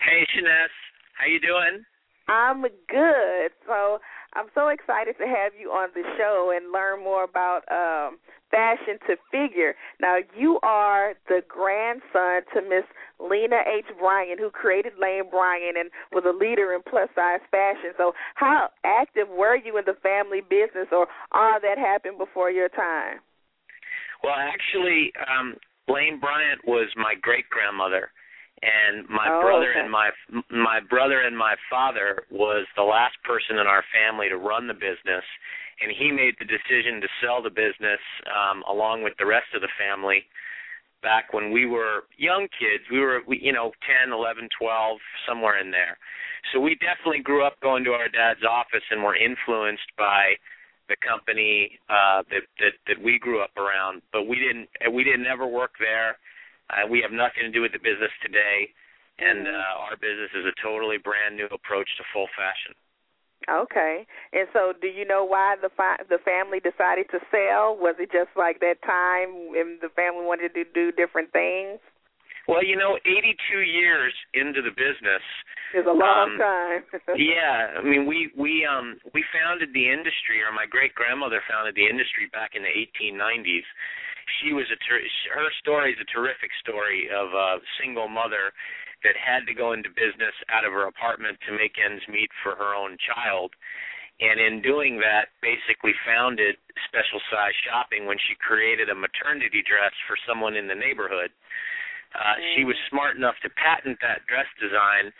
Hey, 0.05 0.27
Shanice. 0.37 0.77
How 1.17 1.27
you 1.27 1.41
doing? 1.41 1.83
I'm 2.29 2.63
good. 2.63 3.51
So 3.67 3.99
I'm 4.35 4.53
so 4.55 4.69
excited 4.69 5.17
to 5.17 5.27
have 5.27 5.53
you 5.59 5.71
on 5.71 5.89
the 5.95 6.03
show 6.19 6.53
and 6.55 6.73
learn 6.73 7.03
more 7.03 7.25
about 7.25 7.65
um, 7.73 8.19
fashion 8.51 8.99
to 9.09 9.17
figure. 9.33 9.75
Now, 10.01 10.19
you 10.37 10.61
are 10.63 11.15
the 11.29 11.41
grandson 11.49 12.45
to 12.53 12.61
Miss 12.69 12.85
Lena 13.19 13.65
H. 13.65 13.87
Bryant, 13.99 14.41
who 14.41 14.51
created 14.51 14.93
Lane 15.01 15.31
Bryant 15.31 15.79
and 15.79 15.91
was 16.13 16.25
a 16.29 16.37
leader 16.37 16.75
in 16.75 16.81
plus 16.85 17.09
size 17.15 17.41
fashion. 17.51 17.97
So, 17.97 18.13
how 18.35 18.69
active 18.85 19.29
were 19.29 19.57
you 19.57 19.79
in 19.79 19.85
the 19.87 19.97
family 20.03 20.41
business, 20.41 20.89
or 20.93 21.07
all 21.33 21.59
that 21.63 21.79
happened 21.79 22.19
before 22.19 22.51
your 22.51 22.69
time? 22.69 23.21
Well, 24.23 24.37
actually, 24.37 25.13
um, 25.17 25.57
Lane 25.89 26.21
Bryant 26.21 26.61
was 26.67 26.89
my 26.97 27.15
great 27.21 27.49
grandmother 27.49 28.11
and 28.63 29.09
my 29.09 29.29
Oh, 29.31 29.41
brother 29.41 29.71
okay. 29.71 29.81
and 29.81 29.91
my 29.91 30.11
my 30.51 30.81
brother 30.81 31.21
and 31.21 31.37
my 31.37 31.57
father 31.69 32.25
was 32.31 32.67
the 32.77 32.83
last 32.83 33.17
person 33.25 33.59
in 33.59 33.67
our 33.67 33.85
family 33.93 34.29
to 34.29 34.37
run 34.37 34.67
the 34.67 34.75
business. 34.75 35.25
And 35.83 35.91
he 35.91 36.13
made 36.13 36.37
the 36.39 36.45
decision 36.47 37.01
to 37.01 37.09
sell 37.21 37.43
the 37.43 37.51
business 37.51 38.01
um 38.31 38.63
along 38.69 39.03
with 39.03 39.15
the 39.19 39.27
rest 39.27 39.51
of 39.55 39.61
the 39.61 39.73
family. 39.79 40.25
Back 41.03 41.33
when 41.35 41.51
we 41.51 41.67
were 41.67 42.05
young 42.17 42.49
kids 42.59 42.85
we 42.91 43.01
were 43.01 43.21
we, 43.27 43.41
you 43.43 43.53
know 43.53 43.73
ten 43.85 44.13
eleven 44.13 44.49
twelve 44.59 44.99
somewhere 45.29 45.59
in 45.59 45.71
there. 45.71 45.99
So 46.53 46.61
we 46.61 46.77
definitely 46.77 47.21
grew 47.23 47.45
up 47.45 47.59
going 47.61 47.85
to 47.85 47.93
our 47.93 48.09
dad's 48.09 48.45
office 48.45 48.85
and 48.91 49.03
were 49.03 49.17
influenced 49.17 49.91
by 49.99 50.35
the 50.89 50.97
company 51.07 51.79
uh 51.91 52.23
that 52.31 52.45
that 52.61 52.75
that 52.87 53.03
we 53.03 53.19
grew 53.19 53.43
up 53.43 53.57
around. 53.57 54.01
But 54.13 54.25
we 54.29 54.39
didn't 54.39 54.69
we 54.95 55.03
didn't 55.05 55.27
ever 55.27 55.47
work 55.47 55.73
there 55.81 56.17
uh, 56.71 56.87
we 56.89 57.01
have 57.03 57.13
nothing 57.13 57.43
to 57.45 57.51
do 57.51 57.61
with 57.61 57.73
the 57.73 57.83
business 57.83 58.13
today, 58.23 58.73
and 59.19 59.47
Mhm. 59.47 59.55
uh, 59.55 59.85
our 59.91 59.97
business 59.97 60.33
is 60.35 60.47
a 60.47 60.53
totally 60.63 60.99
brand 60.99 61.37
new 61.37 61.47
approach 61.47 61.89
to 61.97 62.05
full 62.13 62.29
fashion. 62.37 62.75
Okay. 63.49 64.07
And 64.33 64.49
so, 64.53 64.73
do 64.73 64.89
you 64.89 65.05
know 65.05 65.25
why 65.25 65.57
the 65.57 65.69
fi- 65.71 66.03
the 66.09 66.19
family 66.19 66.61
decided 66.61 67.11
to 67.11 67.21
sell? 67.31 67.77
Was 67.77 67.97
it 67.99 68.11
just 68.11 68.35
like 68.37 68.61
that 68.61 68.81
time 68.83 69.53
and 69.55 69.81
the 69.81 69.91
family 69.91 70.25
wanted 70.25 70.55
to 70.55 70.65
do 70.65 70.93
different 70.93 71.31
things? 71.33 71.81
Well, 72.47 72.63
you 72.65 72.77
know, 72.77 72.99
82 73.05 73.61
years 73.61 74.13
into 74.35 74.61
the 74.61 74.71
business, 74.71 75.23
is 75.75 75.87
a 75.87 75.93
long 75.93 76.33
Um, 76.33 76.39
time. 76.39 76.85
yeah, 77.17 77.73
I 77.77 77.83
mean, 77.83 78.07
we 78.07 78.31
we 78.37 78.65
um 78.65 79.01
we 79.13 79.25
founded 79.33 79.73
the 79.73 79.89
industry, 79.91 80.43
or 80.43 80.53
my 80.53 80.67
great 80.67 80.95
grandmother 80.95 81.43
founded 81.49 81.75
the 81.75 81.87
industry 81.89 82.27
back 82.33 82.55
in 82.55 82.63
the 82.63 82.69
1890s. 82.69 83.65
She 84.41 84.53
was 84.53 84.67
a 84.73 84.79
ter- 84.85 85.05
her 85.35 85.51
story 85.61 85.93
is 85.93 86.01
a 86.01 86.09
terrific 86.13 86.51
story 86.61 87.09
of 87.13 87.33
a 87.33 87.61
single 87.81 88.09
mother 88.09 88.53
that 89.05 89.17
had 89.21 89.45
to 89.47 89.55
go 89.55 89.73
into 89.73 89.93
business 89.93 90.33
out 90.49 90.65
of 90.65 90.73
her 90.73 90.89
apartment 90.89 91.37
to 91.45 91.53
make 91.53 91.77
ends 91.77 92.03
meet 92.09 92.31
for 92.43 92.57
her 92.57 92.75
own 92.75 92.97
child. 93.05 93.53
And 94.21 94.39
in 94.41 94.63
doing 94.63 94.97
that, 95.03 95.35
basically 95.43 95.93
founded 96.07 96.57
special 96.87 97.21
size 97.29 97.53
shopping 97.67 98.07
when 98.07 98.17
she 98.17 98.39
created 98.39 98.89
a 98.89 98.95
maternity 98.95 99.61
dress 99.61 99.93
for 100.07 100.17
someone 100.23 100.55
in 100.55 100.71
the 100.71 100.79
neighborhood. 100.79 101.35
Uh, 102.15 102.39
She 102.55 102.65
was 102.65 102.79
smart 102.89 103.17
enough 103.19 103.35
to 103.43 103.51
patent 103.51 103.99
that 104.01 104.25
dress 104.31 104.47
design 104.63 105.13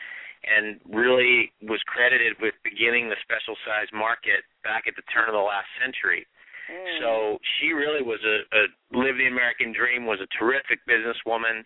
and 0.47 0.79
really 0.87 1.51
was 1.65 1.83
credited 1.89 2.37
with 2.41 2.55
beginning 2.63 3.09
the 3.09 3.19
special 3.25 3.57
size 3.67 3.89
market 3.93 4.45
back 4.63 4.85
at 4.87 4.95
the 4.95 5.03
turn 5.11 5.27
of 5.29 5.35
the 5.35 5.43
last 5.43 5.69
century. 5.81 6.27
Mm. 6.71 6.99
So 7.01 7.11
she 7.59 7.73
really 7.73 8.03
was 8.03 8.21
a, 8.25 8.37
a 8.57 8.63
lived 8.97 9.21
the 9.21 9.29
American 9.29 9.73
dream, 9.73 10.07
was 10.07 10.21
a 10.21 10.31
terrific 10.39 10.81
businesswoman, 10.89 11.65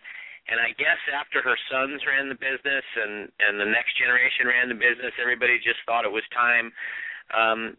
and 0.49 0.59
I 0.59 0.73
guess 0.81 0.99
after 1.13 1.45
her 1.45 1.57
sons 1.71 2.01
ran 2.09 2.29
the 2.29 2.39
business 2.41 2.87
and 2.97 3.29
and 3.39 3.61
the 3.61 3.69
next 3.69 3.97
generation 4.01 4.49
ran 4.49 4.69
the 4.69 4.79
business, 4.79 5.13
everybody 5.21 5.61
just 5.61 5.79
thought 5.85 6.09
it 6.09 6.13
was 6.13 6.25
time 6.35 6.73
um 7.37 7.77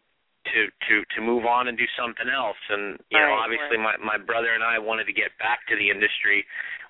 to 0.48 0.72
to 0.88 0.96
to 1.16 1.20
move 1.20 1.44
on 1.46 1.68
and 1.68 1.78
do 1.78 1.90
something 2.00 2.30
else. 2.30 2.60
And 2.70 2.98
you 3.12 3.20
know, 3.20 3.36
Right, 3.36 3.44
obviously 3.44 3.78
my 3.78 3.98
my 4.00 4.18
brother 4.18 4.54
and 4.56 4.64
I 4.64 4.80
wanted 4.80 5.06
to 5.12 5.16
get 5.16 5.36
back 5.42 5.66
to 5.68 5.76
the 5.76 5.90
industry, 5.90 6.46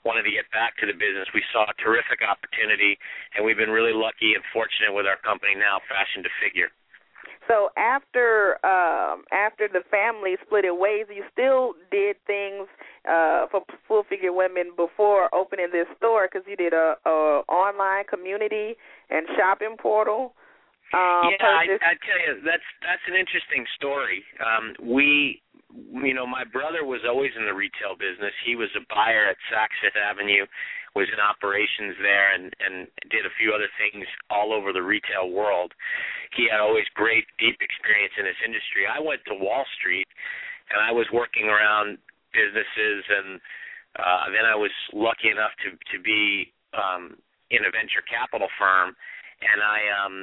wanted 0.06 0.24
to 0.24 0.34
get 0.34 0.46
back 0.52 0.78
to 0.80 0.86
the 0.86 0.94
business. 0.94 1.28
We 1.34 1.44
saw 1.52 1.66
a 1.66 1.76
terrific 1.82 2.22
opportunity, 2.22 3.00
and 3.36 3.44
we've 3.44 3.58
been 3.60 3.74
really 3.74 3.96
lucky 3.96 4.36
and 4.38 4.44
fortunate 4.54 4.94
with 4.94 5.10
our 5.10 5.18
company 5.26 5.56
now, 5.58 5.82
Fashion 5.90 6.22
to 6.24 6.32
Figure. 6.44 6.70
So 7.50 7.70
after 7.78 8.64
um 8.64 9.24
after 9.34 9.68
the 9.68 9.82
family 9.90 10.38
split 10.46 10.66
it 10.66 10.78
ways, 10.78 11.06
you 11.10 11.24
still 11.34 11.74
did 11.90 12.16
things 12.28 12.68
uh 13.10 13.48
for 13.50 13.64
full 13.88 14.04
figure 14.08 14.34
women 14.34 14.72
before 14.78 15.34
opening 15.34 15.68
this 15.72 15.88
store 15.98 16.30
because 16.32 16.46
you 16.48 16.56
did 16.56 16.74
a, 16.74 16.96
a 17.06 17.42
online 17.50 18.06
community 18.06 18.76
and 19.10 19.26
shopping 19.36 19.76
portal. 19.82 20.34
Um, 20.94 21.30
yeah, 21.30 21.46
I. 21.46 21.78
I 21.78 21.94
tell 22.02 22.18
you, 22.26 22.42
that's 22.42 22.66
that's 22.82 23.06
an 23.06 23.14
interesting 23.14 23.62
story. 23.78 24.26
Um, 24.42 24.74
we, 24.82 25.42
you 25.70 26.18
know, 26.18 26.26
my 26.26 26.42
brother 26.50 26.82
was 26.82 27.06
always 27.06 27.30
in 27.38 27.46
the 27.46 27.54
retail 27.54 27.94
business. 27.94 28.34
He 28.42 28.58
was 28.58 28.74
a 28.74 28.82
buyer 28.90 29.30
at 29.30 29.38
Saks 29.54 29.78
Fifth 29.86 29.94
Avenue, 29.94 30.50
was 30.96 31.08
in 31.14 31.20
operations 31.20 31.96
there, 32.02 32.34
and 32.34 32.54
and 32.60 32.88
did 33.10 33.26
a 33.26 33.34
few 33.38 33.54
other 33.54 33.70
things 33.78 34.06
all 34.30 34.54
over 34.54 34.74
the 34.74 34.82
retail 34.82 35.30
world. 35.30 35.74
He 36.36 36.48
had 36.50 36.60
always 36.60 36.86
great, 36.94 37.26
deep 37.38 37.58
experience 37.62 38.14
in 38.18 38.26
this 38.26 38.40
industry. 38.46 38.86
I 38.86 39.02
went 39.02 39.22
to 39.28 39.38
Wall 39.38 39.66
Street, 39.78 40.08
and 40.70 40.82
I 40.82 40.92
was 40.92 41.08
working 41.14 41.50
around 41.50 41.98
businesses, 42.34 43.02
and 43.10 43.42
uh, 43.98 44.30
then 44.30 44.46
I 44.46 44.56
was 44.56 44.74
lucky 44.94 45.30
enough 45.30 45.54
to 45.66 45.74
to 45.74 45.98
be 46.02 46.54
um, 46.74 47.18
in 47.50 47.66
a 47.66 47.72
venture 47.74 48.06
capital 48.06 48.50
firm, 48.58 48.94
and 49.42 49.60
I 49.62 49.80
um 49.94 50.16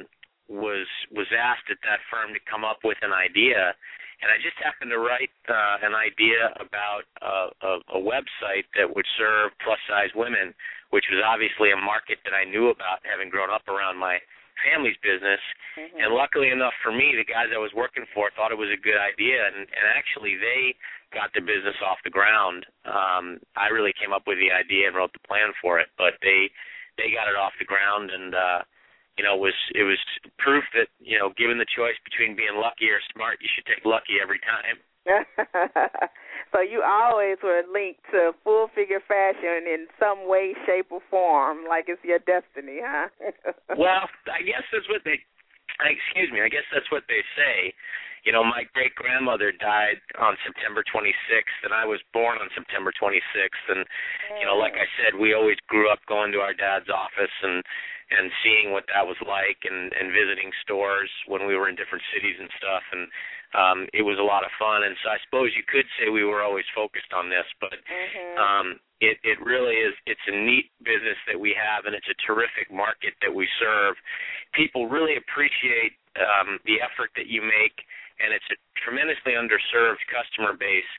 was 0.47 0.87
was 1.11 1.27
asked 1.35 1.67
at 1.67 1.79
that 1.83 1.99
firm 2.07 2.31
to 2.31 2.39
come 2.47 2.63
up 2.63 2.79
with 2.83 2.97
an 3.03 3.11
idea 3.11 3.75
and 4.21 4.33
I 4.33 4.37
just 4.41 4.57
happened 4.57 4.89
to 4.89 4.99
write 4.99 5.33
uh, 5.45 5.77
an 5.85 5.93
idea 5.93 6.49
about 6.57 7.05
uh, 7.21 7.47
a, 7.61 7.71
a 7.97 7.99
website 8.01 8.65
that 8.73 8.89
would 8.89 9.05
serve 9.17 9.53
plus 9.61 9.77
size 9.85 10.09
women, 10.17 10.53
which 10.89 11.05
was 11.13 11.21
obviously 11.21 11.69
a 11.71 11.77
market 11.77 12.17
that 12.25 12.33
I 12.33 12.43
knew 12.45 12.73
about 12.73 13.05
having 13.05 13.29
grown 13.29 13.53
up 13.53 13.67
around 13.69 13.97
my 14.01 14.17
family's 14.65 14.97
business. 15.05 15.39
Mhm. 15.77 16.01
And 16.01 16.09
luckily 16.17 16.49
enough 16.49 16.73
for 16.81 16.91
me, 16.91 17.13
the 17.13 17.23
guys 17.27 17.53
I 17.53 17.61
was 17.61 17.73
working 17.77 18.05
for 18.13 18.31
thought 18.33 18.49
it 18.51 18.57
was 18.57 18.73
a 18.73 18.81
good 18.81 18.97
idea, 18.97 19.45
and, 19.45 19.69
and 19.69 19.85
actually 19.93 20.33
they 20.35 20.73
got 21.13 21.29
the 21.37 21.41
business 21.41 21.77
off 21.85 22.01
the 22.03 22.09
ground. 22.09 22.65
Um, 22.85 23.37
I 23.55 23.69
really 23.69 23.93
came 23.93 24.11
up 24.11 24.25
with 24.25 24.39
the 24.41 24.49
idea 24.51 24.87
and 24.89 24.95
wrote 24.97 25.13
the 25.13 25.21
plan 25.29 25.53
for 25.61 25.79
it, 25.79 25.89
but 25.97 26.17
they 26.25 26.49
they 26.97 27.13
got 27.13 27.29
it 27.29 27.37
off 27.37 27.53
the 27.59 27.69
ground 27.69 28.09
and. 28.09 28.33
uh 28.33 28.61
you 29.17 29.25
know, 29.25 29.35
was 29.35 29.57
it 29.73 29.83
was 29.83 29.97
proof 30.37 30.63
that 30.77 30.87
you 31.01 31.17
know, 31.17 31.33
given 31.33 31.57
the 31.57 31.67
choice 31.67 31.97
between 32.05 32.37
being 32.37 32.61
lucky 32.61 32.87
or 32.93 33.01
smart, 33.13 33.41
you 33.41 33.49
should 33.49 33.65
take 33.65 33.83
lucky 33.83 34.21
every 34.21 34.39
time. 34.45 34.77
so 36.51 36.59
you 36.59 36.83
always 36.83 37.37
were 37.41 37.63
linked 37.71 38.03
to 38.11 38.31
full 38.43 38.67
figure 38.75 39.01
fashion 39.07 39.65
in 39.65 39.87
some 39.99 40.27
way, 40.27 40.53
shape, 40.65 40.91
or 40.91 41.01
form, 41.09 41.63
like 41.67 41.85
it's 41.87 42.03
your 42.03 42.19
destiny, 42.19 42.83
huh? 42.83 43.07
well, 43.79 44.05
I 44.27 44.43
guess 44.43 44.63
that's 44.71 44.87
what 44.89 45.01
they. 45.03 45.19
Excuse 45.77 46.33
me. 46.33 46.41
I 46.41 46.49
guess 46.49 46.65
that's 46.73 46.89
what 46.89 47.05
they 47.07 47.21
say. 47.37 47.73
You 48.25 48.33
know, 48.33 48.43
my 48.43 48.65
great 48.73 48.95
grandmother 48.97 49.53
died 49.53 50.01
on 50.19 50.35
September 50.43 50.83
26th, 50.83 51.59
and 51.63 51.71
I 51.71 51.85
was 51.85 52.01
born 52.11 52.41
on 52.41 52.49
September 52.51 52.91
26th. 52.91 53.65
And 53.69 53.85
you 54.41 54.45
know, 54.45 54.57
like 54.57 54.73
mm. 54.73 54.83
I 54.83 54.87
said, 54.97 55.15
we 55.15 55.37
always 55.37 55.57
grew 55.69 55.87
up 55.87 55.99
going 56.09 56.33
to 56.33 56.41
our 56.43 56.53
dad's 56.53 56.89
office 56.89 57.31
and 57.43 57.63
and 58.09 58.31
seeing 58.43 58.71
what 58.71 58.85
that 58.93 59.05
was 59.05 59.19
like, 59.25 59.59
and 59.67 59.91
and 59.93 60.11
visiting 60.11 60.51
stores 60.63 61.09
when 61.27 61.45
we 61.45 61.55
were 61.55 61.69
in 61.69 61.75
different 61.75 62.03
cities 62.13 62.37
and 62.39 62.49
stuff. 62.57 62.83
And 62.91 63.03
um, 63.55 63.79
it 63.93 64.03
was 64.03 64.19
a 64.19 64.27
lot 64.27 64.43
of 64.43 64.51
fun. 64.59 64.83
And 64.83 64.95
so 65.03 65.09
I 65.09 65.19
suppose 65.23 65.55
you 65.55 65.63
could 65.63 65.87
say 65.97 66.09
we 66.09 66.23
were 66.23 66.43
always 66.43 66.67
focused 66.75 67.11
on 67.13 67.29
this, 67.29 67.47
but 67.59 67.75
Mhm. 67.75 68.37
um, 68.37 68.67
it 68.99 69.19
it 69.23 69.39
really 69.41 69.75
is. 69.77 69.93
It's 70.05 70.27
a 70.27 70.35
neat 70.35 70.71
business 70.83 71.17
that 71.27 71.39
we 71.39 71.53
have, 71.53 71.85
and 71.85 71.95
it's 71.95 72.09
a 72.09 72.17
terrific 72.25 72.71
market 72.71 73.13
that 73.21 73.33
we 73.33 73.47
serve. 73.59 73.95
People 74.53 74.87
really 74.87 75.15
appreciate 75.15 75.93
um, 76.17 76.59
the 76.65 76.81
effort 76.81 77.11
that 77.15 77.27
you 77.27 77.41
make 77.41 77.85
and 78.19 78.33
it's 78.33 78.49
a 78.49 78.57
tremendously 78.81 79.37
underserved 79.37 80.01
customer 80.09 80.57
base 80.57 80.89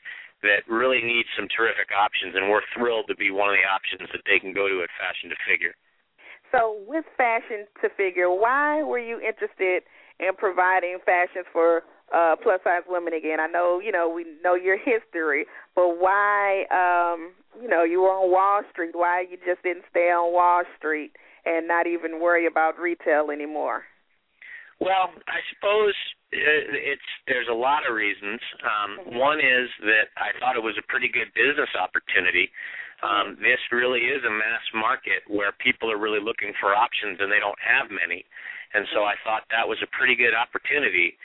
that 0.41 0.63
really 0.71 1.03
needs 1.03 1.27
some 1.35 1.51
terrific 1.51 1.91
options, 1.91 2.35
and 2.35 2.47
we're 2.47 2.63
thrilled 2.71 3.07
to 3.11 3.15
be 3.15 3.27
one 3.27 3.51
of 3.51 3.55
the 3.59 3.67
options 3.67 4.07
that 4.15 4.23
they 4.23 4.39
can 4.39 4.55
go 4.55 4.71
to 4.71 4.83
at 4.83 4.91
Fashion 4.95 5.27
to 5.27 5.35
Figure. 5.43 5.75
So, 6.51 6.77
with 6.87 7.05
Fashion 7.17 7.67
to 7.81 7.89
Figure, 7.95 8.29
why 8.29 8.83
were 8.83 8.99
you 8.99 9.19
interested 9.19 9.83
in 10.19 10.35
providing 10.37 10.97
fashions 11.05 11.45
for 11.53 11.83
uh 12.13 12.35
plus 12.41 12.59
size 12.63 12.83
women 12.87 13.13
again? 13.13 13.39
I 13.39 13.47
know, 13.47 13.79
you 13.83 13.91
know, 13.91 14.09
we 14.09 14.25
know 14.43 14.55
your 14.55 14.77
history, 14.83 15.45
but 15.75 15.99
why 15.99 16.65
um, 16.71 17.33
you 17.61 17.67
know, 17.67 17.83
you 17.83 18.01
were 18.01 18.09
on 18.09 18.31
Wall 18.31 18.61
Street, 18.71 18.91
why 18.93 19.25
you 19.29 19.37
just 19.45 19.63
didn't 19.63 19.85
stay 19.89 20.09
on 20.11 20.33
Wall 20.33 20.63
Street 20.77 21.11
and 21.45 21.67
not 21.67 21.87
even 21.87 22.19
worry 22.21 22.45
about 22.47 22.79
retail 22.79 23.31
anymore? 23.31 23.83
Well, 24.79 25.11
I 25.27 25.43
suppose 25.51 25.93
uh, 26.31 26.71
it's 26.71 27.09
there's 27.27 27.51
a 27.51 27.55
lot 27.55 27.83
of 27.87 27.95
reasons. 27.95 28.39
Um, 28.63 29.19
one 29.19 29.39
is 29.39 29.67
that 29.83 30.07
I 30.15 30.31
thought 30.39 30.55
it 30.55 30.63
was 30.63 30.79
a 30.79 30.85
pretty 30.87 31.09
good 31.11 31.27
business 31.35 31.69
opportunity. 31.75 32.49
Um, 32.99 33.39
this 33.39 33.59
really 33.71 34.11
is 34.11 34.19
a 34.27 34.29
mass 34.29 34.65
market 34.75 35.23
where 35.27 35.55
people 35.63 35.87
are 35.91 35.97
really 35.97 36.19
looking 36.19 36.51
for 36.59 36.75
options 36.75 37.17
and 37.23 37.31
they 37.31 37.39
don't 37.39 37.59
have 37.63 37.87
many, 37.87 38.25
and 38.73 38.85
so 38.93 39.07
I 39.07 39.15
thought 39.23 39.47
that 39.49 39.67
was 39.67 39.79
a 39.81 39.89
pretty 39.95 40.15
good 40.15 40.35
opportunity. 40.35 41.15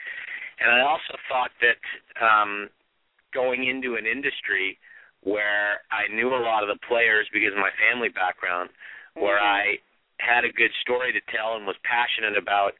And 0.59 0.71
I 0.71 0.87
also 0.87 1.19
thought 1.27 1.51
that 1.59 1.79
um, 2.23 2.71
going 3.35 3.67
into 3.67 3.99
an 3.99 4.07
industry 4.07 4.79
where 5.25 5.83
I 5.91 6.07
knew 6.13 6.31
a 6.31 6.39
lot 6.39 6.63
of 6.63 6.71
the 6.71 6.79
players 6.87 7.27
because 7.33 7.51
of 7.51 7.59
my 7.59 7.73
family 7.75 8.07
background, 8.07 8.69
where 9.19 9.41
I 9.41 9.75
had 10.23 10.45
a 10.45 10.53
good 10.53 10.71
story 10.81 11.11
to 11.11 11.21
tell 11.27 11.59
and 11.59 11.67
was 11.67 11.75
passionate 11.83 12.37
about 12.37 12.77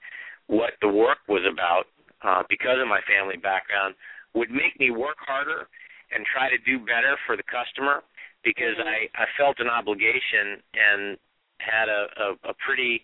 what 0.48 0.80
the 0.80 0.88
work 0.88 1.20
was 1.28 1.44
about 1.44 1.92
uh, 2.24 2.44
because 2.48 2.80
of 2.80 2.88
my 2.88 3.02
family 3.04 3.36
background 3.36 3.96
would 4.34 4.52
make 4.52 4.80
me 4.80 4.92
work 4.92 5.18
harder 5.20 5.68
and 6.14 6.24
try 6.24 6.48
to 6.50 6.60
do 6.64 6.80
better 6.80 7.18
for 7.26 7.36
the 7.36 7.44
customer 7.44 8.06
because 8.46 8.78
mm-hmm. 8.78 8.88
I, 8.88 9.10
I 9.18 9.26
felt 9.36 9.60
an 9.60 9.68
obligation 9.68 10.62
and 10.78 11.18
had 11.60 11.90
a, 11.90 12.08
a, 12.16 12.28
a 12.52 12.54
pretty 12.62 13.02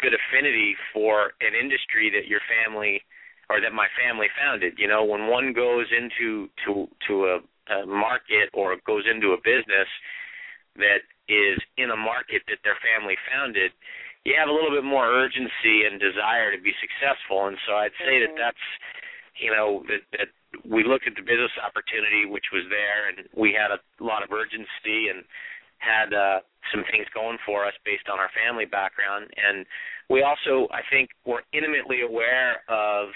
good 0.00 0.16
affinity 0.16 0.74
for 0.94 1.36
an 1.44 1.52
industry 1.54 2.10
that 2.16 2.26
your 2.26 2.40
family 2.48 3.04
or 3.50 3.60
that 3.60 3.72
my 3.72 3.86
family 4.00 4.26
founded. 4.40 4.74
You 4.80 4.88
know, 4.88 5.04
when 5.04 5.28
one 5.28 5.52
goes 5.52 5.86
into 5.92 6.48
to 6.64 6.88
to 7.06 7.14
a, 7.26 7.36
a 7.68 7.86
market 7.86 8.48
or 8.52 8.76
goes 8.86 9.04
into 9.04 9.36
a 9.36 9.40
business 9.44 9.88
that 10.76 11.04
is 11.28 11.60
in 11.76 11.90
a 11.90 11.96
market 11.96 12.42
that 12.48 12.64
their 12.64 12.78
family 12.80 13.16
founded, 13.28 13.72
you 14.24 14.32
have 14.38 14.48
a 14.48 14.52
little 14.52 14.70
bit 14.70 14.84
more 14.84 15.08
urgency 15.08 15.84
and 15.84 16.00
desire 16.00 16.54
to 16.54 16.60
be 16.62 16.72
successful. 16.80 17.48
And 17.48 17.58
so 17.66 17.76
I'd 17.76 17.96
say 18.00 18.20
that 18.24 18.32
mm-hmm. 18.32 18.40
that's, 18.40 18.64
you 19.38 19.50
know, 19.50 19.82
that 19.88 20.02
that 20.18 20.28
we 20.66 20.84
looked 20.84 21.06
at 21.06 21.14
the 21.14 21.24
business 21.24 21.52
opportunity 21.62 22.26
which 22.26 22.50
was 22.52 22.64
there, 22.68 23.08
and 23.08 23.28
we 23.36 23.54
had 23.54 23.70
a 23.70 23.80
lot 24.02 24.22
of 24.22 24.32
urgency 24.32 25.08
and 25.08 25.24
had 25.78 26.10
uh, 26.10 26.42
some 26.74 26.82
things 26.90 27.06
going 27.14 27.38
for 27.46 27.62
us 27.62 27.74
based 27.86 28.10
on 28.10 28.18
our 28.18 28.30
family 28.34 28.66
background. 28.66 29.30
And 29.38 29.62
we 30.10 30.26
also, 30.26 30.66
I 30.74 30.82
think, 30.90 31.10
were 31.22 31.46
intimately 31.54 32.02
aware 32.02 32.66
of 32.66 33.14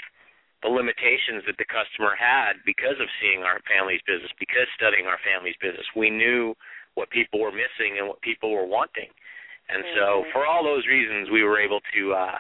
the 0.63 0.71
limitations 0.71 1.43
that 1.51 1.59
the 1.59 1.67
customer 1.67 2.15
had 2.15 2.63
because 2.63 2.95
of 3.03 3.11
seeing 3.19 3.43
our 3.43 3.59
family's 3.67 4.05
business, 4.07 4.31
because 4.39 4.71
studying 4.79 5.11
our 5.11 5.19
family's 5.27 5.59
business. 5.59 5.83
We 5.99 6.07
knew 6.07 6.55
what 6.95 7.11
people 7.11 7.43
were 7.43 7.51
missing 7.51 7.99
and 7.99 8.07
what 8.07 8.23
people 8.23 8.55
were 8.55 8.67
wanting. 8.67 9.11
And 9.69 9.83
so 9.97 10.25
for 10.33 10.47
all 10.47 10.63
those 10.63 10.87
reasons 10.87 11.31
we 11.31 11.43
were 11.43 11.59
able 11.59 11.81
to 11.95 12.13
uh 12.13 12.39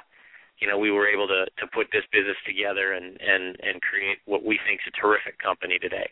you 0.62 0.68
know, 0.70 0.78
we 0.78 0.92
were 0.94 1.10
able 1.10 1.26
to 1.26 1.50
to 1.58 1.66
put 1.66 1.90
this 1.90 2.06
business 2.14 2.38
together 2.46 2.94
and 2.94 3.18
and 3.18 3.58
and 3.66 3.82
create 3.82 4.22
what 4.30 4.46
we 4.46 4.60
think 4.62 4.78
is 4.86 4.94
a 4.94 5.00
terrific 5.02 5.42
company 5.42 5.76
today. 5.82 6.06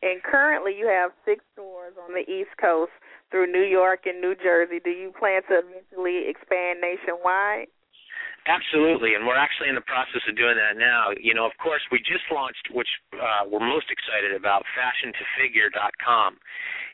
And 0.00 0.22
currently, 0.22 0.78
you 0.78 0.86
have 0.86 1.10
six 1.26 1.42
stores 1.52 1.94
on 1.98 2.14
the 2.14 2.22
East 2.30 2.54
Coast 2.62 2.94
through 3.32 3.50
New 3.50 3.66
York 3.66 4.06
and 4.06 4.20
New 4.20 4.36
Jersey. 4.38 4.78
Do 4.78 4.90
you 4.90 5.10
plan 5.18 5.42
to 5.50 5.66
eventually 5.66 6.30
expand 6.30 6.78
nationwide? 6.78 7.66
Absolutely, 8.48 9.12
and 9.12 9.28
we're 9.28 9.36
actually 9.36 9.68
in 9.68 9.76
the 9.76 9.84
process 9.84 10.24
of 10.24 10.32
doing 10.32 10.56
that 10.56 10.80
now. 10.80 11.12
You 11.20 11.36
know, 11.36 11.44
of 11.44 11.52
course, 11.60 11.84
we 11.92 12.00
just 12.00 12.24
launched, 12.32 12.72
which 12.72 12.88
uh, 13.12 13.44
we're 13.44 13.60
most 13.60 13.92
excited 13.92 14.32
about, 14.32 14.64
fashiontofigure.com. 14.72 16.40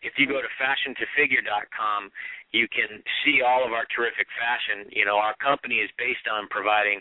If 0.03 0.19
you 0.19 0.27
go 0.27 0.43
to 0.43 0.51
fashiontofigure.com, 0.59 2.11
you 2.51 2.67
can 2.67 2.99
see 3.23 3.39
all 3.47 3.63
of 3.63 3.71
our 3.71 3.87
terrific 3.95 4.27
fashion. 4.35 4.91
You 4.91 5.07
know, 5.07 5.15
our 5.15 5.39
company 5.39 5.79
is 5.79 5.95
based 5.95 6.27
on 6.27 6.51
providing 6.51 6.99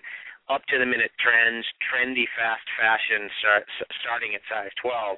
up 0.53 0.61
to 0.69 0.77
the 0.77 0.85
minute 0.85 1.17
trends, 1.17 1.65
trendy 1.89 2.29
fast 2.37 2.69
fashion 2.77 3.33
start, 3.41 3.65
starting 4.05 4.37
at 4.37 4.45
size 4.45 4.69
12. 4.77 5.17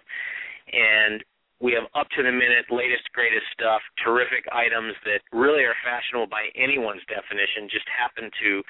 And 0.72 1.20
we 1.66 1.74
have 1.74 1.90
up 1.98 2.06
to 2.14 2.22
the 2.22 2.30
minute, 2.30 2.70
latest, 2.70 3.10
greatest 3.18 3.50
stuff, 3.50 3.82
terrific 4.06 4.46
items 4.54 4.94
that 5.02 5.26
really 5.34 5.66
are 5.66 5.74
fashionable 5.82 6.30
by 6.30 6.54
anyone's 6.54 7.02
definition, 7.10 7.66
just 7.74 7.90
happen 7.90 8.30
to 8.38 8.62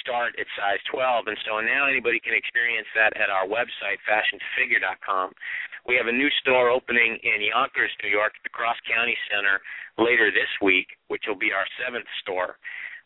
start 0.00 0.32
at 0.40 0.48
size 0.56 0.80
12. 0.88 1.28
And 1.28 1.36
so 1.44 1.60
now 1.60 1.84
anybody 1.84 2.16
can 2.16 2.32
experience 2.32 2.88
that 2.96 3.12
at 3.20 3.28
our 3.28 3.44
website, 3.44 4.00
fashiontofigure.com. 4.08 5.36
We 5.84 6.00
have 6.00 6.08
a 6.08 6.16
new 6.16 6.32
store 6.40 6.72
opening 6.72 7.20
in 7.20 7.44
Yonkers, 7.44 7.92
New 8.00 8.08
York, 8.08 8.32
at 8.32 8.44
the 8.48 8.56
Cross 8.56 8.80
County 8.88 9.16
Center 9.28 9.60
later 10.00 10.32
this 10.32 10.48
week, 10.64 10.96
which 11.12 11.28
will 11.28 11.36
be 11.36 11.52
our 11.52 11.68
seventh 11.76 12.08
store. 12.24 12.56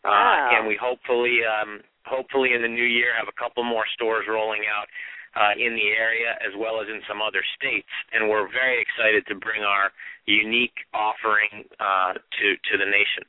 Wow. 0.07 0.15
Uh, 0.15 0.55
and 0.55 0.71
we 0.71 0.79
hopefully, 0.79 1.43
um, 1.43 1.83
hopefully 2.07 2.55
in 2.55 2.63
the 2.63 2.71
new 2.71 2.87
year, 2.87 3.11
have 3.11 3.27
a 3.27 3.35
couple 3.35 3.67
more 3.67 3.83
stores 3.91 4.23
rolling 4.31 4.63
out 4.71 4.87
uh, 5.35 5.53
in 5.57 5.75
the 5.75 5.89
area 5.97 6.37
as 6.41 6.53
well 6.57 6.81
as 6.81 6.87
in 6.87 7.01
some 7.07 7.21
other 7.21 7.41
states. 7.57 7.89
And 8.11 8.29
we're 8.29 8.49
very 8.51 8.81
excited 8.81 9.25
to 9.27 9.35
bring 9.35 9.63
our 9.63 9.91
unique 10.25 10.75
offering 10.93 11.67
uh, 11.79 12.13
to 12.13 12.45
to 12.55 12.73
the 12.77 12.85
nation. 12.85 13.25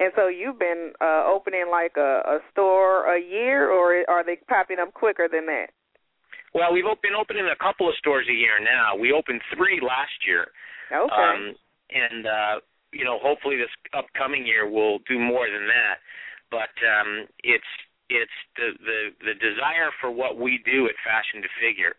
And 0.00 0.12
so 0.16 0.28
you've 0.28 0.58
been 0.58 0.92
uh, 1.00 1.28
opening 1.28 1.68
like 1.70 1.92
a, 1.98 2.24
a 2.24 2.38
store 2.50 3.04
a 3.14 3.20
year, 3.20 3.68
or 3.68 4.02
are 4.08 4.24
they 4.24 4.40
popping 4.48 4.78
up 4.80 4.94
quicker 4.94 5.28
than 5.30 5.44
that? 5.46 5.76
Well, 6.54 6.72
we've 6.72 6.88
been 7.02 7.14
opening 7.14 7.46
a 7.46 7.62
couple 7.62 7.86
of 7.86 7.94
stores 7.96 8.26
a 8.28 8.32
year 8.32 8.58
now. 8.58 8.96
We 8.96 9.12
opened 9.12 9.40
three 9.54 9.78
last 9.78 10.16
year. 10.26 10.48
Okay. 10.90 11.12
Um, 11.12 11.54
and 11.92 12.26
uh, 12.26 12.54
you 12.92 13.04
know, 13.04 13.18
hopefully 13.22 13.56
this 13.56 13.70
upcoming 13.92 14.46
year 14.46 14.68
we'll 14.68 14.98
do 15.06 15.18
more 15.18 15.46
than 15.46 15.68
that. 15.68 16.00
But 16.50 16.74
um, 16.82 17.28
it's 17.44 17.72
it's 18.10 18.38
the, 18.58 18.74
the 18.82 19.00
the 19.22 19.36
desire 19.38 19.94
for 20.02 20.10
what 20.10 20.36
we 20.36 20.58
do 20.66 20.90
at 20.90 20.98
Fashion 21.06 21.40
to 21.40 21.50
Figure, 21.62 21.94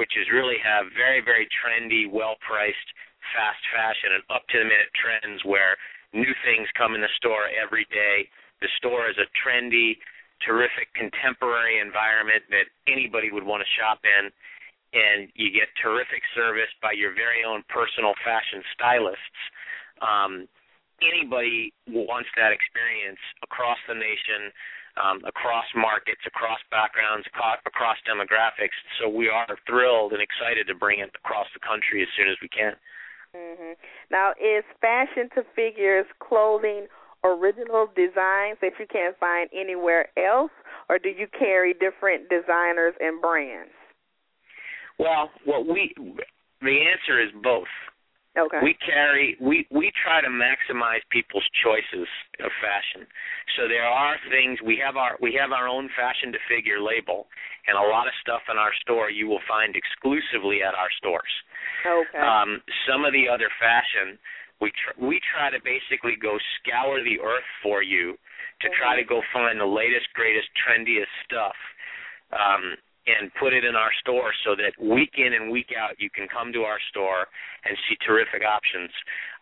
which 0.00 0.16
is 0.16 0.32
really 0.32 0.56
have 0.64 0.88
very 0.96 1.20
very 1.20 1.46
trendy, 1.52 2.08
well 2.08 2.40
priced, 2.40 2.88
fast 3.36 3.60
fashion 3.70 4.16
and 4.16 4.24
up 4.32 4.48
to 4.48 4.58
the 4.58 4.66
minute 4.66 4.90
trends 4.96 5.44
where 5.44 5.76
new 6.16 6.32
things 6.42 6.66
come 6.74 6.96
in 6.96 7.04
the 7.04 7.16
store 7.20 7.52
every 7.52 7.86
day. 7.92 8.26
The 8.64 8.72
store 8.80 9.08
is 9.12 9.16
a 9.20 9.28
trendy, 9.36 10.00
terrific 10.44 10.88
contemporary 10.96 11.78
environment 11.78 12.42
that 12.50 12.66
anybody 12.88 13.30
would 13.30 13.44
want 13.44 13.62
to 13.62 13.76
shop 13.76 14.00
in 14.02 14.32
and 14.90 15.30
you 15.38 15.54
get 15.54 15.70
terrific 15.78 16.22
service 16.34 16.70
by 16.82 16.92
your 16.92 17.14
very 17.14 17.46
own 17.46 17.62
personal 17.70 18.10
fashion 18.26 18.58
stylists. 18.74 19.40
Um, 20.02 20.50
anybody 20.98 21.72
wants 21.86 22.28
that 22.34 22.50
experience 22.50 23.20
across 23.42 23.78
the 23.86 23.94
nation 23.94 24.50
um, 25.00 25.24
across 25.24 25.64
markets, 25.74 26.20
across 26.26 26.60
backgrounds, 26.70 27.26
across, 27.26 27.96
demographics. 28.06 28.76
So 29.00 29.08
we 29.08 29.28
are 29.28 29.56
thrilled 29.66 30.12
and 30.12 30.20
excited 30.20 30.66
to 30.68 30.74
bring 30.74 31.00
it 31.00 31.10
across 31.16 31.46
the 31.54 31.60
country 31.60 32.02
as 32.02 32.08
soon 32.16 32.28
as 32.28 32.36
we 32.42 32.48
can. 32.48 32.74
hmm 33.34 33.72
Now, 34.10 34.32
is 34.32 34.64
Fashion 34.80 35.28
to 35.34 35.42
Figures 35.54 36.06
clothing 36.20 36.86
original 37.24 37.86
designs 37.94 38.58
that 38.60 38.72
you 38.78 38.86
can't 38.90 39.16
find 39.18 39.48
anywhere 39.52 40.08
else, 40.16 40.52
or 40.88 40.98
do 40.98 41.08
you 41.08 41.26
carry 41.38 41.74
different 41.74 42.28
designers 42.28 42.94
and 43.00 43.20
brands? 43.20 43.72
Well, 44.98 45.30
what 45.44 45.66
we 45.66 45.94
the 46.60 46.76
answer 46.92 47.22
is 47.22 47.30
both. 47.42 47.68
Okay. 48.46 48.60
We 48.62 48.74
carry 48.80 49.36
we 49.40 49.66
we 49.70 49.92
try 50.04 50.20
to 50.20 50.28
maximize 50.28 51.04
people's 51.10 51.46
choices 51.62 52.08
of 52.40 52.50
fashion. 52.64 53.06
So 53.56 53.68
there 53.68 53.84
are 53.84 54.16
things 54.30 54.58
we 54.64 54.80
have 54.84 54.96
our 54.96 55.16
we 55.20 55.36
have 55.40 55.52
our 55.52 55.68
own 55.68 55.90
fashion 55.96 56.32
to 56.32 56.40
figure 56.48 56.80
label 56.80 57.26
and 57.68 57.76
a 57.76 57.86
lot 57.92 58.06
of 58.08 58.14
stuff 58.24 58.40
in 58.50 58.56
our 58.56 58.72
store 58.80 59.10
you 59.10 59.28
will 59.28 59.44
find 59.46 59.76
exclusively 59.76 60.62
at 60.64 60.74
our 60.74 60.90
stores. 60.96 61.34
Okay. 61.84 62.22
Um 62.22 62.62
some 62.88 63.04
of 63.04 63.12
the 63.12 63.28
other 63.28 63.50
fashion 63.60 64.16
we 64.60 64.72
tr- 64.72 64.96
we 64.96 65.20
try 65.32 65.50
to 65.50 65.60
basically 65.60 66.16
go 66.16 66.38
scour 66.60 67.04
the 67.04 67.20
earth 67.20 67.48
for 67.62 67.82
you 67.82 68.16
to 68.60 68.68
try 68.76 68.96
to 68.96 69.04
go 69.04 69.20
find 69.32 69.60
the 69.60 69.68
latest 69.68 70.08
greatest 70.14 70.48
trendiest 70.56 71.12
stuff. 71.24 71.56
Um 72.32 72.76
and 73.10 73.32
put 73.38 73.52
it 73.52 73.64
in 73.64 73.74
our 73.74 73.90
store 74.00 74.30
so 74.44 74.54
that 74.54 74.74
week 74.78 75.18
in 75.18 75.34
and 75.34 75.50
week 75.50 75.74
out 75.74 75.98
you 75.98 76.10
can 76.10 76.28
come 76.30 76.52
to 76.52 76.62
our 76.62 76.78
store 76.90 77.26
and 77.64 77.76
see 77.88 77.96
terrific 78.04 78.42
options. 78.46 78.90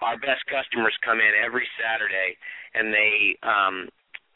Our 0.00 0.16
best 0.16 0.44
customers 0.48 0.96
come 1.04 1.20
in 1.20 1.32
every 1.36 1.66
Saturday 1.76 2.36
and 2.74 2.92
they 2.92 3.36
um 3.44 3.88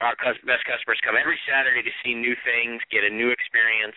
our 0.03 0.19
best 0.19 0.67
customers 0.67 0.99
come 1.07 1.15
every 1.15 1.39
Saturday 1.47 1.79
to 1.87 1.95
see 2.03 2.11
new 2.13 2.35
things, 2.43 2.83
get 2.91 3.07
a 3.07 3.13
new 3.13 3.31
experience 3.31 3.95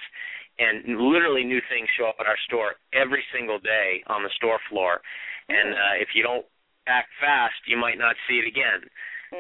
and 0.60 1.02
literally 1.02 1.44
new 1.44 1.60
things 1.68 1.88
show 1.98 2.08
up 2.08 2.16
at 2.20 2.28
our 2.28 2.40
store 2.48 2.80
every 2.94 3.24
single 3.36 3.60
day 3.60 4.04
on 4.08 4.24
the 4.24 4.32
store 4.36 4.60
floor. 4.70 5.02
And 5.50 5.74
uh, 5.74 5.96
if 6.00 6.16
you 6.16 6.24
don't 6.24 6.46
act 6.88 7.10
fast, 7.20 7.60
you 7.68 7.78
might 7.78 7.98
not 7.98 8.16
see 8.28 8.40
it 8.40 8.48
again. 8.48 8.88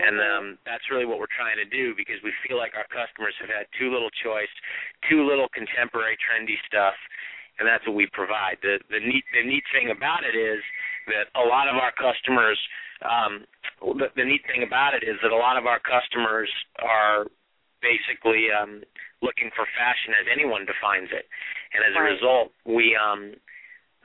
And 0.02 0.18
um, 0.20 0.46
that's 0.66 0.88
really 0.92 1.06
what 1.08 1.20
we're 1.20 1.32
trying 1.32 1.56
to 1.58 1.68
do 1.68 1.96
because 1.96 2.20
we 2.24 2.36
feel 2.44 2.58
like 2.58 2.76
our 2.76 2.88
customers 2.92 3.34
have 3.40 3.50
had 3.50 3.66
too 3.80 3.92
little 3.94 4.12
choice, 4.24 4.52
too 5.08 5.24
little 5.24 5.48
contemporary 5.56 6.20
trendy 6.20 6.60
stuff, 6.68 6.96
and 7.60 7.64
that's 7.64 7.86
what 7.88 7.96
we 7.96 8.08
provide. 8.12 8.60
The 8.62 8.80
the 8.92 9.00
neat 9.00 9.24
the 9.32 9.44
neat 9.44 9.64
thing 9.72 9.92
about 9.92 10.28
it 10.28 10.36
is 10.36 10.60
that 11.08 11.32
a 11.40 11.46
lot 11.48 11.72
of 11.72 11.80
our 11.80 11.96
customers 11.96 12.60
um, 13.04 13.46
the, 13.82 14.08
the 14.16 14.26
neat 14.26 14.44
thing 14.48 14.64
about 14.64 14.96
it 14.96 15.04
is 15.04 15.20
that 15.24 15.32
a 15.32 15.38
lot 15.38 15.58
of 15.58 15.66
our 15.66 15.80
customers 15.80 16.50
are 16.80 17.28
basically 17.84 18.48
um, 18.50 18.82
looking 19.22 19.52
for 19.56 19.68
fashion 19.76 20.16
as 20.16 20.26
anyone 20.32 20.66
defines 20.66 21.12
it, 21.12 21.28
and 21.76 21.84
as 21.84 21.94
a 21.96 22.04
result, 22.04 22.52
we 22.66 22.96
um, 22.96 23.36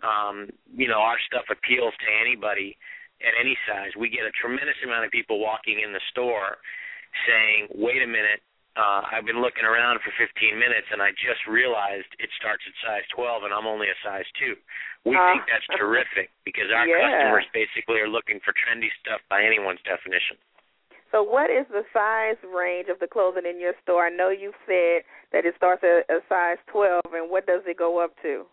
um, 0.02 0.50
you 0.74 0.88
know 0.88 0.98
our 1.02 1.18
stuff 1.26 1.46
appeals 1.50 1.94
to 1.98 2.08
anybody 2.10 2.76
at 3.20 3.34
any 3.38 3.56
size. 3.68 3.92
We 3.96 4.08
get 4.08 4.24
a 4.24 4.32
tremendous 4.32 4.76
amount 4.84 5.04
of 5.04 5.10
people 5.10 5.38
walking 5.38 5.80
in 5.80 5.92
the 5.92 6.00
store 6.10 6.58
saying, 7.26 7.68
"Wait 7.74 8.02
a 8.02 8.06
minute." 8.06 8.42
Uh, 8.76 9.02
I've 9.10 9.26
been 9.26 9.42
looking 9.42 9.64
around 9.64 10.00
for 10.00 10.12
15 10.12 10.56
minutes 10.56 10.86
and 10.92 11.02
I 11.02 11.10
just 11.10 11.44
realized 11.50 12.06
it 12.22 12.30
starts 12.38 12.62
at 12.68 12.72
size 12.86 13.02
12 13.10 13.42
and 13.42 13.52
I'm 13.52 13.66
only 13.66 13.90
a 13.90 13.98
size 14.02 14.24
2. 14.38 14.56
We 15.04 15.16
Uh, 15.16 15.32
think 15.32 15.42
that's 15.50 15.66
terrific 15.76 16.30
because 16.44 16.70
our 16.70 16.86
Yeah. 16.86 17.02
customers 17.02 17.46
basically 17.52 18.00
are 18.00 18.06
looking 18.08 18.38
for 18.40 18.52
trendy 18.52 18.92
stuff 19.00 19.20
by 19.28 19.42
anyone's 19.42 19.82
definition. 19.82 20.38
So, 21.10 21.24
what 21.24 21.50
is 21.50 21.66
the 21.68 21.84
size 21.92 22.38
range 22.44 22.88
of 22.88 23.00
the 23.00 23.08
clothing 23.08 23.44
in 23.44 23.58
your 23.58 23.74
store? 23.82 24.06
I 24.06 24.10
know 24.10 24.30
you 24.30 24.54
said 24.64 25.02
that 25.32 25.44
it 25.44 25.56
starts 25.56 25.82
at 25.82 26.06
a 26.08 26.22
size 26.28 26.58
12, 26.68 27.12
and 27.12 27.28
what 27.28 27.46
does 27.46 27.66
it 27.66 27.76
go 27.76 27.98
up 27.98 28.16
to? 28.22 28.46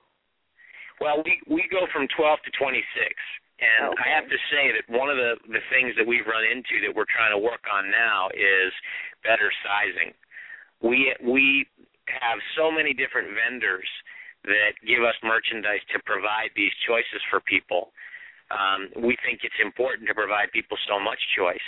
Well, 0.99 1.22
we 1.22 1.39
we 1.45 1.68
go 1.70 1.86
from 1.93 2.07
12 2.07 2.41
to 2.41 2.51
26, 2.51 3.13
and 3.60 3.89
Okay. 3.89 4.03
I 4.05 4.14
have 4.14 4.30
to 4.30 4.38
say 4.49 4.72
that 4.72 4.88
one 4.89 5.10
of 5.10 5.18
the 5.18 5.38
the 5.49 5.62
things 5.70 5.95
that 5.95 6.05
we've 6.05 6.28
run 6.28 6.45
into 6.45 6.80
that 6.86 6.93
we're 6.93 7.10
trying 7.10 7.32
to 7.32 7.38
work 7.38 7.66
on 7.72 7.89
now 7.89 8.30
is 8.34 8.74
better 9.24 9.51
sizing. 9.64 10.14
We 10.82 11.16
we 11.22 11.68
have 12.22 12.39
so 12.55 12.72
many 12.72 12.93
different 12.93 13.34
vendors 13.34 13.89
that 14.43 14.78
give 14.86 15.03
us 15.03 15.16
merchandise 15.24 15.82
to 15.91 15.99
provide 16.05 16.51
these 16.55 16.72
choices 16.88 17.22
for 17.30 17.39
people. 17.41 17.91
Um, 18.51 18.89
we 18.95 19.18
think 19.26 19.43
it's 19.43 19.60
important 19.60 20.08
to 20.08 20.16
provide 20.16 20.51
people 20.53 20.78
so 20.88 20.99
much 20.99 21.20
choice 21.36 21.68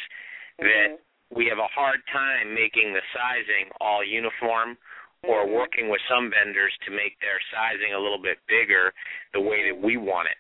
that 0.59 0.95
Mhm. 0.95 0.99
we 1.31 1.47
have 1.47 1.59
a 1.59 1.67
hard 1.67 2.05
time 2.07 2.53
making 2.53 2.93
the 2.93 3.01
sizing 3.11 3.69
all 3.81 4.03
uniform 4.03 4.77
or 5.23 5.43
Mhm. 5.45 5.49
working 5.49 5.89
with 5.89 6.01
some 6.07 6.29
vendors 6.29 6.77
to 6.85 6.91
make 6.91 7.19
their 7.19 7.41
sizing 7.51 7.93
a 7.93 7.99
little 7.99 8.17
bit 8.19 8.39
bigger 8.47 8.93
the 9.33 9.41
way 9.41 9.65
that 9.65 9.75
we 9.77 9.97
want 9.97 10.29
it. 10.29 10.37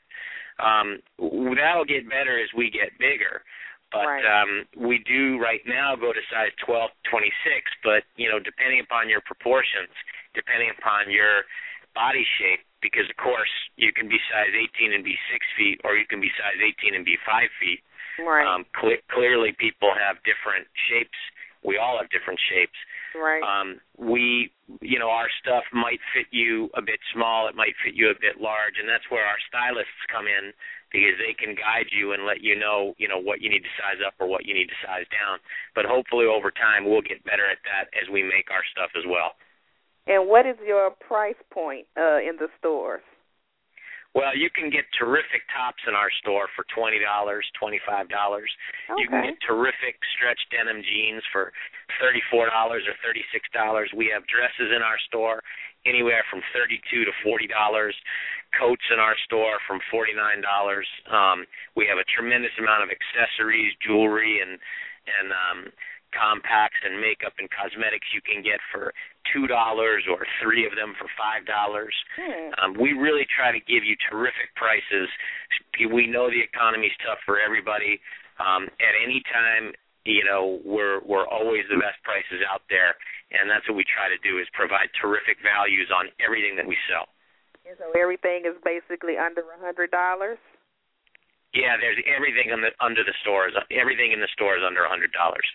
Um, 0.59 0.99
that'll 1.55 1.85
get 1.85 2.07
better 2.09 2.39
as 2.39 2.49
we 2.55 2.69
get 2.69 2.97
bigger. 2.99 3.43
But 3.91 4.05
Right. 4.05 4.25
um, 4.25 4.67
we 4.77 4.99
do 4.99 5.39
right 5.41 5.65
now 5.65 5.95
go 5.95 6.13
to 6.13 6.21
size 6.29 6.53
12, 6.63 6.91
26. 7.09 7.71
But 7.83 8.03
you 8.15 8.29
know, 8.29 8.37
depending 8.39 8.79
upon 8.81 9.09
your 9.09 9.21
proportions, 9.21 9.89
depending 10.35 10.69
upon 10.77 11.09
your 11.09 11.45
body 11.95 12.25
shape, 12.37 12.61
because 12.81 13.09
of 13.09 13.17
course 13.17 13.49
you 13.77 13.91
can 13.91 14.07
be 14.07 14.19
size 14.31 14.53
18 14.53 14.93
and 14.93 15.03
be 15.03 15.17
six 15.31 15.45
feet, 15.57 15.81
or 15.83 15.97
you 15.97 16.05
can 16.05 16.21
be 16.21 16.29
size 16.37 16.61
18 16.61 16.93
and 16.93 17.03
be 17.03 17.17
five 17.25 17.49
feet. 17.59 17.81
Right. 18.19 18.45
Um, 18.45 18.65
cle 18.77 18.95
clearly, 19.09 19.53
people 19.57 19.89
have 19.95 20.21
different 20.23 20.67
shapes. 20.87 21.17
We 21.63 21.77
all 21.77 21.99
have 21.99 22.09
different 22.09 22.39
shapes. 22.39 22.77
right. 23.15 23.43
Um, 23.43 23.79
we, 23.97 24.51
you 24.81 24.99
know, 24.99 25.09
our 25.09 25.27
stuff 25.41 25.63
might 25.73 25.99
fit 26.15 26.27
you 26.31 26.69
a 26.75 26.81
bit 26.81 26.99
small. 27.13 27.47
It 27.47 27.55
might 27.55 27.75
fit 27.83 27.95
you 27.95 28.09
a 28.09 28.17
bit 28.17 28.39
large, 28.39 28.79
and 28.79 28.87
that's 28.87 29.07
where 29.11 29.25
our 29.25 29.39
stylists 29.47 29.99
come 30.07 30.25
in 30.25 30.55
because 30.91 31.19
they 31.21 31.35
can 31.37 31.53
guide 31.53 31.91
you 31.91 32.13
and 32.13 32.25
let 32.25 32.41
you 32.41 32.57
know, 32.57 32.95
you 32.97 33.07
know, 33.07 33.19
what 33.19 33.41
you 33.41 33.49
need 33.49 33.61
to 33.61 33.73
size 33.77 34.01
up 34.05 34.15
or 34.19 34.25
what 34.25 34.45
you 34.45 34.53
need 34.53 34.71
to 34.71 34.79
size 34.81 35.05
down. 35.13 35.37
But 35.75 35.85
hopefully, 35.85 36.25
over 36.25 36.49
time, 36.49 36.87
we'll 36.87 37.05
get 37.05 37.23
better 37.25 37.45
at 37.45 37.61
that 37.67 37.93
as 37.93 38.09
we 38.09 38.23
make 38.23 38.49
our 38.49 38.63
stuff 38.71 38.89
as 38.97 39.05
well. 39.05 39.35
and 40.07 40.27
what 40.27 40.47
is 40.47 40.57
your 40.65 40.89
price 40.91 41.37
point 41.51 41.85
uh, 41.97 42.17
in 42.17 42.37
the 42.39 42.47
stores? 42.57 43.03
Well, 44.19 44.35
you 44.35 44.51
can 44.51 44.67
get 44.67 44.83
terrific 44.99 45.47
tops 45.47 45.79
in 45.87 45.95
our 45.95 46.11
store 46.19 46.51
for 46.51 46.67
twenty 46.75 46.99
dollars, 46.99 47.47
twenty-five 47.55 48.11
dollars. 48.11 48.51
You 48.99 49.07
can 49.07 49.23
get 49.23 49.39
terrific 49.39 49.95
stretch 50.19 50.43
denim 50.51 50.83
jeans 50.83 51.23
for 51.31 51.55
thirty-four 52.03 52.51
dollars 52.51 52.83
or 52.83 52.99
thirty-six 52.99 53.47
dollars. 53.55 53.87
We 53.95 54.11
have 54.11 54.27
dresses 54.27 54.75
in 54.75 54.83
our 54.83 54.99
store 55.07 55.39
anywhere 55.87 56.27
from 56.27 56.43
thirty-two 56.51 57.07
to 57.07 57.13
forty 57.23 57.47
dollars. 57.47 57.95
Coats 58.59 58.83
in 58.91 58.99
our 58.99 59.15
store 59.23 59.55
from 59.63 59.79
forty-nine 59.87 60.43
dollars. 60.43 60.87
Um, 61.07 61.47
we 61.79 61.87
have 61.87 61.95
a 61.95 62.07
tremendous 62.11 62.51
amount 62.59 62.83
of 62.83 62.91
accessories, 62.91 63.71
jewelry, 63.79 64.43
and 64.43 64.59
and 65.07 65.27
um, 65.31 65.59
compacts 66.11 66.79
and 66.83 66.99
makeup 66.99 67.33
and 67.37 67.49
cosmetics 67.49 68.09
you 68.13 68.21
can 68.21 68.41
get 68.41 68.59
for 68.71 68.93
two 69.33 69.45
dollars 69.47 70.05
or 70.09 70.25
three 70.41 70.65
of 70.65 70.73
them 70.73 70.93
for 70.97 71.07
five 71.17 71.45
dollars. 71.45 71.93
Hmm. 72.17 72.49
Um, 72.57 72.69
we 72.77 72.93
really 72.93 73.25
try 73.29 73.51
to 73.51 73.61
give 73.61 73.83
you 73.85 73.95
terrific 74.09 74.53
prices. 74.55 75.09
We 75.79 76.07
know 76.07 76.29
the 76.29 76.41
economy's 76.41 76.95
tough 77.05 77.19
for 77.25 77.39
everybody. 77.39 78.01
Um, 78.39 78.71
at 78.79 78.95
any 78.95 79.21
time, 79.29 79.75
you 80.05 80.23
know, 80.23 80.59
we're 80.65 81.01
we're 81.05 81.27
always 81.27 81.67
the 81.69 81.77
best 81.77 82.01
prices 82.03 82.41
out 82.47 82.63
there, 82.69 82.95
and 83.35 83.49
that's 83.49 83.67
what 83.67 83.75
we 83.75 83.85
try 83.85 84.09
to 84.09 84.19
do 84.25 84.39
is 84.39 84.47
provide 84.53 84.89
terrific 84.97 85.37
values 85.43 85.91
on 85.93 86.09
everything 86.23 86.55
that 86.57 86.65
we 86.65 86.77
sell. 86.89 87.11
And 87.67 87.77
so 87.77 87.93
everything 87.93 88.49
is 88.49 88.57
basically 88.65 89.19
under 89.19 89.45
a 89.45 89.59
hundred 89.61 89.91
dollars. 89.91 90.39
Yeah, 91.53 91.81
there's 91.81 91.97
everything 92.05 92.53
on 92.53 92.61
the 92.61 92.69
under 92.77 93.01
the 93.01 93.15
stores. 93.25 93.57
Everything 93.73 94.13
in 94.13 94.21
the 94.21 94.29
store 94.37 94.53
is 94.53 94.61
under 94.61 94.85
a 94.85 94.89
hundred 94.89 95.09
dollars. 95.17 95.45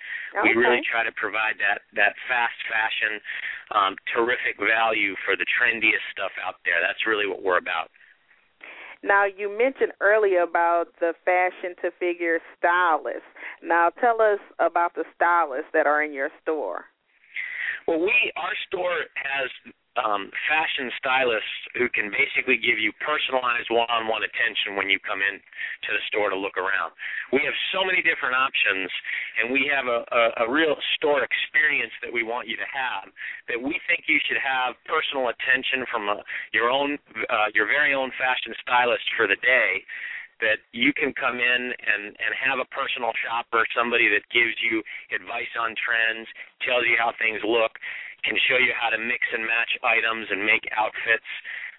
We 0.42 0.59
really 0.59 0.82
try 0.82 1.07
to 1.07 1.14
provide 1.14 1.55
that 1.62 1.86
that 1.95 2.18
fast 2.26 2.59
fashion, 2.66 3.22
um, 3.70 3.95
terrific 4.11 4.59
value 4.59 5.14
for 5.22 5.38
the 5.38 5.47
trendiest 5.47 6.03
stuff 6.11 6.34
out 6.42 6.59
there. 6.66 6.82
That's 6.82 7.07
really 7.07 7.30
what 7.30 7.47
we're 7.47 7.62
about. 7.62 7.95
Now 9.07 9.22
you 9.22 9.47
mentioned 9.47 9.92
earlier 10.01 10.42
about 10.42 10.90
the 10.99 11.14
fashion 11.22 11.78
to 11.82 11.95
figure 12.01 12.42
stylists. 12.59 13.30
Now 13.62 13.95
tell 14.01 14.18
us 14.18 14.42
about 14.59 14.99
the 14.99 15.05
stylists 15.14 15.70
that 15.74 15.86
are 15.86 16.03
in 16.03 16.12
your 16.12 16.30
store. 16.42 16.90
Well, 17.86 18.01
we 18.01 18.32
our 18.34 18.57
store 18.66 19.07
has 19.14 19.51
um, 19.97 20.30
fashion 20.51 20.90
stylists 20.99 21.59
who 21.78 21.86
can 21.90 22.11
basically 22.11 22.59
give 22.59 22.82
you 22.82 22.90
personalized 22.99 23.70
one-on-one 23.70 24.26
attention 24.26 24.74
when 24.74 24.90
you 24.90 24.99
come 24.99 25.22
in 25.22 25.38
to 25.38 25.90
the 25.95 26.03
store 26.11 26.30
to 26.30 26.38
look 26.38 26.59
around. 26.59 26.90
We 27.30 27.47
have 27.47 27.55
so 27.70 27.86
many 27.86 28.03
different 28.03 28.34
options, 28.34 28.90
and 29.38 29.55
we 29.55 29.70
have 29.70 29.86
a, 29.86 30.03
a, 30.11 30.22
a 30.42 30.47
real 30.51 30.74
store 30.99 31.22
experience 31.22 31.95
that 32.03 32.11
we 32.11 32.26
want 32.26 32.51
you 32.51 32.59
to 32.59 32.68
have. 32.68 33.07
That 33.47 33.62
we 33.62 33.78
think 33.86 34.11
you 34.11 34.18
should 34.26 34.40
have 34.42 34.74
personal 34.90 35.30
attention 35.30 35.86
from 35.86 36.11
a, 36.11 36.18
your 36.51 36.70
own, 36.70 36.99
uh, 37.30 37.55
your 37.55 37.70
very 37.70 37.95
own 37.95 38.11
fashion 38.18 38.51
stylist 38.62 39.07
for 39.14 39.30
the 39.30 39.38
day 39.38 39.86
that 40.42 40.59
you 40.74 40.90
can 40.92 41.14
come 41.14 41.38
in 41.38 41.62
and 41.78 42.11
and 42.18 42.30
have 42.34 42.59
a 42.59 42.66
personal 42.74 43.14
shopper, 43.22 43.62
somebody 43.70 44.11
that 44.11 44.26
gives 44.34 44.59
you 44.59 44.82
advice 45.14 45.51
on 45.55 45.78
trends, 45.78 46.26
tells 46.66 46.82
you 46.90 46.99
how 46.99 47.14
things 47.22 47.38
look, 47.47 47.78
can 48.25 48.37
show 48.49 48.59
you 48.59 48.72
how 48.75 48.91
to 48.91 48.99
mix 48.99 49.22
and 49.33 49.45
match 49.45 49.72
items 49.85 50.27
and 50.33 50.45
make 50.45 50.64
outfits. 50.75 51.29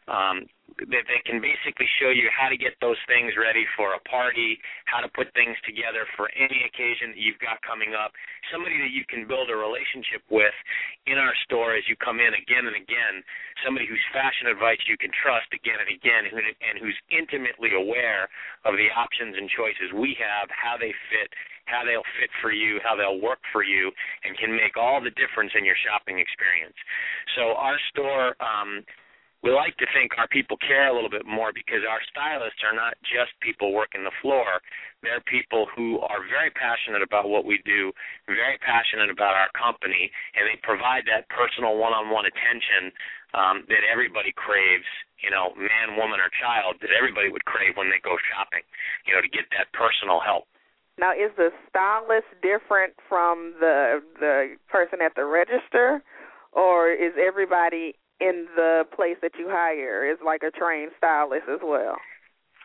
Um, 0.05 0.45
that 0.77 1.07
they 1.07 1.21
can 1.23 1.39
basically 1.39 1.87
show 1.97 2.11
you 2.11 2.27
how 2.29 2.51
to 2.51 2.59
get 2.59 2.75
those 2.77 2.99
things 3.07 3.33
ready 3.39 3.63
for 3.79 3.95
a 3.95 4.01
party, 4.05 4.59
how 4.85 4.99
to 4.99 5.09
put 5.09 5.31
things 5.33 5.55
together 5.63 6.03
for 6.19 6.27
any 6.35 6.67
occasion 6.67 7.15
that 7.15 7.21
you've 7.21 7.39
got 7.39 7.63
coming 7.63 7.95
up. 7.95 8.11
Somebody 8.51 8.77
that 8.83 8.91
you 8.91 9.07
can 9.07 9.23
build 9.23 9.47
a 9.49 9.55
relationship 9.55 10.21
with 10.27 10.53
in 11.07 11.15
our 11.17 11.33
store 11.47 11.73
as 11.79 11.87
you 11.87 11.95
come 11.95 12.19
in 12.19 12.35
again 12.35 12.67
and 12.67 12.75
again. 12.75 13.23
Somebody 13.63 13.87
whose 13.87 14.03
fashion 14.11 14.51
advice 14.51 14.81
you 14.85 14.99
can 14.99 15.15
trust 15.15 15.47
again 15.55 15.79
and 15.79 15.89
again, 15.89 16.27
and 16.27 16.75
who's 16.77 16.97
intimately 17.07 17.71
aware 17.71 18.27
of 18.67 18.75
the 18.75 18.91
options 18.91 19.39
and 19.39 19.47
choices 19.47 19.95
we 19.95 20.13
have, 20.19 20.51
how 20.51 20.75
they 20.75 20.91
fit, 21.07 21.31
how 21.65 21.83
they'll 21.85 22.07
fit 22.19 22.29
for 22.41 22.51
you, 22.51 22.79
how 22.83 22.95
they'll 22.95 23.21
work 23.21 23.39
for 23.51 23.63
you, 23.63 23.91
and 24.23 24.37
can 24.37 24.55
make 24.55 24.77
all 24.77 25.01
the 25.01 25.13
difference 25.13 25.51
in 25.57 25.65
your 25.65 25.77
shopping 25.85 26.19
experience. 26.19 26.77
So 27.35 27.53
our 27.57 27.77
store. 27.91 28.35
Um, 28.41 28.83
we 29.45 29.53
like 29.53 29.77
to 29.77 29.85
think 29.93 30.17
our 30.17 30.25
people 30.25 30.57
care 30.57 30.89
a 30.89 30.95
little 30.97 31.09
bit 31.09 31.21
more 31.21 31.53
because 31.53 31.85
our 31.85 32.01
stylists 32.09 32.65
are 32.65 32.73
not 32.73 32.97
just 33.05 33.29
people 33.45 33.77
working 33.77 34.01
the 34.01 34.17
floor. 34.17 34.57
They're 35.05 35.21
people 35.29 35.69
who 35.69 36.01
are 36.01 36.25
very 36.25 36.49
passionate 36.49 37.05
about 37.05 37.29
what 37.29 37.45
we 37.45 37.61
do, 37.61 37.93
very 38.25 38.57
passionate 38.65 39.13
about 39.13 39.37
our 39.37 39.53
company, 39.53 40.09
and 40.33 40.49
they 40.49 40.57
provide 40.65 41.05
that 41.13 41.29
personal 41.29 41.77
one-on-one 41.77 42.25
attention 42.25 42.89
um, 43.37 43.69
that 43.69 43.85
everybody 43.85 44.33
craves, 44.33 44.89
you 45.21 45.29
know, 45.29 45.53
man, 45.53 45.93
woman, 45.93 46.17
or 46.17 46.33
child, 46.41 46.81
that 46.81 46.89
everybody 46.89 47.29
would 47.29 47.45
crave 47.45 47.77
when 47.77 47.93
they 47.93 48.01
go 48.01 48.17
shopping, 48.33 48.65
you 49.05 49.13
know, 49.13 49.21
to 49.21 49.29
get 49.29 49.45
that 49.53 49.69
personal 49.77 50.17
help. 50.17 50.49
Now, 50.97 51.11
is 51.11 51.31
the 51.35 51.51
stylist 51.69 52.27
different 52.41 52.93
from 53.09 53.53
the 53.59 53.99
the 54.19 54.55
person 54.69 54.99
at 55.03 55.15
the 55.15 55.25
register, 55.25 56.01
or 56.53 56.89
is 56.91 57.11
everybody 57.19 57.95
in 58.21 58.47
the 58.55 58.85
place 58.95 59.17
that 59.21 59.35
you 59.37 59.47
hire 59.49 60.07
is 60.09 60.17
like 60.23 60.41
a 60.43 60.51
trained 60.51 60.91
stylist 60.97 61.51
as 61.51 61.59
well? 61.61 61.97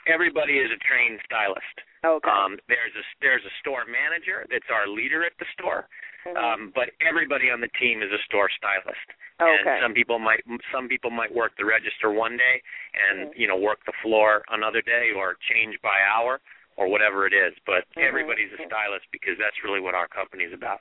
Everybody 0.06 0.58
is 0.62 0.70
a 0.70 0.78
trained 0.78 1.18
stylist. 1.26 1.76
Okay. 2.06 2.30
Um, 2.30 2.56
there's 2.68 2.94
a 2.94 3.04
there's 3.20 3.42
a 3.44 3.54
store 3.60 3.84
manager 3.84 4.46
that's 4.48 4.70
our 4.70 4.86
leader 4.86 5.24
at 5.26 5.32
the 5.38 5.46
store, 5.52 5.88
Mhm. 6.24 6.36
um, 6.36 6.70
but 6.74 6.90
everybody 7.02 7.50
on 7.50 7.60
the 7.60 7.68
team 7.82 8.00
is 8.02 8.12
a 8.12 8.22
store 8.24 8.48
stylist. 8.48 9.10
okay. 9.40 9.56
And 9.58 9.82
some 9.82 9.92
people 9.94 10.18
might 10.20 10.44
some 10.70 10.86
people 10.86 11.10
might 11.10 11.32
work 11.34 11.56
the 11.56 11.64
register 11.64 12.10
one 12.10 12.36
day 12.36 12.62
and 12.94 13.28
Mhm. 13.28 13.38
you 13.38 13.48
know 13.48 13.56
work 13.56 13.82
the 13.84 13.92
floor 14.02 14.44
another 14.48 14.82
day 14.82 15.12
or 15.12 15.34
change 15.50 15.80
by 15.82 15.98
hour 16.14 16.40
or 16.76 16.88
whatever 16.88 17.26
it 17.26 17.32
is. 17.32 17.54
But 17.66 17.84
Mhm. 17.96 18.02
everybody's 18.02 18.52
a 18.52 18.64
stylist 18.66 19.10
because 19.10 19.38
that's 19.38 19.62
really 19.64 19.80
what 19.80 19.94
our 19.94 20.08
company 20.08 20.44
is 20.44 20.52
about. 20.52 20.80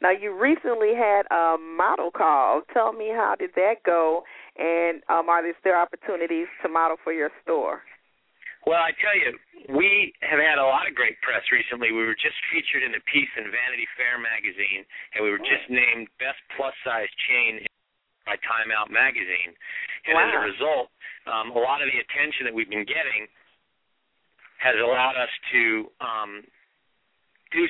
Now 0.00 0.10
you 0.10 0.32
recently 0.32 0.94
had 0.94 1.26
a 1.30 1.58
model 1.58 2.10
call. 2.10 2.62
Tell 2.72 2.92
me 2.92 3.10
how 3.10 3.36
did 3.38 3.54
that 3.54 3.82
go, 3.84 4.24
and 4.56 5.02
um, 5.08 5.28
are 5.28 5.42
there 5.42 5.54
still 5.60 5.74
opportunities 5.74 6.48
to 6.62 6.68
model 6.68 6.96
for 6.96 7.12
your 7.12 7.30
store? 7.42 7.84
Well, 8.66 8.78
I 8.78 8.92
tell 8.92 9.18
you, 9.18 9.38
we 9.74 10.14
have 10.22 10.38
had 10.38 10.58
a 10.58 10.66
lot 10.66 10.86
of 10.86 10.94
great 10.94 11.20
press 11.22 11.42
recently. 11.50 11.90
We 11.90 12.06
were 12.06 12.14
just 12.14 12.38
featured 12.50 12.82
in 12.82 12.94
a 12.94 13.02
piece 13.10 13.30
in 13.36 13.50
Vanity 13.50 13.86
Fair 13.98 14.18
magazine, 14.18 14.86
and 15.14 15.24
we 15.24 15.30
were 15.30 15.42
just 15.42 15.66
named 15.68 16.06
best 16.18 16.38
plus 16.56 16.74
size 16.86 17.10
chain 17.26 17.66
by 18.26 18.38
Time 18.46 18.70
Out 18.70 18.90
magazine. 18.90 19.54
And 20.06 20.14
as 20.18 20.30
a 20.34 20.42
result, 20.46 20.90
um, 21.26 21.50
a 21.50 21.58
lot 21.58 21.82
of 21.82 21.90
the 21.90 21.98
attention 21.98 22.46
that 22.46 22.54
we've 22.54 22.70
been 22.70 22.86
getting 22.86 23.26
has 24.62 24.78
allowed 24.78 25.18
us 25.18 25.32
to 25.50 25.90
um, 25.98 26.30
do 27.50 27.66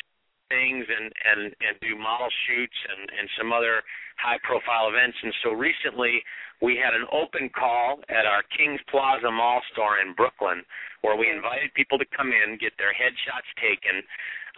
things 0.53 0.84
and, 0.84 1.09
and, 1.09 1.43
and 1.64 1.74
do 1.80 1.97
model 1.97 2.28
shoots 2.45 2.76
and, 2.93 3.09
and 3.16 3.24
some 3.40 3.49
other 3.49 3.80
high 4.20 4.36
profile 4.45 4.93
events. 4.93 5.16
And 5.24 5.32
so 5.40 5.57
recently 5.57 6.20
we 6.61 6.76
had 6.76 6.93
an 6.93 7.09
open 7.09 7.49
call 7.49 8.05
at 8.12 8.28
our 8.28 8.45
Kings 8.53 8.78
Plaza 8.93 9.32
Mall 9.32 9.64
store 9.72 10.05
in 10.05 10.12
Brooklyn 10.12 10.61
where 11.01 11.16
we 11.16 11.32
invited 11.32 11.72
people 11.72 11.97
to 11.97 12.07
come 12.12 12.30
in, 12.30 12.61
get 12.61 12.76
their 12.78 12.93
headshots 12.93 13.49
taken, 13.59 14.05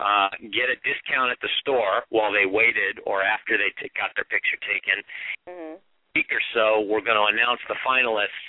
uh, 0.02 0.28
get 0.50 0.68
a 0.68 0.76
discount 0.82 1.30
at 1.30 1.40
the 1.40 1.48
store 1.62 2.02
while 2.10 2.34
they 2.34 2.44
waited 2.44 2.98
or 3.06 3.22
after 3.22 3.56
they 3.56 3.70
t- 3.80 3.94
got 3.94 4.10
their 4.18 4.26
picture 4.26 4.58
taken. 4.66 5.00
Mm-hmm. 5.48 5.78
Week 6.18 6.28
or 6.34 6.42
so, 6.52 6.82
we're 6.84 7.02
going 7.02 7.18
to 7.18 7.30
announce 7.30 7.62
the 7.70 7.78
finalists 7.80 8.44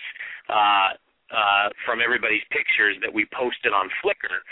uh, 0.50 0.98
uh, 1.32 1.70
from 1.86 2.02
everybody's 2.02 2.46
pictures 2.52 2.98
that 3.02 3.14
we 3.14 3.26
posted 3.34 3.74
on 3.74 3.90
Flickr. 4.04 4.44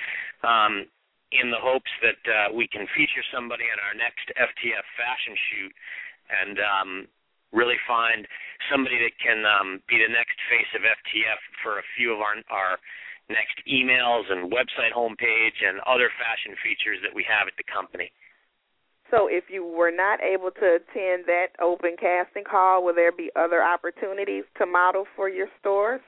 Um, 0.42 0.88
in 1.34 1.50
the 1.50 1.58
hopes 1.58 1.90
that 2.06 2.22
uh, 2.30 2.54
we 2.54 2.70
can 2.70 2.86
feature 2.94 3.26
somebody 3.34 3.66
in 3.66 3.80
our 3.82 3.98
next 3.98 4.30
FTF 4.38 4.86
fashion 4.94 5.34
shoot 5.50 5.74
and 6.30 6.56
um, 6.62 6.90
really 7.50 7.82
find 7.90 8.30
somebody 8.70 9.02
that 9.02 9.18
can 9.18 9.42
um, 9.42 9.82
be 9.90 9.98
the 9.98 10.14
next 10.14 10.38
face 10.46 10.70
of 10.78 10.86
FTF 10.86 11.42
for 11.66 11.82
a 11.82 11.86
few 11.98 12.14
of 12.14 12.22
our 12.22 12.38
our 12.54 12.78
next 13.30 13.56
emails 13.66 14.28
and 14.30 14.52
website 14.52 14.92
homepage 14.92 15.58
and 15.64 15.80
other 15.88 16.12
fashion 16.20 16.54
features 16.60 17.00
that 17.02 17.16
we 17.16 17.24
have 17.24 17.48
at 17.48 17.56
the 17.56 17.64
company. 17.64 18.12
So 19.10 19.28
if 19.32 19.46
you 19.48 19.64
were 19.64 19.92
not 19.92 20.20
able 20.22 20.52
to 20.52 20.78
attend 20.82 21.26
that 21.28 21.56
open 21.62 21.96
casting 22.00 22.44
call, 22.44 22.84
will 22.84 22.96
there 22.96 23.12
be 23.12 23.32
other 23.36 23.64
opportunities 23.64 24.44
to 24.58 24.66
model 24.66 25.06
for 25.16 25.30
your 25.30 25.48
stores? 25.60 26.02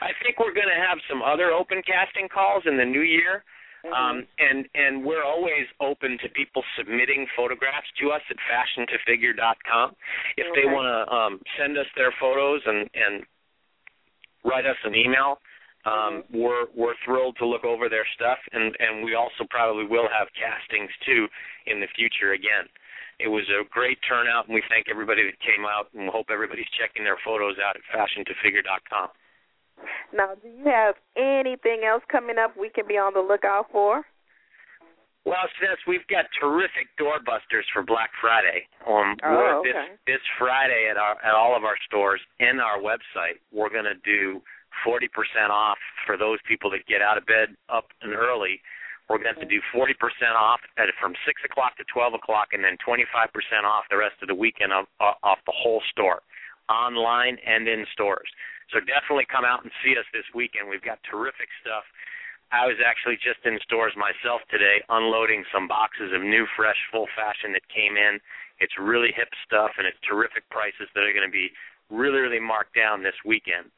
I 0.00 0.16
think 0.24 0.40
we're 0.40 0.56
going 0.56 0.72
to 0.72 0.80
have 0.80 0.98
some 1.08 1.20
other 1.22 1.52
open 1.52 1.82
casting 1.84 2.28
calls 2.28 2.64
in 2.66 2.76
the 2.76 2.84
new 2.84 3.04
year. 3.04 3.44
Mm-hmm. 3.84 3.96
Um, 3.96 4.16
and 4.36 4.68
and 4.76 5.04
we're 5.04 5.24
always 5.24 5.64
open 5.80 6.18
to 6.20 6.28
people 6.36 6.62
submitting 6.76 7.26
photographs 7.32 7.88
to 8.00 8.12
us 8.12 8.20
at 8.28 8.36
fashiontofigure.com. 8.44 9.96
If 10.36 10.52
they 10.52 10.68
want 10.68 10.84
to 10.84 11.00
um, 11.08 11.40
send 11.56 11.78
us 11.78 11.88
their 11.96 12.12
photos 12.20 12.60
and 12.66 12.90
and 12.92 13.24
write 14.44 14.66
us 14.66 14.76
an 14.84 14.92
email, 14.92 15.40
um, 15.88 16.24
we're 16.28 16.68
we're 16.76 16.92
thrilled 17.08 17.40
to 17.40 17.46
look 17.48 17.64
over 17.64 17.88
their 17.88 18.04
stuff. 18.16 18.36
And 18.52 18.76
and 18.80 19.00
we 19.00 19.14
also 19.14 19.48
probably 19.48 19.88
will 19.88 20.12
have 20.12 20.28
castings 20.36 20.92
too 21.06 21.24
in 21.64 21.80
the 21.80 21.88
future 21.96 22.36
again. 22.36 22.68
It 23.16 23.28
was 23.28 23.44
a 23.48 23.64
great 23.68 23.96
turnout, 24.04 24.48
and 24.48 24.54
we 24.54 24.64
thank 24.68 24.88
everybody 24.88 25.24
that 25.24 25.36
came 25.40 25.64
out, 25.64 25.88
and 25.92 26.04
we 26.04 26.10
hope 26.12 26.28
everybody's 26.32 26.68
checking 26.76 27.04
their 27.04 27.20
photos 27.24 27.56
out 27.60 27.76
at 27.76 27.84
fashiontofigure.com. 27.92 29.08
Now, 30.12 30.34
do 30.42 30.48
you 30.48 30.64
have 30.66 30.94
anything 31.16 31.82
else 31.86 32.02
coming 32.10 32.36
up 32.38 32.56
we 32.56 32.70
can 32.70 32.86
be 32.86 32.98
on 32.98 33.14
the 33.14 33.20
lookout 33.20 33.66
for? 33.70 34.04
Well, 35.24 35.44
Seth, 35.60 35.78
we've 35.86 36.06
got 36.08 36.24
terrific 36.40 36.88
doorbusters 36.98 37.68
for 37.72 37.82
Black 37.82 38.10
Friday. 38.20 38.66
Um, 38.88 39.16
Oh, 39.22 39.60
okay. 39.60 39.70
this 40.06 40.16
this 40.16 40.24
Friday 40.38 40.88
at 40.90 40.96
our 40.96 41.20
at 41.22 41.34
all 41.34 41.54
of 41.54 41.64
our 41.64 41.76
stores 41.86 42.20
and 42.40 42.60
our 42.60 42.78
website, 42.80 43.36
we're 43.52 43.68
going 43.68 43.84
to 43.84 44.00
do 44.02 44.40
40% 44.86 45.50
off 45.50 45.76
for 46.06 46.16
those 46.16 46.38
people 46.48 46.70
that 46.70 46.86
get 46.86 47.02
out 47.02 47.18
of 47.18 47.26
bed 47.26 47.54
up 47.68 47.92
and 48.00 48.14
early. 48.14 48.62
We're 49.10 49.18
going 49.18 49.36
to 49.42 49.44
do 49.44 49.60
40% 49.74 49.92
off 50.38 50.60
at 50.78 50.86
from 51.02 51.14
6 51.26 51.42
o'clock 51.44 51.76
to 51.78 51.84
12 51.92 52.14
o'clock, 52.14 52.48
and 52.52 52.62
then 52.62 52.78
25% 52.78 53.04
off 53.64 53.84
the 53.90 53.98
rest 53.98 54.14
of 54.22 54.28
the 54.28 54.34
weekend 54.34 54.72
off, 54.72 54.86
off 55.00 55.38
the 55.46 55.52
whole 55.52 55.82
store, 55.90 56.22
online 56.70 57.36
and 57.44 57.66
in 57.66 57.84
stores. 57.92 58.30
So 58.72 58.78
definitely 58.80 59.26
come 59.26 59.44
out 59.44 59.62
and 59.62 59.72
see 59.82 59.98
us 59.98 60.06
this 60.14 60.26
weekend. 60.34 60.70
We've 60.70 60.82
got 60.82 61.02
terrific 61.02 61.50
stuff. 61.60 61.84
I 62.50 62.66
was 62.66 62.78
actually 62.82 63.18
just 63.22 63.42
in 63.46 63.58
stores 63.62 63.94
myself 63.94 64.42
today 64.50 64.82
unloading 64.90 65.44
some 65.54 65.68
boxes 65.68 66.10
of 66.14 66.22
new, 66.22 66.46
fresh, 66.56 66.78
full 66.90 67.06
fashion 67.14 67.52
that 67.54 67.66
came 67.70 67.96
in. 67.96 68.18
It's 68.58 68.74
really 68.78 69.12
hip 69.14 69.30
stuff 69.46 69.70
and 69.78 69.86
it's 69.86 69.98
terrific 70.02 70.48
prices 70.50 70.90
that 70.94 71.02
are 71.06 71.14
going 71.14 71.26
to 71.26 71.32
be 71.32 71.50
really, 71.90 72.18
really 72.18 72.42
marked 72.42 72.74
down 72.74 73.02
this 73.02 73.14
weekend. 73.24 73.70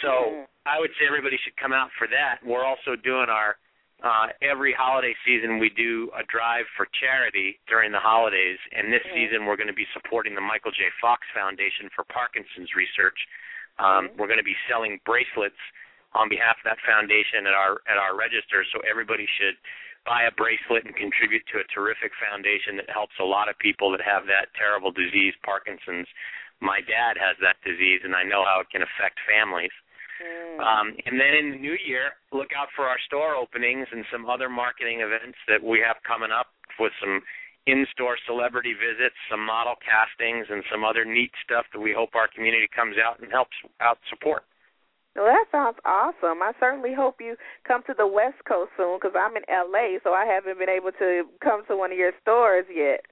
So 0.00 0.10
Mhm. 0.10 0.48
I 0.66 0.80
would 0.80 0.94
say 0.96 1.06
everybody 1.06 1.36
should 1.38 1.56
come 1.56 1.72
out 1.72 1.92
for 1.92 2.06
that. 2.06 2.42
We're 2.42 2.64
also 2.64 2.96
doing 2.96 3.28
our 3.28 3.58
uh, 4.02 4.32
every 4.42 4.72
holiday 4.72 5.14
season 5.24 5.58
we 5.58 5.70
do 5.70 6.10
a 6.16 6.24
drive 6.24 6.66
for 6.70 6.86
charity 6.86 7.60
during 7.68 7.92
the 7.92 8.00
holidays, 8.00 8.58
and 8.72 8.92
this 8.92 9.02
Mhm. 9.06 9.14
season 9.14 9.46
we're 9.46 9.54
going 9.54 9.68
to 9.68 9.72
be 9.72 9.86
supporting 9.92 10.34
the 10.34 10.40
Michael 10.40 10.72
J. 10.72 10.90
Fox 11.00 11.24
Foundation 11.32 11.88
for 11.90 12.02
Parkinson's 12.02 12.74
research. 12.74 13.28
Um, 13.78 14.08
Mhm. 14.08 14.16
We're 14.16 14.26
going 14.26 14.38
to 14.38 14.44
be 14.44 14.56
selling 14.68 15.00
bracelets 15.04 15.58
on 16.14 16.28
behalf 16.28 16.58
of 16.58 16.64
that 16.64 16.80
foundation 16.80 17.46
at 17.46 17.54
our 17.54 17.80
at 17.86 17.96
our 17.96 18.14
register, 18.14 18.64
so 18.64 18.80
everybody 18.80 19.26
should 19.38 19.56
buy 20.04 20.24
a 20.24 20.30
bracelet 20.32 20.84
and 20.84 20.94
contribute 20.96 21.46
to 21.46 21.60
a 21.60 21.64
terrific 21.64 22.12
foundation 22.16 22.76
that 22.76 22.90
helps 22.90 23.14
a 23.18 23.24
lot 23.24 23.48
of 23.48 23.58
people 23.58 23.90
that 23.92 24.00
have 24.00 24.26
that 24.26 24.52
terrible 24.54 24.90
disease, 24.90 25.34
Parkinson's. 25.42 26.08
My 26.60 26.80
dad 26.80 27.16
has 27.16 27.36
that 27.38 27.56
disease, 27.64 28.02
and 28.04 28.14
I 28.14 28.22
know 28.22 28.44
how 28.44 28.60
it 28.60 28.70
can 28.70 28.82
affect 28.82 29.18
families. 29.26 29.72
Mm. 30.22 30.60
Um, 30.60 30.96
and 31.06 31.18
then 31.18 31.34
in 31.34 31.50
the 31.50 31.58
new 31.58 31.76
year, 31.84 32.14
look 32.30 32.50
out 32.56 32.68
for 32.74 32.86
our 32.86 32.98
store 33.06 33.34
openings 33.34 33.88
and 33.90 34.04
some 34.10 34.28
other 34.28 34.48
marketing 34.48 35.00
events 35.00 35.38
that 35.48 35.62
we 35.62 35.80
have 35.80 35.96
coming 36.06 36.30
up 36.30 36.48
with 36.78 36.92
some 37.00 37.22
in-store 37.66 38.18
celebrity 38.26 38.74
visits, 38.74 39.14
some 39.30 39.44
model 39.44 39.74
castings, 39.78 40.46
and 40.50 40.64
some 40.70 40.84
other 40.84 41.04
neat 41.04 41.30
stuff 41.44 41.66
that 41.72 41.80
we 41.80 41.94
hope 41.94 42.14
our 42.14 42.26
community 42.26 42.66
comes 42.66 42.96
out 42.98 43.20
and 43.20 43.30
helps 43.30 43.54
out 43.80 43.98
support. 44.10 44.42
Well, 45.14 45.28
that 45.28 45.44
sounds 45.52 45.76
awesome. 45.84 46.40
I 46.40 46.52
certainly 46.58 46.94
hope 46.96 47.20
you 47.20 47.36
come 47.68 47.82
to 47.86 47.94
the 47.96 48.06
West 48.06 48.40
Coast 48.48 48.72
soon 48.76 48.96
because 48.96 49.12
I'm 49.12 49.36
in 49.36 49.44
LA, 49.44 50.00
so 50.02 50.16
I 50.16 50.24
haven't 50.24 50.58
been 50.58 50.72
able 50.72 50.90
to 50.98 51.28
come 51.44 51.62
to 51.68 51.76
one 51.76 51.92
of 51.92 51.98
your 51.98 52.16
stores 52.22 52.64
yet. 52.72 53.04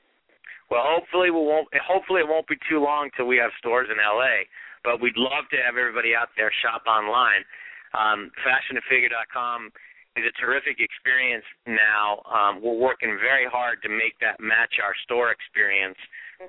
Well, 0.71 0.87
hopefully 0.87 1.31
we 1.31 1.43
won't. 1.43 1.69
Hopefully 1.77 2.23
it 2.23 2.29
won't 2.31 2.47
be 2.47 2.57
too 2.71 2.81
long 2.81 3.11
till 3.17 3.27
we 3.27 3.37
have 3.37 3.51
stores 3.59 3.89
in 3.91 3.99
LA. 3.99 4.49
But 4.83 5.03
we'd 5.03 5.19
love 5.19 5.45
to 5.53 5.59
have 5.61 5.77
everybody 5.77 6.17
out 6.17 6.33
there 6.39 6.51
shop 6.63 6.89
online. 6.89 7.45
Um, 7.93 8.31
FashionToFigure.com 8.41 9.75
is 10.17 10.27
a 10.27 10.35
terrific 10.41 10.81
experience 10.81 11.45
now. 11.67 12.23
Um, 12.27 12.63
we're 12.63 12.79
working 12.79 13.19
very 13.21 13.47
hard 13.47 13.83
to 13.83 13.89
make 13.89 14.19
that 14.21 14.41
match 14.41 14.83
our 14.83 14.95
store 15.05 15.31
experience. 15.31 15.99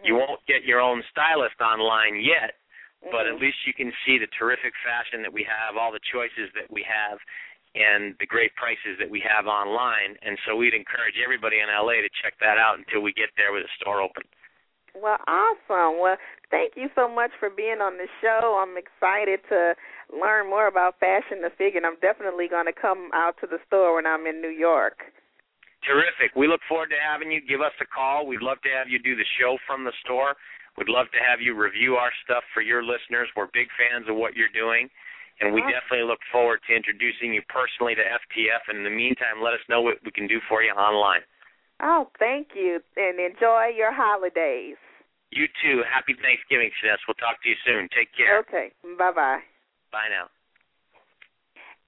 You 0.04 0.16
won't 0.16 0.40
get 0.48 0.64
your 0.64 0.80
own 0.80 1.04
stylist 1.12 1.60
online 1.60 2.24
yet, 2.24 2.56
but 3.12 3.28
at 3.28 3.36
Mhm. 3.36 3.42
least 3.42 3.68
you 3.68 3.74
can 3.74 3.92
see 4.06 4.18
the 4.18 4.28
terrific 4.28 4.74
fashion 4.78 5.22
that 5.22 5.34
we 5.34 5.44
have, 5.44 5.76
all 5.76 5.92
the 5.92 6.00
choices 6.00 6.52
that 6.54 6.72
we 6.72 6.82
have, 6.84 7.20
and 7.76 8.18
the 8.18 8.26
great 8.26 8.56
prices 8.56 8.98
that 8.98 9.10
we 9.10 9.20
have 9.20 9.48
online. 9.48 10.18
And 10.22 10.40
so 10.46 10.56
we'd 10.56 10.74
encourage 10.74 11.20
everybody 11.20 11.60
in 11.60 11.70
LA 11.70 12.02
to 12.02 12.10
check 12.10 12.38
that 12.40 12.58
out 12.58 12.78
until 12.78 13.02
we 13.02 13.14
get 13.14 13.30
there 13.36 13.52
with 13.52 13.66
a 13.66 13.70
store 13.80 14.02
open. 14.02 14.24
Well, 14.94 15.18
awesome. 15.28 16.00
Well, 16.00 16.18
thank 16.50 16.76
you 16.76 16.90
so 16.96 17.08
much 17.08 17.32
for 17.40 17.50
being 17.50 17.80
on 17.80 17.98
the 17.98 18.08
show. 18.20 18.60
I'm 18.60 18.76
excited 18.76 19.40
to 19.50 19.76
learn 20.12 20.50
more 20.50 20.68
about 20.68 21.00
fashion 21.00 21.42
to 21.42 21.50
figure, 21.50 21.78
and 21.80 21.86
I'm 21.86 22.00
definitely 22.02 22.48
going 22.48 22.68
to 22.68 22.76
come 22.76 23.10
out 23.14 23.36
to 23.42 23.48
the 23.48 23.60
store 23.68 23.96
when 23.96 24.06
I'm 24.06 24.28
in 24.28 24.42
New 24.42 24.52
York. 24.54 25.00
Terrific. 25.82 26.36
We 26.36 26.48
look 26.48 26.62
forward 26.70 26.94
to 26.94 27.00
having 27.02 27.32
you. 27.32 27.42
Give 27.42 27.62
us 27.62 27.74
a 27.82 27.88
call. 27.90 28.28
We'd 28.28 28.46
love 28.46 28.62
to 28.62 28.70
have 28.70 28.88
you 28.88 29.00
do 29.00 29.16
the 29.16 29.26
show 29.40 29.58
from 29.66 29.84
the 29.84 29.94
store. 30.06 30.36
We'd 30.78 30.90
love 30.90 31.08
to 31.12 31.20
have 31.20 31.42
you 31.42 31.58
review 31.58 31.96
our 31.98 32.12
stuff 32.24 32.44
for 32.54 32.62
your 32.62 32.84
listeners. 32.84 33.28
We're 33.36 33.50
big 33.52 33.68
fans 33.76 34.06
of 34.08 34.16
what 34.16 34.36
you're 34.38 34.54
doing, 34.54 34.90
and 35.42 35.52
we 35.54 35.60
Awesome. 35.62 35.74
definitely 35.74 36.08
look 36.08 36.22
forward 36.32 36.62
to 36.68 36.76
introducing 36.76 37.34
you 37.34 37.42
personally 37.50 37.96
to 37.96 38.04
FTF. 38.06 38.62
And 38.70 38.78
in 38.80 38.84
the 38.86 38.94
meantime, 38.94 39.42
let 39.42 39.54
us 39.54 39.64
know 39.68 39.82
what 39.82 39.98
we 40.06 40.12
can 40.12 40.28
do 40.28 40.40
for 40.48 40.62
you 40.62 40.72
online. 40.72 41.22
Oh, 41.82 42.12
thank 42.20 42.54
you, 42.54 42.80
and 42.96 43.20
enjoy 43.20 43.74
your 43.76 43.92
holidays. 43.92 44.78
You 45.32 45.48
too. 45.64 45.82
Happy 45.92 46.14
Thanksgiving, 46.14 46.70
Shanice. 46.78 47.02
We'll 47.08 47.16
talk 47.16 47.42
to 47.42 47.50
you 47.50 47.56
soon. 47.66 47.90
Take 47.90 48.14
care. 48.16 48.38
Okay. 48.40 48.72
Bye 48.98 49.12
bye. 49.12 49.42
Bye 49.92 50.08
now. 50.10 50.30